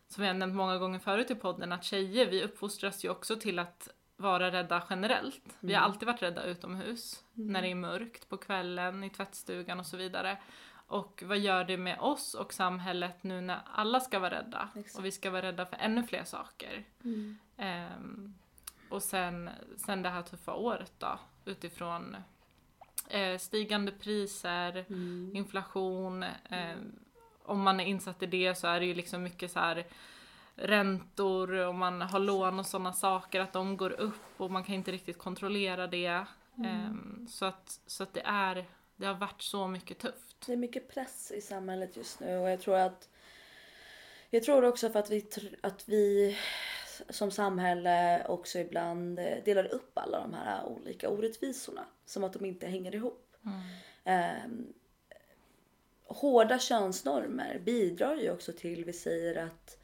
som 0.09 0.25
jag 0.25 0.37
nämnt 0.37 0.55
många 0.55 0.79
gånger 0.79 0.99
förut 0.99 1.31
i 1.31 1.35
podden, 1.35 1.73
att 1.73 1.85
tjejer 1.85 2.27
vi 2.27 2.45
uppfostras 2.45 3.05
ju 3.05 3.09
också 3.11 3.37
till 3.37 3.59
att 3.59 3.89
vara 4.17 4.51
rädda 4.51 4.83
generellt. 4.91 5.57
Vi 5.61 5.75
har 5.75 5.81
Mm. 5.83 5.91
alltid 5.93 6.07
varit 6.07 6.23
rädda 6.23 6.43
utomhus, 6.45 7.25
när 7.33 7.63
det 7.63 7.69
är 7.71 7.75
mörkt, 7.75 8.29
på 8.29 8.37
kvällen, 8.37 9.05
i 9.05 9.11
tvättstugan 9.11 9.81
och 9.81 9.87
så 9.87 9.97
vidare. 9.97 10.39
Och 10.87 11.23
vad 11.27 11.39
gör 11.39 11.65
det 11.65 11.77
med 11.77 11.99
oss 12.01 12.35
och 12.35 12.53
samhället 12.53 13.23
nu 13.25 13.41
när 13.41 13.59
alla 13.75 14.01
ska 14.01 14.19
vara 14.19 14.31
rädda? 14.39 14.69
Exakt. 14.77 14.99
Och 14.99 15.05
vi 15.05 15.13
ska 15.13 15.31
vara 15.31 15.43
rädda 15.43 15.67
för 15.67 15.77
ännu 15.77 16.03
fler 16.03 16.25
saker. 16.25 16.85
Mm. 17.05 17.39
Ehm, 17.57 18.35
och 18.89 19.03
sen, 19.03 19.51
sen 19.77 20.03
det 20.03 20.09
här 20.09 20.23
tuffa 20.23 20.55
året 20.55 20.93
då, 20.99 21.19
utifrån 21.45 22.17
eh, 23.09 23.39
stigande 23.39 23.93
priser, 23.93 24.85
Mm. 24.89 25.31
inflation. 25.35 26.23
Eh, 26.23 26.77
om 27.49 27.63
man 27.63 27.81
är 27.81 27.85
insatt 27.85 28.23
i 28.23 28.27
det 28.27 28.55
så 28.55 28.67
är 28.67 28.81
det 28.81 28.87
ju 28.87 28.95
liksom 28.95 29.23
mycket 29.23 29.51
så 29.51 29.59
här 29.59 29.87
räntor 30.55 31.53
och 31.53 31.75
man 31.75 32.01
har 32.01 32.19
lån 32.19 32.59
och 32.59 32.67
sådana 32.67 32.93
saker, 32.93 33.41
att 33.41 33.53
de 33.53 33.77
går 33.77 33.91
upp 33.91 34.41
och 34.41 34.51
man 34.51 34.65
kan 34.65 34.75
inte 34.75 34.93
riktigt 34.93 35.19
kontrollera 35.19 35.87
det. 35.87 36.25
Ehm, 36.65 37.27
så, 37.31 37.45
att, 37.45 37.81
så 37.87 38.03
att 38.03 38.15
det 38.15 38.23
är, 38.25 38.65
det 38.97 39.07
har 39.07 39.15
varit 39.15 39.43
så 39.43 39.69
mycket 39.69 39.99
tufft. 39.99 40.47
Det 40.47 40.53
är 40.53 40.57
mycket 40.57 40.89
press 40.95 41.33
i 41.37 41.41
samhället 41.41 41.97
just 41.97 42.21
nu 42.21 42.39
och 42.39 42.51
jag 42.51 42.61
tror 42.61 42.77
att 42.77 43.09
jag 44.31 44.43
tror 44.43 44.65
också 44.65 44.91
för 44.91 44.99
att 44.99 45.11
vi, 45.11 45.27
att 45.61 45.89
vi 45.89 46.37
som 47.09 47.31
samhälle 47.31 48.27
också 48.29 48.59
ibland 48.59 49.17
delar 49.45 49.65
upp 49.75 49.99
alla 49.99 50.21
de 50.21 50.35
här 50.35 50.65
olika 50.65 51.09
orättvisorna 51.09 51.85
som 52.07 52.25
att 52.25 52.33
de 52.33 52.45
inte 52.45 52.67
hänger 52.67 52.95
ihop. 52.95 53.37
Ehm, 54.05 54.73
hårda 56.09 56.59
könsnormer 56.59 57.59
bidrar 57.59 58.17
ju 58.17 58.31
också 58.31 58.53
till, 58.53 58.85
vi 58.85 58.93
säger 58.93 59.37
att, 59.47 59.79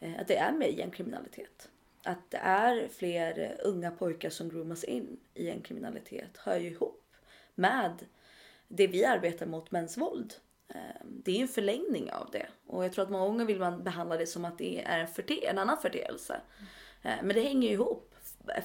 eh, 0.00 0.20
att 0.20 0.28
det 0.28 0.36
är 0.36 0.52
mer 0.52 0.68
gängkriminalitet. 0.68 1.68
Att 2.02 2.30
det 2.30 2.36
är 2.36 2.88
fler 2.88 3.56
unga 3.64 3.90
pojkar 3.90 4.30
som 4.30 4.48
groomas 4.48 4.84
in 4.84 5.20
i 5.34 5.46
gängkriminalitet 5.46 6.36
hör 6.36 6.56
ju 6.56 6.70
ihop 6.70 7.02
med 7.54 8.04
det 8.68 8.86
vi 8.86 9.04
arbetar 9.04 9.46
mot, 9.46 9.70
mäns 9.70 9.96
våld. 9.96 10.34
Ehm, 10.68 11.22
det 11.24 11.36
är 11.38 11.42
en 11.42 11.48
förlängning 11.48 12.12
av 12.12 12.30
det. 12.32 12.46
Och 12.66 12.84
jag 12.84 12.92
tror 12.92 13.04
att 13.04 13.10
många 13.10 13.26
gånger 13.26 13.44
vill 13.44 13.58
man 13.58 13.82
behandla 13.82 14.16
det 14.16 14.26
som 14.26 14.44
att 14.44 14.58
det 14.58 14.82
är 14.84 14.98
en, 14.98 15.06
förte- 15.06 15.46
en 15.50 15.58
annan 15.58 15.78
förteelse. 15.78 16.40
Ehm, 17.02 17.26
men 17.26 17.36
det 17.36 17.42
hänger 17.42 17.68
ju 17.68 17.74
ihop. 17.74 18.14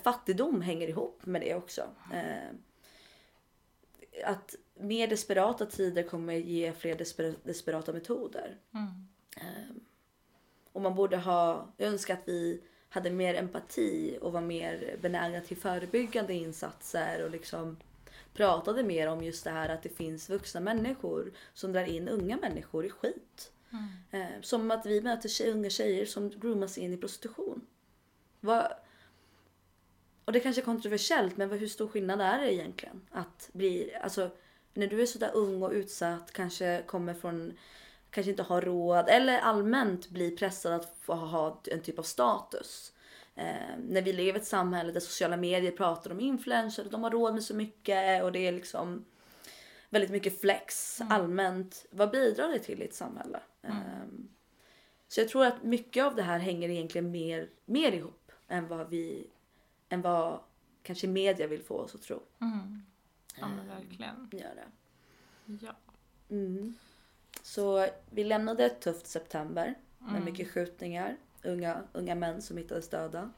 Fattigdom 0.03 0.61
hänger 0.61 0.87
ihop 0.87 1.25
med 1.25 1.41
det 1.41 1.55
också. 1.55 1.81
Ehm, 2.13 2.57
Ehm, 4.11 4.33
Att 4.33 4.55
mer 4.79 5.07
desperata 5.07 5.65
tider 5.65 6.03
kommer 6.03 6.33
ge 6.33 6.73
fler 6.73 6.95
desper- 6.95 7.35
desperata 7.43 7.93
metoder. 7.93 8.57
Mm. 8.73 8.87
Ehm, 9.37 9.79
Och 10.73 10.81
man 10.81 10.95
borde 10.95 11.17
ha 11.17 11.67
önskat 11.77 12.19
att 12.19 12.27
vi 12.27 12.61
hade 12.89 13.09
mer 13.11 13.35
empati 13.35 14.17
och 14.21 14.31
var 14.33 14.41
mer 14.41 14.97
benägna 15.01 15.41
till 15.41 15.57
förebyggande 15.57 16.33
insatser 16.33 17.23
och 17.23 17.31
liksom 17.31 17.77
pratade 18.33 18.83
mer 18.83 19.07
om 19.07 19.23
just 19.23 19.43
det 19.43 19.49
här 19.51 19.69
att 19.69 19.83
det 19.83 19.89
finns 19.89 20.29
vuxna 20.29 20.61
människor 20.61 21.31
som 21.53 21.71
drar 21.73 21.83
in 21.85 22.07
unga 22.07 22.37
människor 22.37 22.85
i 22.85 22.89
skit. 22.89 23.51
Eh, 24.11 24.41
som 24.41 24.71
att 24.71 24.85
vi 24.85 25.01
möter 25.01 25.29
tjej, 25.29 25.51
unga 25.51 25.69
tjejer 25.69 26.05
som 26.05 26.29
groomas 26.29 26.77
in 26.77 26.93
i 26.93 26.97
prostitution. 26.97 27.65
Vad... 28.39 28.73
Och 30.25 30.31
det 30.31 30.39
kanske 30.39 30.61
är 30.61 30.65
kontroversiellt 30.65 31.37
men 31.37 31.51
hur 31.51 31.67
stor 31.67 31.87
skillnad 31.87 32.21
är 32.21 32.39
det 32.39 32.53
egentligen? 32.53 33.01
Att 33.11 33.49
bli, 33.53 33.93
alltså 34.01 34.29
när 34.73 34.87
du 34.87 35.01
är 35.01 35.05
sådär 35.05 35.31
ung 35.33 35.63
och 35.63 35.71
utsatt, 35.71 36.31
kanske 36.33 36.83
kommer 36.85 37.13
från, 37.13 37.57
kanske 38.09 38.31
inte 38.31 38.43
har 38.43 38.61
råd 38.61 39.09
eller 39.09 39.39
allmänt 39.39 40.09
blir 40.09 40.37
pressad 40.37 40.73
att 40.73 40.95
få 41.01 41.13
ha 41.13 41.61
en 41.71 41.81
typ 41.81 41.99
av 41.99 42.03
status. 42.03 42.93
Eh, 43.35 43.77
när 43.89 44.01
vi 44.01 44.13
lever 44.13 44.39
i 44.39 44.41
ett 44.41 44.47
samhälle 44.47 44.91
där 44.91 44.99
sociala 44.99 45.37
medier 45.37 45.71
pratar 45.71 46.11
om 46.11 46.19
influencers, 46.19 46.87
de 46.91 47.03
har 47.03 47.11
råd 47.11 47.33
med 47.33 47.43
så 47.43 47.55
mycket 47.55 48.23
och 48.23 48.31
det 48.31 48.47
är 48.47 48.51
liksom 48.51 49.05
väldigt 49.89 50.11
mycket 50.11 50.41
flex 50.41 51.01
allmänt. 51.09 51.85
Vad 51.91 52.11
bidrar 52.11 52.47
det 52.47 52.59
till 52.59 52.81
i 52.81 52.85
ett 52.85 52.95
samhälle? 52.95 53.39
Ehm, 53.63 54.29
så 55.07 55.19
jag 55.19 55.29
tror 55.29 55.45
att 55.45 55.63
mycket 55.63 56.03
av 56.03 56.15
det 56.15 56.21
här 56.21 56.39
hänger 56.39 56.69
egentligen 56.69 57.11
mer, 57.11 57.49
mer 57.65 57.91
ihop 57.91 58.31
än 58.47 58.67
vad 58.67 58.89
vi, 58.89 59.27
än 59.91 60.01
vad 60.01 60.39
kanske 60.83 61.07
media 61.07 61.47
vill 61.47 61.63
få 61.63 61.75
oss 61.77 61.95
att 61.95 62.01
tro. 62.01 62.19
Mm. 62.41 62.83
Ja 63.39 63.47
men 63.47 63.67
verkligen. 63.67 64.29
Gör 64.31 64.55
det. 64.55 64.67
Ja. 65.65 65.75
Mm. 66.29 66.73
Så 67.41 67.87
vi 68.09 68.23
lämnade 68.23 68.65
ett 68.65 68.81
tufft 68.81 69.07
september 69.07 69.75
med 69.97 70.09
Mm. 70.11 70.25
mycket 70.25 70.51
skjutningar, 70.51 71.17
unga, 71.43 71.83
unga 71.93 72.15
män 72.15 72.41
som 72.41 72.57
hittades 72.57 72.89
döda, 72.89 73.31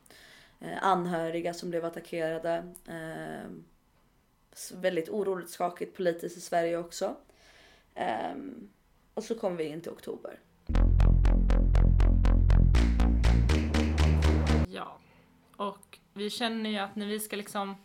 eh, 0.59 0.83
anhöriga 0.83 1.53
som 1.53 1.69
blev 1.69 1.85
attackerade. 1.85 2.73
Eh, 2.87 3.49
väldigt 4.73 5.09
oroligt, 5.09 5.49
skakigt 5.49 5.97
politiskt 5.97 6.37
i 6.37 6.41
Sverige 6.41 6.77
också. 6.77 7.15
Eh, 7.95 8.33
och 9.13 9.23
så 9.23 9.35
kom 9.35 9.55
vi 9.57 9.63
in 9.63 9.81
till 9.81 9.91
oktober. 9.91 10.39
Ja. 14.69 14.97
Och 15.57 15.77
vi 16.13 16.29
känner 16.29 16.69
ju 16.69 16.77
att 16.77 16.95
när 16.95 17.05
vi 17.05 17.19
ska 17.19 17.35
liksom 17.35 17.75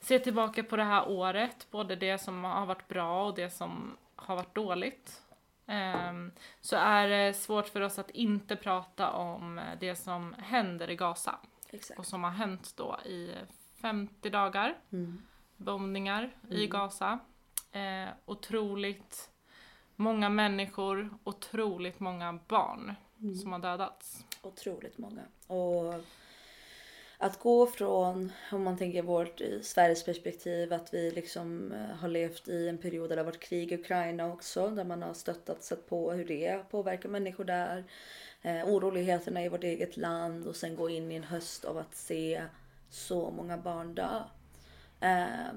se 0.00 0.18
tillbaka 0.18 0.62
på 0.62 0.76
det 0.76 0.84
här 0.84 1.08
året, 1.08 1.66
både 1.70 1.96
det 1.96 2.18
som 2.18 2.44
har 2.44 2.66
varit 2.66 2.88
bra 2.88 3.26
och 3.26 3.34
det 3.34 3.50
som 3.50 3.96
har 4.16 4.36
varit 4.36 4.54
dåligt, 4.54 5.22
ehm, 5.66 6.32
så 6.60 6.76
är 6.76 7.08
det 7.08 7.34
svårt 7.34 7.68
för 7.68 7.80
oss 7.80 7.98
att 7.98 8.10
inte 8.10 8.56
prata 8.56 9.10
om 9.10 9.60
det 9.80 9.96
som 9.96 10.34
händer 10.38 10.90
i 10.90 10.96
Gaza 10.96 11.38
Exakt. 11.70 11.98
och 11.98 12.06
som 12.06 12.24
har 12.24 12.30
hänt 12.30 12.72
då 12.76 12.98
i 13.04 13.30
50 13.80 14.30
dagar. 14.30 14.78
Mm. 14.92 15.22
bombningar 15.56 16.30
i 16.50 16.66
Gaza. 16.66 17.18
Eh, 17.72 18.08
otroligt 18.24 19.30
många 19.96 20.28
människor, 20.28 21.18
otroligt 21.24 22.00
många 22.00 22.38
barn 22.48 22.94
som 23.42 23.52
har 23.52 23.58
dödats. 23.58 24.24
Otroligt 24.42 24.98
många. 24.98 25.22
Och 25.46 26.04
att 27.24 27.38
gå 27.38 27.66
från, 27.66 28.32
om 28.52 28.62
man 28.62 28.78
tänker 28.78 29.02
vårt 29.02 29.40
i 29.40 29.62
Sveriges 29.62 30.04
perspektiv, 30.04 30.72
att 30.72 30.94
vi 30.94 31.10
liksom 31.10 31.72
eh, 31.72 31.96
har 31.96 32.08
levt 32.08 32.48
i 32.48 32.68
en 32.68 32.78
period 32.78 33.08
där 33.08 33.16
det 33.16 33.22
har 33.22 33.26
varit 33.26 33.40
krig 33.40 33.72
i 33.72 33.74
Ukraina 33.74 34.32
också, 34.32 34.70
där 34.70 34.84
man 34.84 35.02
har 35.02 35.14
stöttat, 35.14 35.62
sett 35.62 35.88
på 35.88 36.12
hur 36.12 36.24
det 36.24 36.70
påverkar 36.70 37.08
människor 37.08 37.44
där. 37.44 37.84
eh, 38.42 38.68
oroligheterna 38.68 39.44
i 39.44 39.48
vårt 39.48 39.64
eget 39.64 39.96
land 39.96 40.46
och 40.46 40.56
sen 40.56 40.76
gå 40.76 40.90
in 40.90 41.12
i 41.12 41.14
en 41.14 41.24
höst 41.24 41.64
av 41.64 41.78
att 41.78 41.94
se 41.94 42.42
så 42.90 43.30
många 43.30 43.56
barn 43.56 43.94
dö. 43.94 44.22
Eh, 45.00 45.54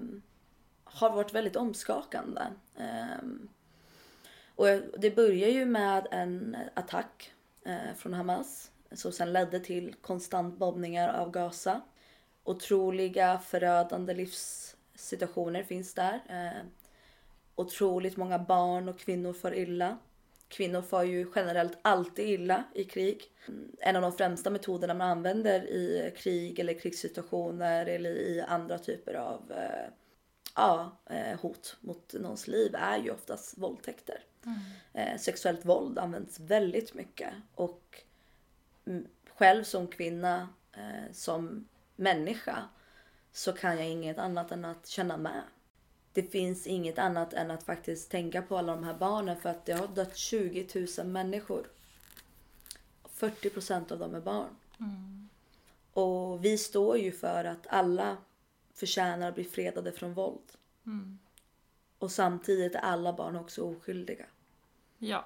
har 0.83 1.09
varit 1.09 1.33
väldigt 1.33 1.55
omskakande. 1.55 2.41
Eh, 2.75 3.27
och 4.55 4.67
det 4.97 5.15
börjar 5.15 5.49
ju 5.49 5.65
med 5.65 6.07
en 6.11 6.57
attack 6.73 7.31
eh, 7.65 7.93
från 7.95 8.13
Hamas 8.13 8.71
som 8.91 9.11
sen 9.11 9.33
ledde 9.33 9.59
till 9.59 9.95
konstant 10.01 10.57
bombningar 10.57 11.13
av 11.13 11.31
Gaza. 11.31 11.81
Otroliga 12.43 13.39
förödande 13.39 14.13
livssituationer 14.13 15.63
finns 15.63 15.93
där. 15.93 16.21
Eh, 16.29 16.65
otroligt 17.55 18.17
många 18.17 18.39
barn 18.39 18.89
och 18.89 18.99
kvinnor 18.99 19.33
får 19.33 19.55
illa. 19.55 19.97
Kvinnor 20.47 20.81
får 20.81 21.03
ju 21.03 21.31
generellt 21.35 21.77
alltid 21.81 22.29
illa 22.29 22.63
i 22.73 22.83
krig. 22.83 23.21
En 23.79 23.95
av 23.95 24.01
de 24.01 24.11
främsta 24.11 24.49
metoderna 24.49 24.93
man 24.93 25.09
använder 25.09 25.67
i 25.67 26.13
krig 26.17 26.59
eller 26.59 26.73
krigssituationer 26.73 27.85
eller 27.85 28.09
i 28.09 28.41
andra 28.41 28.79
typer 28.79 29.13
av 29.13 29.51
eh, 29.51 29.91
ja, 30.55 30.97
eh, 31.09 31.39
hot 31.39 31.77
mot 31.81 32.13
någons 32.13 32.47
liv 32.47 32.75
är 32.75 32.97
ju 32.97 33.11
oftast 33.11 33.57
våldtäkter. 33.57 34.23
Mm. 34.45 34.59
Eh, 34.93 35.19
sexuellt 35.19 35.65
våld 35.65 35.99
används 35.99 36.39
väldigt 36.39 36.93
mycket 36.93 37.33
och 37.55 38.03
själv 39.33 39.63
som 39.63 39.87
kvinna, 39.87 40.49
eh, 40.73 41.11
som 41.13 41.67
människa 41.95 42.63
så 43.31 43.53
kan 43.53 43.77
jag 43.77 43.89
inget 43.89 44.17
annat 44.17 44.51
än 44.51 44.65
att 44.65 44.87
känna 44.87 45.17
med. 45.17 45.43
Det 46.13 46.23
finns 46.23 46.67
inget 46.67 46.99
annat 46.99 47.33
än 47.33 47.51
att 47.51 47.63
faktiskt 47.63 48.11
tänka 48.11 48.41
på 48.41 48.57
alla 48.57 48.75
de 48.75 48.83
här 48.83 48.93
barnen 48.93 49.41
för 49.41 49.49
att 49.49 49.65
det 49.65 49.73
har 49.73 49.87
dött 49.87 50.17
20 50.17 50.87
000 50.97 51.07
människor. 51.07 51.67
40 53.03 53.49
procent 53.49 53.91
av 53.91 53.99
dem 53.99 54.15
är 54.15 54.21
barn. 54.21 54.55
Mm. 54.79 55.29
Och 55.93 56.45
vi 56.45 56.57
står 56.57 56.97
ju 56.97 57.11
för 57.11 57.43
att 57.43 57.67
alla 57.67 58.17
förtjänar 58.73 59.27
att 59.27 59.35
bli 59.35 59.43
fredade 59.43 59.91
från 59.91 60.13
våld. 60.13 60.51
Mm. 60.85 61.19
Och 61.99 62.11
samtidigt 62.11 62.75
är 62.75 62.79
alla 62.79 63.13
barn 63.13 63.35
också 63.35 63.61
oskyldiga. 63.61 64.25
Ja. 64.97 65.25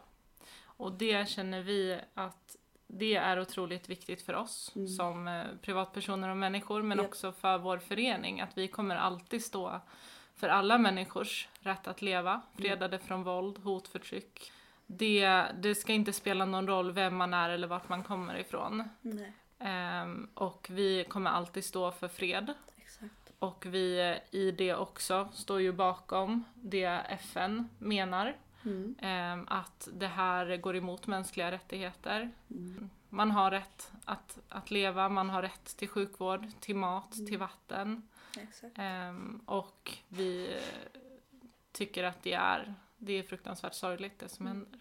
Och 0.62 0.92
det 0.92 1.30
känner 1.30 1.62
vi 1.62 2.00
att 2.14 2.58
det 2.94 3.16
är 3.16 3.40
otroligt 3.40 3.90
viktigt 3.90 4.22
för 4.22 4.34
oss 4.34 4.72
mm. 4.76 4.88
som 4.88 5.28
eh, 5.28 5.44
privatpersoner 5.62 6.30
och 6.30 6.38
människor 6.38 6.82
men 6.82 7.00
yep. 7.00 7.08
också 7.08 7.32
för 7.32 7.58
vår 7.58 7.78
förening 7.78 8.42
att 8.42 8.58
vi 8.58 8.68
kommer 8.68 8.96
alltid 8.96 9.46
stå 9.46 9.82
för 10.36 10.50
alla 10.50 10.78
människors 10.78 11.48
rätt 11.60 11.88
att 11.88 12.02
leva, 12.02 12.32
mm. 12.32 12.42
fredade 12.56 12.96
mm. 12.96 13.08
från 13.08 13.24
våld, 13.24 13.58
hot, 13.58 13.88
förtryck. 13.88 14.52
Det, 14.86 15.46
det 15.60 15.76
ska 15.76 15.94
inte 15.94 16.14
spela 16.14 16.46
någon 16.46 16.68
roll 16.68 16.92
vem 16.92 17.16
man 17.16 17.34
är 17.34 17.50
eller 17.50 17.68
vart 17.68 17.90
man 17.90 18.04
kommer 18.04 18.38
ifrån. 18.38 18.84
Um, 20.04 20.30
och 20.34 20.68
vi 20.72 21.04
kommer 21.04 21.32
alltid 21.32 21.66
stå 21.66 21.92
för 21.92 22.08
fred. 22.08 22.54
Exakt. 22.78 23.34
Och 23.40 23.66
vi 23.66 24.18
i 24.32 24.52
det 24.52 24.76
också 24.76 25.30
står 25.34 25.62
ju 25.62 25.72
bakom 25.72 26.44
det 26.54 26.86
FN 27.10 27.70
menar 27.80 28.36
Mm. 28.66 28.96
Ehm, 29.02 29.46
att 29.50 29.88
det 29.94 30.08
här 30.08 30.58
går 30.58 30.76
emot 30.76 31.08
mänskliga 31.08 31.52
rättigheter. 31.52 32.32
Mm. 32.50 32.90
Man 33.10 33.32
har 33.32 33.52
rätt 33.52 33.92
att, 34.06 34.40
att 34.50 34.72
leva, 34.72 35.10
man 35.10 35.30
har 35.30 35.42
rätt 35.42 35.78
till 35.78 35.88
sjukvård, 35.88 36.48
till 36.60 36.76
mat, 36.76 37.16
mm. 37.16 37.28
till 37.28 37.38
vatten. 37.38 38.08
Um, 39.10 39.42
och 39.46 39.98
vi 40.08 40.58
tycker 41.72 42.04
att 42.04 42.24
det 42.24 42.34
är, 42.34 42.74
det 42.98 43.14
är 43.14 43.24
fruktansvärt 43.24 43.74
sorgligt 43.74 44.20
det 44.20 44.30
som 44.30 44.48
mm. 44.48 44.58
händer. 44.58 44.80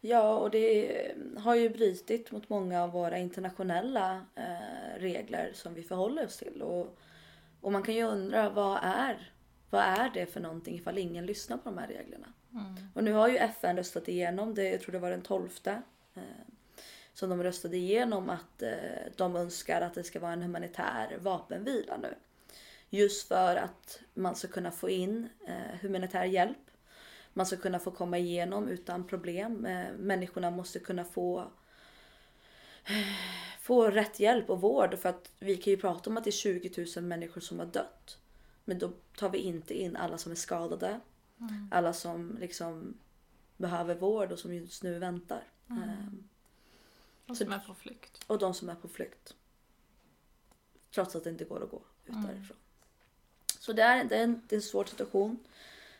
Ja, 0.00 0.38
och 0.38 0.50
det 0.50 1.12
har 1.38 1.54
ju 1.54 1.68
brutit 1.68 2.30
mot 2.30 2.48
många 2.48 2.82
av 2.82 2.90
våra 2.90 3.18
internationella 3.18 4.24
eh, 4.34 5.00
regler 5.00 5.52
som 5.54 5.74
vi 5.74 5.82
förhåller 5.82 6.26
oss 6.26 6.36
till. 6.36 6.62
Och, 6.62 6.98
och 7.60 7.72
man 7.72 7.82
kan 7.82 7.94
ju 7.94 8.02
undra 8.02 8.50
vad 8.50 8.78
är, 8.82 9.32
vad 9.70 9.82
är 9.82 10.10
det 10.14 10.26
för 10.26 10.40
någonting 10.40 10.74
ifall 10.74 10.98
ingen 10.98 11.26
lyssnar 11.26 11.56
på 11.56 11.70
de 11.70 11.78
här 11.78 11.88
reglerna? 11.88 12.32
Mm. 12.52 12.74
Och 12.94 13.04
nu 13.04 13.12
har 13.12 13.28
ju 13.28 13.36
FN 13.36 13.76
röstat 13.76 14.08
igenom 14.08 14.54
det, 14.54 14.70
jag 14.70 14.80
tror 14.80 14.92
det 14.92 14.98
var 14.98 15.10
den 15.10 15.22
12 15.22 15.48
eh, 15.64 16.22
som 17.14 17.30
de 17.30 17.42
röstade 17.42 17.76
igenom 17.76 18.30
att 18.30 18.62
eh, 18.62 18.72
de 19.16 19.36
önskar 19.36 19.80
att 19.80 19.94
det 19.94 20.04
ska 20.04 20.20
vara 20.20 20.32
en 20.32 20.42
humanitär 20.42 21.18
vapenvila 21.20 21.96
nu. 21.96 22.14
Just 22.90 23.28
för 23.28 23.56
att 23.56 24.00
man 24.14 24.36
ska 24.36 24.48
kunna 24.48 24.70
få 24.70 24.90
in 24.90 25.28
eh, 25.46 25.80
humanitär 25.80 26.24
hjälp. 26.24 26.70
Man 27.32 27.46
ska 27.46 27.56
kunna 27.56 27.78
få 27.78 27.90
komma 27.90 28.18
igenom 28.18 28.68
utan 28.68 29.06
problem. 29.06 29.66
Eh, 29.66 29.86
människorna 29.98 30.50
måste 30.50 30.78
kunna 30.78 31.04
få 31.04 31.40
eh, 32.84 33.06
få 33.60 33.90
rätt 33.90 34.20
hjälp 34.20 34.50
och 34.50 34.60
vård 34.60 34.98
för 34.98 35.08
att 35.08 35.30
vi 35.38 35.56
kan 35.56 35.70
ju 35.70 35.76
prata 35.76 36.10
om 36.10 36.16
att 36.16 36.24
det 36.24 36.30
är 36.30 36.32
20 36.32 36.86
000 36.96 37.04
människor 37.04 37.40
som 37.40 37.58
har 37.58 37.66
dött. 37.66 38.18
Men 38.64 38.78
då 38.78 38.92
tar 39.16 39.30
vi 39.30 39.38
inte 39.38 39.74
in 39.74 39.96
alla 39.96 40.18
som 40.18 40.32
är 40.32 40.36
skadade. 40.36 41.00
Mm. 41.40 41.68
Alla 41.70 41.92
som 41.92 42.36
liksom 42.40 42.94
behöver 43.56 43.94
vård 43.94 44.32
och 44.32 44.38
som 44.38 44.54
just 44.54 44.82
nu 44.82 44.98
väntar. 44.98 45.44
Mm. 45.70 45.82
Um, 45.82 46.28
och 47.28 47.36
som 47.36 47.52
är 47.52 47.58
på 47.58 47.74
flykt. 47.74 48.24
Och 48.26 48.38
de 48.38 48.54
som 48.54 48.68
är 48.68 48.74
på 48.74 48.88
flykt. 48.88 49.34
Trots 50.94 51.16
att 51.16 51.24
det 51.24 51.30
inte 51.30 51.44
går 51.44 51.64
att 51.64 51.70
gå 51.70 51.82
ut 52.06 52.14
mm. 52.14 52.26
därifrån. 52.26 52.56
Så 53.58 53.72
det 53.72 53.82
är, 53.82 54.04
det 54.04 54.16
är, 54.16 54.24
en, 54.24 54.42
det 54.48 54.54
är 54.54 54.58
en 54.58 54.62
svår 54.62 54.84
situation. 54.84 55.38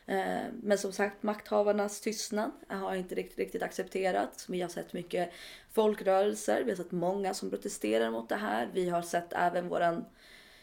Eh, 0.05 0.45
men 0.61 0.77
som 0.77 0.91
sagt, 0.91 1.23
makthavarnas 1.23 2.01
tystnad 2.01 2.51
har 2.67 2.95
inte 2.95 3.15
riktigt, 3.15 3.37
riktigt 3.37 3.63
accepterats. 3.63 4.49
Vi 4.49 4.61
har 4.61 4.69
sett 4.69 4.93
mycket 4.93 5.31
folkrörelser, 5.71 6.63
vi 6.63 6.71
har 6.71 6.77
sett 6.77 6.91
många 6.91 7.33
som 7.33 7.49
protesterar 7.49 8.11
mot 8.11 8.29
det 8.29 8.35
här. 8.35 8.69
Vi 8.73 8.89
har 8.89 9.01
sett 9.01 9.33
även 9.33 9.69
våran 9.69 10.05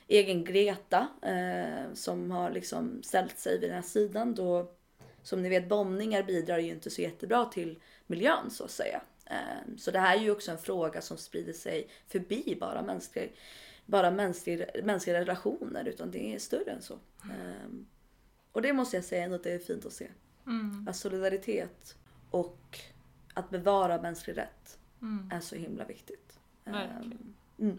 egen 0.09 0.45
Greta 0.45 1.09
eh, 1.23 1.95
som 1.95 2.31
har 2.31 2.51
liksom 2.51 3.03
ställt 3.03 3.39
sig 3.39 3.61
vid 3.61 3.71
den 3.71 3.77
här 3.77 3.83
sidan 3.83 4.35
då 4.35 4.73
som 5.23 5.43
ni 5.43 5.49
vet 5.49 5.69
bombningar 5.69 6.23
bidrar 6.23 6.59
ju 6.59 6.71
inte 6.71 6.91
så 6.91 7.03
jättebra 7.03 7.45
till 7.45 7.79
miljön 8.07 8.51
så 8.51 8.65
att 8.65 8.71
säga. 8.71 9.01
Eh, 9.25 9.77
så 9.77 9.91
det 9.91 9.99
här 9.99 10.17
är 10.17 10.21
ju 10.21 10.31
också 10.31 10.51
en 10.51 10.59
fråga 10.59 11.01
som 11.01 11.17
sprider 11.17 11.53
sig 11.53 11.89
förbi 12.07 12.57
bara 12.61 12.83
mänskliga, 12.83 13.29
bara 13.87 14.11
mänskliga, 14.11 14.67
mänskliga 14.85 15.21
relationer 15.21 15.85
utan 15.85 16.11
det 16.11 16.35
är 16.35 16.39
större 16.39 16.71
än 16.71 16.83
så. 16.83 16.95
Eh, 17.25 17.71
och 18.53 18.63
det 18.63 18.73
måste 18.73 18.97
jag 18.97 19.05
säga 19.05 19.25
ändå 19.25 19.37
att 19.37 19.45
det 19.45 19.53
är 19.53 19.59
fint 19.59 19.87
att 19.87 19.93
se. 19.93 20.09
Mm. 20.47 20.89
Att 20.89 20.97
solidaritet 20.97 21.97
och 22.31 22.79
att 23.35 23.51
bevara 23.51 24.03
mänsklig 24.03 24.37
rätt 24.37 24.79
mm. 25.03 25.31
är 25.33 25.41
så 25.41 25.57
himla 25.57 25.85
viktigt. 25.85 26.39
Verkligen. 26.65 27.35
Mm. 27.59 27.79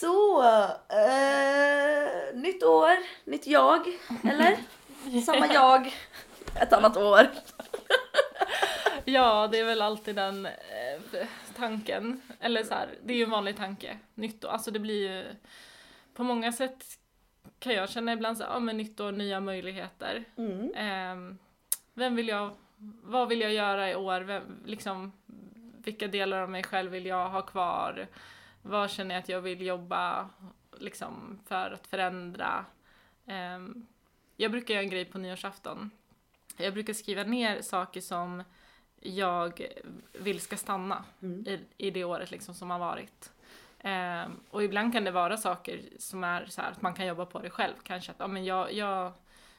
Så, 0.00 0.42
eh, 0.88 2.34
nytt 2.34 2.62
år, 2.62 2.90
nytt 3.24 3.46
jag, 3.46 3.86
eller? 4.24 4.56
Samma 5.24 5.46
jag, 5.46 5.94
ett 6.60 6.72
annat 6.72 6.96
år. 6.96 7.28
ja, 9.04 9.48
det 9.52 9.58
är 9.58 9.64
väl 9.64 9.82
alltid 9.82 10.16
den 10.16 10.46
eh, 10.46 11.26
tanken, 11.56 12.20
eller 12.40 12.62
så 12.62 12.74
här, 12.74 12.88
det 13.04 13.12
är 13.12 13.16
ju 13.16 13.24
en 13.24 13.30
vanlig 13.30 13.56
tanke, 13.56 13.98
nytt 14.14 14.44
år, 14.44 14.48
alltså 14.48 14.70
det 14.70 14.78
blir 14.78 15.10
ju 15.10 15.24
på 16.14 16.24
många 16.24 16.52
sätt 16.52 16.84
kan 17.58 17.74
jag 17.74 17.90
känna 17.90 18.12
ibland 18.12 18.38
så 18.38 18.44
ja 18.44 18.58
men 18.58 18.76
nytt 18.76 19.00
år, 19.00 19.12
nya 19.12 19.40
möjligheter. 19.40 20.24
Mm. 20.36 20.74
Eh, 20.74 21.36
vem 21.94 22.16
vill 22.16 22.28
jag, 22.28 22.50
vad 23.02 23.28
vill 23.28 23.40
jag 23.40 23.52
göra 23.52 23.90
i 23.90 23.94
år, 23.94 24.20
vem, 24.20 24.62
liksom 24.64 25.12
vilka 25.84 26.06
delar 26.06 26.42
av 26.42 26.50
mig 26.50 26.62
själv 26.62 26.90
vill 26.90 27.06
jag 27.06 27.28
ha 27.28 27.42
kvar? 27.42 28.08
Vad 28.62 28.90
känner 28.90 29.14
jag 29.14 29.22
att 29.22 29.28
jag 29.28 29.40
vill 29.40 29.66
jobba 29.66 30.28
liksom, 30.78 31.40
för 31.46 31.70
att 31.70 31.86
förändra? 31.86 32.64
Um, 33.24 33.86
jag 34.36 34.50
brukar 34.50 34.74
göra 34.74 34.84
en 34.84 34.90
grej 34.90 35.04
på 35.04 35.18
nyårsafton. 35.18 35.90
Jag 36.56 36.74
brukar 36.74 36.92
skriva 36.92 37.22
ner 37.22 37.62
saker 37.62 38.00
som 38.00 38.44
jag 39.00 39.66
vill 40.12 40.40
ska 40.40 40.56
stanna 40.56 41.04
mm. 41.22 41.46
i, 41.46 41.60
i 41.76 41.90
det 41.90 42.04
året 42.04 42.30
liksom 42.30 42.54
som 42.54 42.70
har 42.70 42.78
varit. 42.78 43.32
Um, 43.84 44.40
och 44.50 44.62
ibland 44.62 44.92
kan 44.92 45.04
det 45.04 45.10
vara 45.10 45.36
saker 45.36 45.80
som 45.98 46.24
är 46.24 46.46
så 46.46 46.60
här, 46.60 46.70
att 46.70 46.82
man 46.82 46.94
kan 46.94 47.06
jobba 47.06 47.26
på 47.26 47.38
det 47.38 47.50
själv. 47.50 47.74
Kanske 47.82 48.10
att 48.12 48.20
ja, 48.20 48.26
men 48.26 48.44
jag, 48.44 48.72
jag 48.72 49.12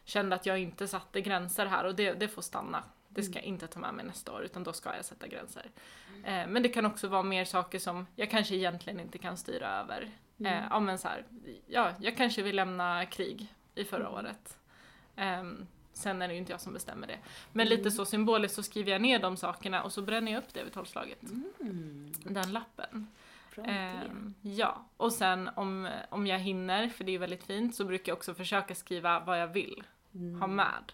kände 0.03 0.35
att 0.35 0.45
jag 0.45 0.59
inte 0.59 0.87
satte 0.87 1.21
gränser 1.21 1.65
här 1.65 1.83
och 1.83 1.95
det, 1.95 2.13
det 2.13 2.27
får 2.27 2.41
stanna. 2.41 2.83
Det 3.09 3.23
ska 3.23 3.33
jag 3.33 3.43
inte 3.43 3.67
ta 3.67 3.79
med 3.79 3.93
mig 3.93 4.05
nästa 4.05 4.33
år 4.33 4.43
utan 4.43 4.63
då 4.63 4.73
ska 4.73 4.95
jag 4.95 5.05
sätta 5.05 5.27
gränser. 5.27 5.71
Eh, 6.23 6.47
men 6.47 6.63
det 6.63 6.69
kan 6.69 6.85
också 6.85 7.07
vara 7.07 7.23
mer 7.23 7.45
saker 7.45 7.79
som 7.79 8.07
jag 8.15 8.31
kanske 8.31 8.55
egentligen 8.55 8.99
inte 8.99 9.17
kan 9.17 9.37
styra 9.37 9.79
över. 9.79 10.11
Mm. 10.39 10.53
Eh, 10.53 10.67
ja 10.69 10.79
men 10.79 10.97
så 10.97 11.07
här, 11.07 11.25
ja, 11.67 11.91
jag 11.99 12.17
kanske 12.17 12.41
vill 12.41 12.55
lämna 12.55 13.05
krig 13.05 13.53
i 13.75 13.83
förra 13.83 14.07
mm. 14.07 14.13
året. 14.13 14.57
Eh, 15.15 15.43
sen 15.93 16.21
är 16.21 16.27
det 16.27 16.33
ju 16.33 16.39
inte 16.39 16.51
jag 16.51 16.61
som 16.61 16.73
bestämmer 16.73 17.07
det. 17.07 17.17
Men 17.51 17.67
mm. 17.67 17.77
lite 17.77 17.91
så 17.91 18.05
symboliskt 18.05 18.55
så 18.55 18.63
skriver 18.63 18.91
jag 18.91 19.01
ner 19.01 19.19
de 19.19 19.37
sakerna 19.37 19.83
och 19.83 19.91
så 19.91 20.01
bränner 20.01 20.31
jag 20.31 20.43
upp 20.43 20.53
det 20.53 20.63
vid 20.63 20.73
tolvslaget. 20.73 21.23
Mm. 21.61 22.13
Den 22.23 22.51
lappen. 22.51 23.07
Eh, 23.57 24.01
ja, 24.41 24.85
och 24.97 25.13
sen 25.13 25.49
om, 25.55 25.89
om 26.09 26.27
jag 26.27 26.39
hinner, 26.39 26.89
för 26.89 27.03
det 27.03 27.15
är 27.15 27.19
väldigt 27.19 27.43
fint, 27.43 27.75
så 27.75 27.85
brukar 27.85 28.11
jag 28.11 28.17
också 28.17 28.33
försöka 28.33 28.75
skriva 28.75 29.19
vad 29.19 29.41
jag 29.41 29.47
vill 29.47 29.83
ha 30.11 30.45
mm. 30.45 30.55
med. 30.55 30.93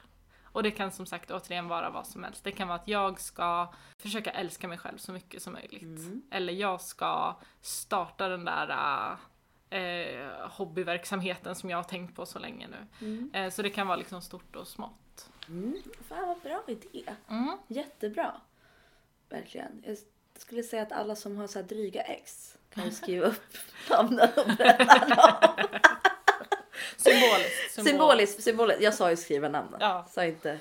Och 0.56 0.64
det 0.64 0.72
kan 0.72 0.92
som 0.92 1.06
sagt 1.06 1.32
återigen 1.32 1.68
vara 1.68 1.90
vad 1.90 2.08
som 2.08 2.24
helst. 2.24 2.44
Det 2.44 2.52
kan 2.52 2.68
vara 2.68 2.80
att 2.80 2.88
jag 2.88 3.20
ska 3.20 3.74
försöka 3.98 4.32
älska 4.32 4.68
mig 4.68 4.78
själv 4.78 4.98
så 4.98 5.12
mycket 5.12 5.42
som 5.42 5.54
möjligt. 5.54 5.84
Mm. 5.84 6.22
Eller 6.32 6.54
jag 6.54 6.82
ska 6.82 7.36
starta 7.62 8.28
den 8.28 8.46
där 8.46 9.18
eh, 9.70 10.50
hobbyverksamheten 10.50 11.56
som 11.56 11.70
jag 11.70 11.78
har 11.78 11.84
tänkt 11.84 12.16
på 12.16 12.26
så 12.26 12.40
länge 12.40 12.68
nu. 12.68 13.06
Mm. 13.08 13.32
Eh, 13.34 13.52
så 13.52 13.62
det 13.62 13.70
kan 13.70 13.88
vara 13.88 13.98
liksom 13.98 14.22
stort 14.22 14.56
och 14.56 14.68
smått. 14.68 15.30
Mm. 15.48 15.82
Fan 16.10 16.28
vad 16.28 16.40
bra 16.40 16.64
idé. 16.68 17.14
Mm. 17.30 17.58
Jättebra. 17.68 18.42
Verkligen. 19.30 19.84
Jag 19.86 19.98
skulle 20.38 20.64
säga 20.64 20.82
att 20.82 20.92
alla 20.92 21.16
som 21.16 21.38
har 21.38 21.48
så 21.48 21.60
här 21.60 21.68
dryga 21.68 22.02
ex 22.02 22.58
kan 22.70 22.92
skriva 22.92 23.26
upp 23.26 23.58
namnen 23.90 24.30
och 24.38 24.58
berätta 24.58 25.16
dem. 25.16 25.80
Symboliskt. 26.98 27.72
symbol. 27.72 27.90
Symboliskt, 27.90 28.44
symboliskt. 28.44 28.82
Jag 28.82 28.94
sa 28.94 29.10
ju 29.10 29.16
skriva 29.16 29.50
namnen. 29.50 29.78
Ja. 29.80 30.08
Sa 30.12 30.26
inte. 30.26 30.60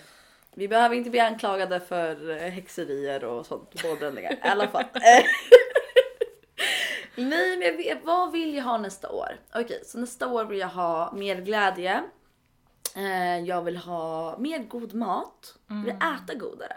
Vi 0.54 0.68
behöver 0.68 0.96
inte 0.96 1.10
bli 1.10 1.20
anklagade 1.20 1.80
för 1.80 2.30
eh, 2.30 2.50
häxerier 2.50 3.24
och 3.24 3.46
sånt. 3.46 3.82
Bålbränningar. 3.82 4.32
I 4.32 4.38
alla 4.48 4.68
fall. 4.68 4.84
Nej, 7.16 7.56
men 7.56 7.76
vet, 7.76 8.04
vad 8.04 8.32
vill 8.32 8.54
jag 8.54 8.64
ha 8.64 8.78
nästa 8.78 9.10
år? 9.10 9.40
Okej, 9.54 9.82
så 9.84 9.98
nästa 9.98 10.28
år 10.28 10.44
vill 10.44 10.58
jag 10.58 10.68
ha 10.68 11.12
mer 11.12 11.40
glädje. 11.40 12.02
Eh, 12.96 13.38
jag 13.38 13.62
vill 13.62 13.76
ha 13.76 14.38
mer 14.38 14.58
god 14.58 14.94
mat. 14.94 15.54
Jag 15.68 15.84
vill 15.84 15.94
äta 15.94 16.34
godare. 16.34 16.76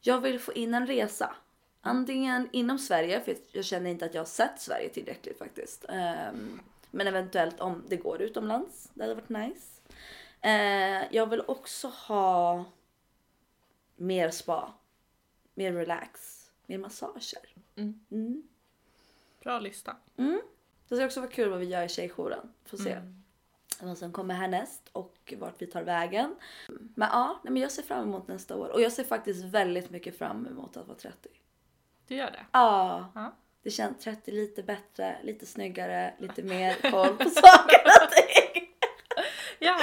Jag 0.00 0.20
vill 0.20 0.40
få 0.40 0.52
in 0.52 0.74
en 0.74 0.86
resa. 0.86 1.34
Antingen 1.82 2.48
inom 2.52 2.78
Sverige, 2.78 3.20
för 3.20 3.36
jag 3.52 3.64
känner 3.64 3.90
inte 3.90 4.04
att 4.04 4.14
jag 4.14 4.20
har 4.20 4.26
sett 4.26 4.60
Sverige 4.60 4.88
tillräckligt 4.88 5.38
faktiskt. 5.38 5.84
Ehm, 5.88 6.60
men 6.90 7.06
eventuellt 7.06 7.60
om 7.60 7.84
det 7.88 7.96
går 7.96 8.22
utomlands. 8.22 8.90
Det 8.94 9.02
hade 9.02 9.14
varit 9.14 9.28
nice. 9.28 9.80
Eh, 10.40 11.14
jag 11.16 11.26
vill 11.26 11.42
också 11.46 11.88
ha 11.88 12.64
mer 13.96 14.30
spa. 14.30 14.72
Mer 15.54 15.72
relax. 15.72 16.36
Mer 16.66 16.78
massager. 16.78 17.54
Mm. 17.76 18.00
Mm. 18.10 18.42
Bra 19.42 19.58
lista. 19.60 19.96
Mm. 20.16 20.40
Det 20.88 20.96
ska 20.96 21.04
också 21.06 21.20
vara 21.20 21.30
kul 21.30 21.48
vad 21.50 21.58
vi 21.58 21.66
gör 21.66 21.82
i 21.84 21.88
tjejjouren. 21.88 22.52
Får 22.64 22.76
se 22.78 22.92
Mm. 22.92 23.22
vad 23.80 23.98
som 23.98 24.12
kommer 24.12 24.34
härnäst 24.34 24.82
och 24.92 25.34
vart 25.38 25.62
vi 25.62 25.66
tar 25.66 25.82
vägen. 25.82 26.36
Men 26.94 27.08
ja, 27.12 27.40
nej, 27.44 27.52
men 27.52 27.62
jag 27.62 27.72
ser 27.72 27.82
fram 27.82 28.08
emot 28.08 28.28
nästa 28.28 28.56
år. 28.56 28.68
Och 28.68 28.80
jag 28.80 28.92
ser 28.92 29.04
faktiskt 29.04 29.44
väldigt 29.44 29.90
mycket 29.90 30.18
fram 30.18 30.46
emot 30.46 30.76
att 30.76 30.86
vara 30.86 30.98
30. 30.98 31.28
Du 32.06 32.14
gör 32.16 32.30
det? 32.30 32.46
Ja. 32.52 33.08
Ja. 33.14 33.32
Det 33.62 33.70
känns 33.70 34.04
30 34.04 34.30
lite 34.30 34.62
bättre, 34.62 35.16
lite 35.22 35.46
snyggare, 35.46 36.14
lite 36.18 36.42
mer 36.42 36.90
koll 36.90 37.16
på 37.16 37.30
saker 37.30 37.80
och 37.84 38.10
ting. 38.10 38.68
Ja. 39.58 39.78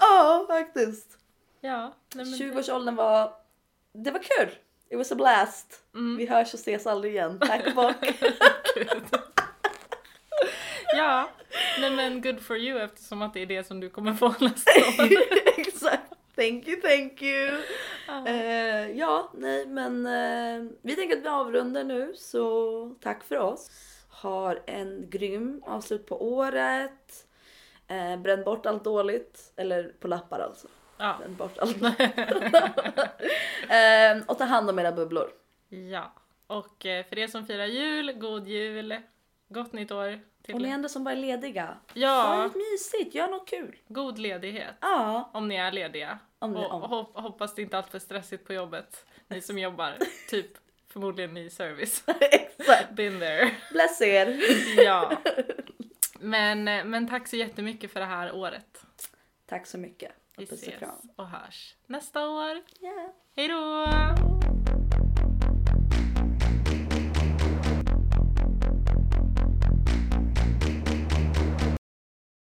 Ja, 0.00 0.44
faktiskt. 0.48 1.18
Ja. 1.60 1.94
Nej, 2.14 2.24
men 2.24 2.34
20-årsåldern 2.34 2.96
var... 2.96 3.32
Det 3.92 4.10
var 4.10 4.20
kul. 4.22 4.48
It 4.90 4.98
was 4.98 5.12
a 5.12 5.14
blast. 5.14 5.80
Mm. 5.94 6.16
Vi 6.16 6.26
hörs 6.26 6.54
och 6.54 6.60
ses 6.60 6.86
aldrig 6.86 7.14
igen. 7.14 7.38
Tack 7.38 7.66
och 7.66 7.74
bock. 7.74 7.96
Ja, 10.96 11.30
nej 11.80 11.90
men 11.90 12.22
good 12.22 12.40
for 12.40 12.56
you 12.56 12.80
eftersom 12.80 13.22
att 13.22 13.34
det 13.34 13.40
är 13.40 13.46
det 13.46 13.66
som 13.66 13.80
du 13.80 13.90
kommer 13.90 14.14
få 14.14 14.28
nästa 14.28 14.70
år. 14.70 15.08
Exakt. 15.60 16.02
Thank 16.36 16.68
you, 16.68 16.80
thank 16.80 17.22
you. 17.22 17.62
Ja. 18.06 18.26
Eh, 18.26 18.90
ja, 18.90 19.30
nej 19.34 19.66
men 19.66 20.06
eh, 20.06 20.72
vi 20.82 20.96
tänker 20.96 21.16
att 21.16 21.22
vi 21.24 21.28
avrundar 21.28 21.84
nu 21.84 22.12
så 22.16 22.94
tack 23.00 23.24
för 23.24 23.38
oss. 23.38 23.70
Har 24.08 24.62
en 24.66 25.10
grym 25.10 25.62
avslut 25.66 26.06
på 26.06 26.34
året. 26.34 27.26
Eh, 27.88 28.16
bränn 28.16 28.44
bort 28.44 28.66
allt 28.66 28.84
dåligt. 28.84 29.52
Eller 29.56 29.92
på 30.00 30.08
lappar 30.08 30.40
alltså. 30.40 30.68
Ja. 30.98 31.16
Bränn 31.18 31.36
bort 31.36 31.58
allt. 31.58 31.76
eh, 33.70 34.26
och 34.26 34.38
ta 34.38 34.44
hand 34.44 34.70
om 34.70 34.78
era 34.78 34.92
bubblor. 34.92 35.30
ja. 35.68 36.12
Och 36.46 36.86
eh, 36.86 37.06
för 37.06 37.18
er 37.18 37.26
som 37.26 37.46
firar 37.46 37.66
jul, 37.66 38.12
god 38.12 38.48
jul, 38.48 38.96
gott 39.48 39.72
nytt 39.72 39.90
år. 39.92 40.20
Och 40.52 40.60
ni 40.60 40.72
andra 40.72 40.88
som 40.88 41.04
bara 41.04 41.12
är 41.12 41.16
lediga. 41.16 41.64
Ha 41.66 41.74
Ja, 41.94 42.36
något 42.44 42.54
mysigt, 42.56 43.14
gör 43.14 43.28
något 43.28 43.48
kul. 43.48 43.76
god 43.88 44.18
ledighet. 44.18 44.74
Ja, 44.80 45.30
Om 45.34 45.48
ni 45.48 45.54
är 45.56 45.72
lediga. 45.72 46.18
Om 46.38 46.52
ni- 46.52 46.58
och 46.66 46.72
om. 46.72 46.82
hop- 46.82 47.16
hoppas 47.22 47.54
det 47.54 47.62
inte 47.62 47.76
är 47.76 47.78
alltför 47.78 47.98
stressigt 47.98 48.46
på 48.46 48.52
jobbet. 48.52 49.06
Ni 49.28 49.40
som 49.40 49.58
jobbar, 49.58 49.98
typ 50.30 50.50
förmodligen 50.88 51.36
i 51.36 51.50
service. 51.50 52.04
exakt. 52.20 52.90
Been 52.90 53.20
there. 53.20 53.50
Bless 53.72 54.00
er. 54.02 54.40
Ja. 54.84 55.12
Men, 56.20 56.64
men 56.64 57.08
tack 57.08 57.28
så 57.28 57.36
jättemycket 57.36 57.92
för 57.92 58.00
det 58.00 58.06
här 58.06 58.32
året. 58.34 58.84
Tack 59.46 59.66
så 59.66 59.78
mycket. 59.78 60.12
Vi 60.36 60.44
och 60.44 60.52
ses 60.52 60.78
kram. 60.78 60.90
och 61.16 61.28
hörs 61.28 61.74
nästa 61.86 62.28
år. 62.28 62.50
Yeah. 62.80 63.10
Hej 63.36 63.48
då! 63.48 63.86